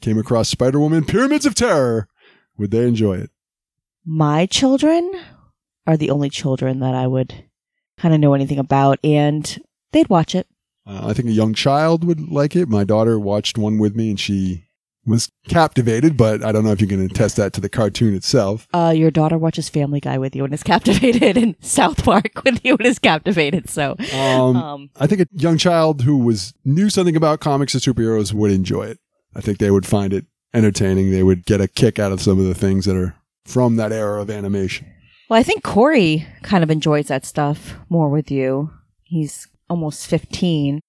came 0.00 0.18
across 0.18 0.48
Spider 0.48 0.80
Woman 0.80 1.04
Pyramids 1.04 1.46
of 1.46 1.54
Terror, 1.54 2.08
would 2.56 2.70
they 2.70 2.86
enjoy 2.86 3.18
it? 3.18 3.30
My 4.04 4.46
children 4.46 5.12
are 5.86 5.96
the 5.96 6.10
only 6.10 6.30
children 6.30 6.80
that 6.80 6.94
I 6.94 7.06
would 7.06 7.44
kind 7.98 8.14
of 8.14 8.20
know 8.20 8.34
anything 8.34 8.58
about, 8.58 8.98
and 9.04 9.60
they'd 9.92 10.08
watch 10.08 10.34
it. 10.34 10.46
Uh, 10.88 11.08
I 11.08 11.12
think 11.12 11.28
a 11.28 11.32
young 11.32 11.52
child 11.54 12.02
would 12.04 12.30
like 12.30 12.56
it. 12.56 12.68
My 12.68 12.82
daughter 12.84 13.18
watched 13.20 13.58
one 13.58 13.76
with 13.78 13.94
me 13.94 14.10
and 14.10 14.18
she 14.18 14.64
was 15.06 15.30
captivated, 15.48 16.16
but 16.16 16.42
I 16.44 16.52
don't 16.52 16.64
know 16.64 16.72
if 16.72 16.80
you 16.80 16.86
can 16.86 17.00
attest 17.04 17.36
that 17.36 17.52
to 17.54 17.60
the 17.60 17.68
cartoon 17.68 18.14
itself. 18.14 18.66
Uh, 18.74 18.92
your 18.94 19.10
daughter 19.10 19.38
watches 19.38 19.68
Family 19.68 20.00
Guy 20.00 20.18
with 20.18 20.34
you 20.36 20.44
and 20.44 20.52
is 20.52 20.62
captivated, 20.72 21.36
and 21.36 21.56
South 21.60 22.04
Park 22.04 22.30
with 22.44 22.64
you 22.64 22.74
and 22.76 22.86
is 22.86 22.98
captivated. 22.98 23.68
So, 23.70 23.96
Um, 24.12 24.56
um, 24.56 24.90
I 24.96 25.06
think 25.06 25.20
a 25.22 25.26
young 25.32 25.56
child 25.58 26.02
who 26.02 26.16
was 26.18 26.52
knew 26.64 26.90
something 26.90 27.16
about 27.16 27.40
comics 27.40 27.74
and 27.74 27.82
superheroes 27.82 28.32
would 28.32 28.50
enjoy 28.50 28.84
it. 28.84 28.98
I 29.34 29.40
think 29.40 29.58
they 29.58 29.70
would 29.70 29.86
find 29.86 30.12
it 30.12 30.26
entertaining. 30.54 31.10
They 31.10 31.22
would 31.22 31.44
get 31.46 31.60
a 31.60 31.68
kick 31.68 31.98
out 31.98 32.12
of 32.12 32.20
some 32.20 32.38
of 32.38 32.46
the 32.46 32.54
things 32.54 32.84
that 32.86 32.96
are 32.96 33.14
from 33.46 33.76
that 33.76 33.92
era 33.92 34.20
of 34.20 34.28
animation. 34.30 34.86
well, 35.30 35.38
I 35.40 35.42
think 35.42 35.62
Corey 35.62 36.26
kind 36.42 36.62
of 36.62 36.70
enjoys 36.70 37.06
that 37.08 37.24
stuff 37.24 37.76
more 37.88 38.08
with 38.10 38.30
you. 38.30 38.70
He's 39.04 39.46
almost 39.68 40.06
15. 40.06 40.80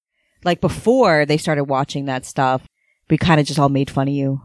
Like 0.43 0.61
before 0.61 1.25
they 1.25 1.37
started 1.37 1.65
watching 1.65 2.05
that 2.05 2.25
stuff, 2.25 2.65
we 3.09 3.17
kind 3.17 3.39
of 3.39 3.47
just 3.47 3.59
all 3.59 3.69
made 3.69 3.89
fun 3.89 4.07
of 4.07 4.13
you. 4.13 4.41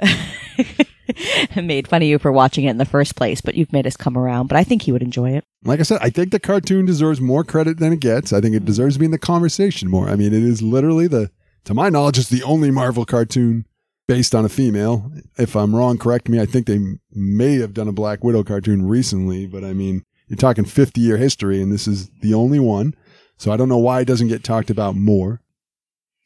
made 1.56 1.88
fun 1.88 2.02
of 2.02 2.08
you 2.08 2.18
for 2.18 2.32
watching 2.32 2.64
it 2.64 2.70
in 2.70 2.78
the 2.78 2.84
first 2.84 3.16
place, 3.16 3.40
but 3.40 3.54
you've 3.54 3.72
made 3.72 3.86
us 3.86 3.96
come 3.96 4.16
around. 4.16 4.48
But 4.48 4.56
I 4.56 4.64
think 4.64 4.82
he 4.82 4.92
would 4.92 5.02
enjoy 5.02 5.30
it. 5.30 5.44
Like 5.64 5.80
I 5.80 5.84
said, 5.84 5.98
I 6.00 6.10
think 6.10 6.30
the 6.30 6.40
cartoon 6.40 6.86
deserves 6.86 7.20
more 7.20 7.44
credit 7.44 7.78
than 7.78 7.92
it 7.92 8.00
gets. 8.00 8.32
I 8.32 8.40
think 8.40 8.54
it 8.54 8.64
deserves 8.64 8.96
to 8.96 8.98
be 9.00 9.06
in 9.06 9.10
the 9.10 9.18
conversation 9.18 9.90
more. 9.90 10.08
I 10.08 10.16
mean, 10.16 10.34
it 10.34 10.42
is 10.42 10.62
literally 10.62 11.06
the, 11.06 11.30
to 11.64 11.74
my 11.74 11.88
knowledge, 11.88 12.18
it's 12.18 12.28
the 12.28 12.42
only 12.42 12.70
Marvel 12.70 13.04
cartoon 13.04 13.66
based 14.06 14.34
on 14.34 14.44
a 14.44 14.50
female. 14.50 15.10
If 15.38 15.56
I'm 15.56 15.74
wrong, 15.74 15.98
correct 15.98 16.28
me. 16.28 16.40
I 16.40 16.46
think 16.46 16.66
they 16.66 16.80
may 17.12 17.56
have 17.56 17.74
done 17.74 17.88
a 17.88 17.92
Black 17.92 18.22
Widow 18.22 18.44
cartoon 18.44 18.86
recently, 18.86 19.46
but 19.46 19.64
I 19.64 19.72
mean, 19.72 20.04
you're 20.28 20.36
talking 20.36 20.64
50 20.64 21.00
year 21.00 21.16
history, 21.16 21.62
and 21.62 21.72
this 21.72 21.86
is 21.86 22.10
the 22.20 22.34
only 22.34 22.58
one. 22.58 22.94
So 23.36 23.52
I 23.52 23.56
don't 23.56 23.68
know 23.68 23.78
why 23.78 24.00
it 24.00 24.04
doesn't 24.06 24.28
get 24.28 24.44
talked 24.44 24.70
about 24.70 24.94
more. 24.96 25.40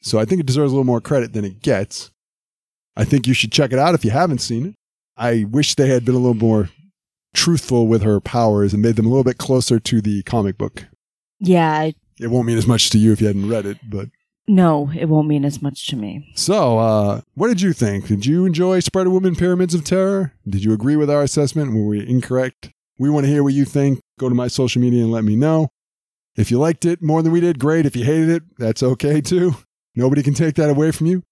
So 0.01 0.19
I 0.19 0.25
think 0.25 0.39
it 0.39 0.45
deserves 0.47 0.71
a 0.71 0.75
little 0.75 0.85
more 0.85 1.01
credit 1.01 1.33
than 1.33 1.43
it 1.45 1.61
gets. 1.61 2.11
I 2.95 3.03
think 3.03 3.27
you 3.27 3.33
should 3.33 3.51
check 3.51 3.71
it 3.73 3.79
out 3.79 3.95
if 3.95 4.05
you 4.05 4.11
haven't 4.11 4.39
seen 4.39 4.65
it. 4.67 4.75
I 5.17 5.45
wish 5.49 5.75
they 5.75 5.87
had 5.89 6.05
been 6.05 6.15
a 6.15 6.19
little 6.19 6.33
more 6.33 6.69
truthful 7.33 7.87
with 7.87 8.01
her 8.03 8.19
powers 8.19 8.73
and 8.73 8.81
made 8.81 8.95
them 8.95 9.05
a 9.05 9.09
little 9.09 9.23
bit 9.23 9.37
closer 9.37 9.79
to 9.79 10.01
the 10.01 10.23
comic 10.23 10.57
book. 10.57 10.85
Yeah, 11.39 11.91
It 12.19 12.27
won't 12.27 12.47
mean 12.47 12.57
as 12.57 12.67
much 12.67 12.89
to 12.91 12.97
you 12.97 13.11
if 13.11 13.21
you 13.21 13.27
hadn't 13.27 13.49
read 13.49 13.65
it, 13.65 13.77
but 13.89 14.09
no, 14.47 14.91
it 14.97 15.05
won't 15.05 15.27
mean 15.27 15.45
as 15.45 15.61
much 15.61 15.87
to 15.87 15.95
me. 15.95 16.31
so 16.35 16.79
uh 16.79 17.21
what 17.35 17.47
did 17.49 17.61
you 17.61 17.71
think? 17.71 18.07
Did 18.07 18.25
you 18.25 18.45
enjoy 18.45 18.79
Spider 18.79 19.09
Woman 19.09 19.35
Pyramids 19.35 19.73
of 19.75 19.83
Terror? 19.83 20.33
Did 20.47 20.63
you 20.63 20.73
agree 20.73 20.95
with 20.95 21.09
our 21.09 21.21
assessment? 21.21 21.73
Were 21.73 21.85
we 21.85 22.07
incorrect? 22.07 22.71
We 22.97 23.09
want 23.09 23.25
to 23.25 23.31
hear 23.31 23.43
what 23.43 23.53
you 23.53 23.63
think. 23.63 23.99
Go 24.19 24.27
to 24.27 24.35
my 24.35 24.47
social 24.47 24.81
media 24.81 25.03
and 25.03 25.11
let 25.11 25.23
me 25.23 25.35
know. 25.35 25.69
If 26.35 26.51
you 26.51 26.59
liked 26.59 26.85
it 26.85 27.01
more 27.01 27.21
than 27.21 27.31
we 27.31 27.41
did, 27.41 27.59
great. 27.59 27.85
If 27.85 27.95
you 27.95 28.05
hated 28.05 28.29
it, 28.29 28.43
that's 28.57 28.81
okay 28.83 29.21
too. 29.21 29.55
Nobody 29.95 30.23
can 30.23 30.33
take 30.33 30.55
that 30.55 30.69
away 30.69 30.91
from 30.91 31.07
you. 31.07 31.23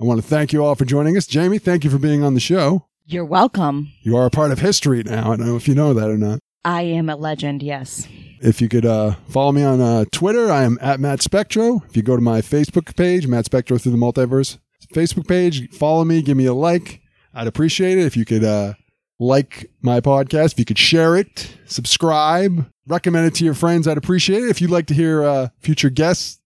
I 0.00 0.04
want 0.04 0.20
to 0.20 0.26
thank 0.26 0.52
you 0.52 0.64
all 0.64 0.74
for 0.74 0.84
joining 0.84 1.16
us. 1.16 1.26
Jamie, 1.26 1.58
thank 1.58 1.84
you 1.84 1.90
for 1.90 1.98
being 1.98 2.22
on 2.22 2.34
the 2.34 2.40
show. 2.40 2.86
You're 3.06 3.24
welcome. 3.24 3.88
You 4.02 4.16
are 4.16 4.26
a 4.26 4.30
part 4.30 4.50
of 4.52 4.58
history 4.58 5.02
now. 5.02 5.32
I 5.32 5.36
don't 5.36 5.46
know 5.46 5.56
if 5.56 5.68
you 5.68 5.74
know 5.74 5.94
that 5.94 6.10
or 6.10 6.18
not. 6.18 6.40
I 6.64 6.82
am 6.82 7.08
a 7.08 7.16
legend, 7.16 7.62
yes. 7.62 8.06
If 8.40 8.60
you 8.60 8.68
could 8.68 8.86
uh, 8.86 9.14
follow 9.28 9.52
me 9.52 9.62
on 9.62 9.80
uh, 9.80 10.04
Twitter, 10.12 10.50
I 10.50 10.62
am 10.62 10.78
at 10.80 11.00
Matt 11.00 11.22
Spectro. 11.22 11.82
If 11.88 11.96
you 11.96 12.02
go 12.02 12.16
to 12.16 12.22
my 12.22 12.40
Facebook 12.40 12.96
page, 12.96 13.26
Matt 13.26 13.46
Spectro 13.46 13.78
through 13.78 13.92
the 13.92 13.98
multiverse 13.98 14.58
Facebook 14.92 15.28
page, 15.28 15.70
follow 15.70 16.04
me, 16.04 16.22
give 16.22 16.36
me 16.36 16.46
a 16.46 16.54
like. 16.54 17.00
I'd 17.34 17.46
appreciate 17.46 17.98
it 17.98 18.06
if 18.06 18.16
you 18.16 18.24
could 18.24 18.44
uh, 18.44 18.74
like 19.18 19.70
my 19.80 20.00
podcast. 20.00 20.52
If 20.52 20.58
you 20.60 20.64
could 20.64 20.78
share 20.78 21.16
it, 21.16 21.56
subscribe, 21.66 22.66
recommend 22.86 23.26
it 23.26 23.34
to 23.36 23.44
your 23.44 23.54
friends, 23.54 23.86
I'd 23.88 23.98
appreciate 23.98 24.42
it. 24.42 24.50
If 24.50 24.60
you'd 24.60 24.70
like 24.70 24.86
to 24.86 24.94
hear 24.94 25.24
uh, 25.24 25.48
future 25.60 25.90
guests 25.90 26.40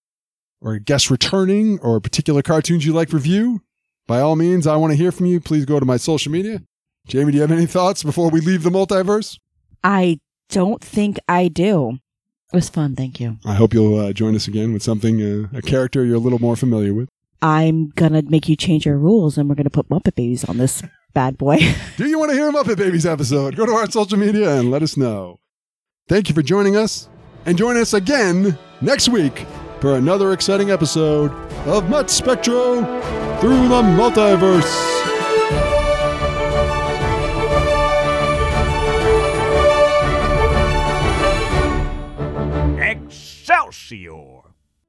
or 0.61 0.77
guests 0.79 1.09
returning 1.11 1.79
or 1.79 1.99
particular 1.99 2.41
cartoons 2.41 2.85
you'd 2.85 2.95
like 2.95 3.13
review, 3.13 3.61
By 4.07 4.21
all 4.21 4.35
means, 4.35 4.65
I 4.65 4.75
want 4.77 4.91
to 4.91 4.97
hear 4.97 5.11
from 5.11 5.25
you. 5.25 5.39
Please 5.41 5.65
go 5.65 5.79
to 5.79 5.85
my 5.85 5.97
social 5.97 6.31
media. 6.31 6.61
Jamie, 7.07 7.31
do 7.31 7.35
you 7.37 7.41
have 7.41 7.51
any 7.51 7.65
thoughts 7.65 8.03
before 8.03 8.29
we 8.29 8.39
leave 8.41 8.63
the 8.63 8.69
multiverse? 8.69 9.37
I 9.83 10.19
don't 10.49 10.81
think 10.81 11.17
I 11.27 11.47
do. 11.49 11.97
It 12.53 12.55
was 12.55 12.69
fun. 12.69 12.95
Thank 12.95 13.19
you. 13.19 13.37
I 13.45 13.55
hope 13.55 13.73
you'll 13.73 13.99
uh, 13.99 14.13
join 14.13 14.33
us 14.35 14.47
again 14.47 14.71
with 14.71 14.81
something, 14.81 15.21
uh, 15.21 15.49
a 15.57 15.61
character 15.61 16.05
you're 16.05 16.15
a 16.15 16.19
little 16.19 16.39
more 16.39 16.55
familiar 16.55 16.93
with. 16.93 17.09
I'm 17.41 17.89
gonna 17.89 18.23
make 18.23 18.47
you 18.49 18.55
change 18.55 18.85
your 18.85 18.97
rules, 18.97 19.37
and 19.37 19.47
we're 19.49 19.55
gonna 19.55 19.69
put 19.69 19.89
Muppet 19.89 20.15
Babies 20.15 20.45
on 20.45 20.57
this 20.57 20.81
bad 21.13 21.37
boy. 21.37 21.59
Do 21.97 22.07
you 22.07 22.17
want 22.17 22.31
to 22.31 22.35
hear 22.37 22.47
a 22.49 22.51
Muppet 22.53 22.77
Babies 22.77 23.05
episode? 23.05 23.55
Go 23.55 23.65
to 23.65 23.73
our 23.73 23.91
social 23.91 24.17
media 24.17 24.57
and 24.57 24.71
let 24.71 24.81
us 24.81 24.95
know. 24.97 25.39
Thank 26.07 26.29
you 26.29 26.35
for 26.35 26.41
joining 26.41 26.77
us, 26.77 27.09
and 27.45 27.57
join 27.57 27.75
us 27.75 27.93
again 27.93 28.57
next 28.79 29.09
week 29.09 29.45
for 29.81 29.97
another 29.97 30.31
exciting 30.31 30.71
episode 30.71 31.31
of 31.67 31.89
Matt 31.89 32.09
Spectro 32.09 32.75
through 33.41 33.67
the 33.67 33.81
Multiverse. 33.81 34.95
Excelsior! 42.79 44.26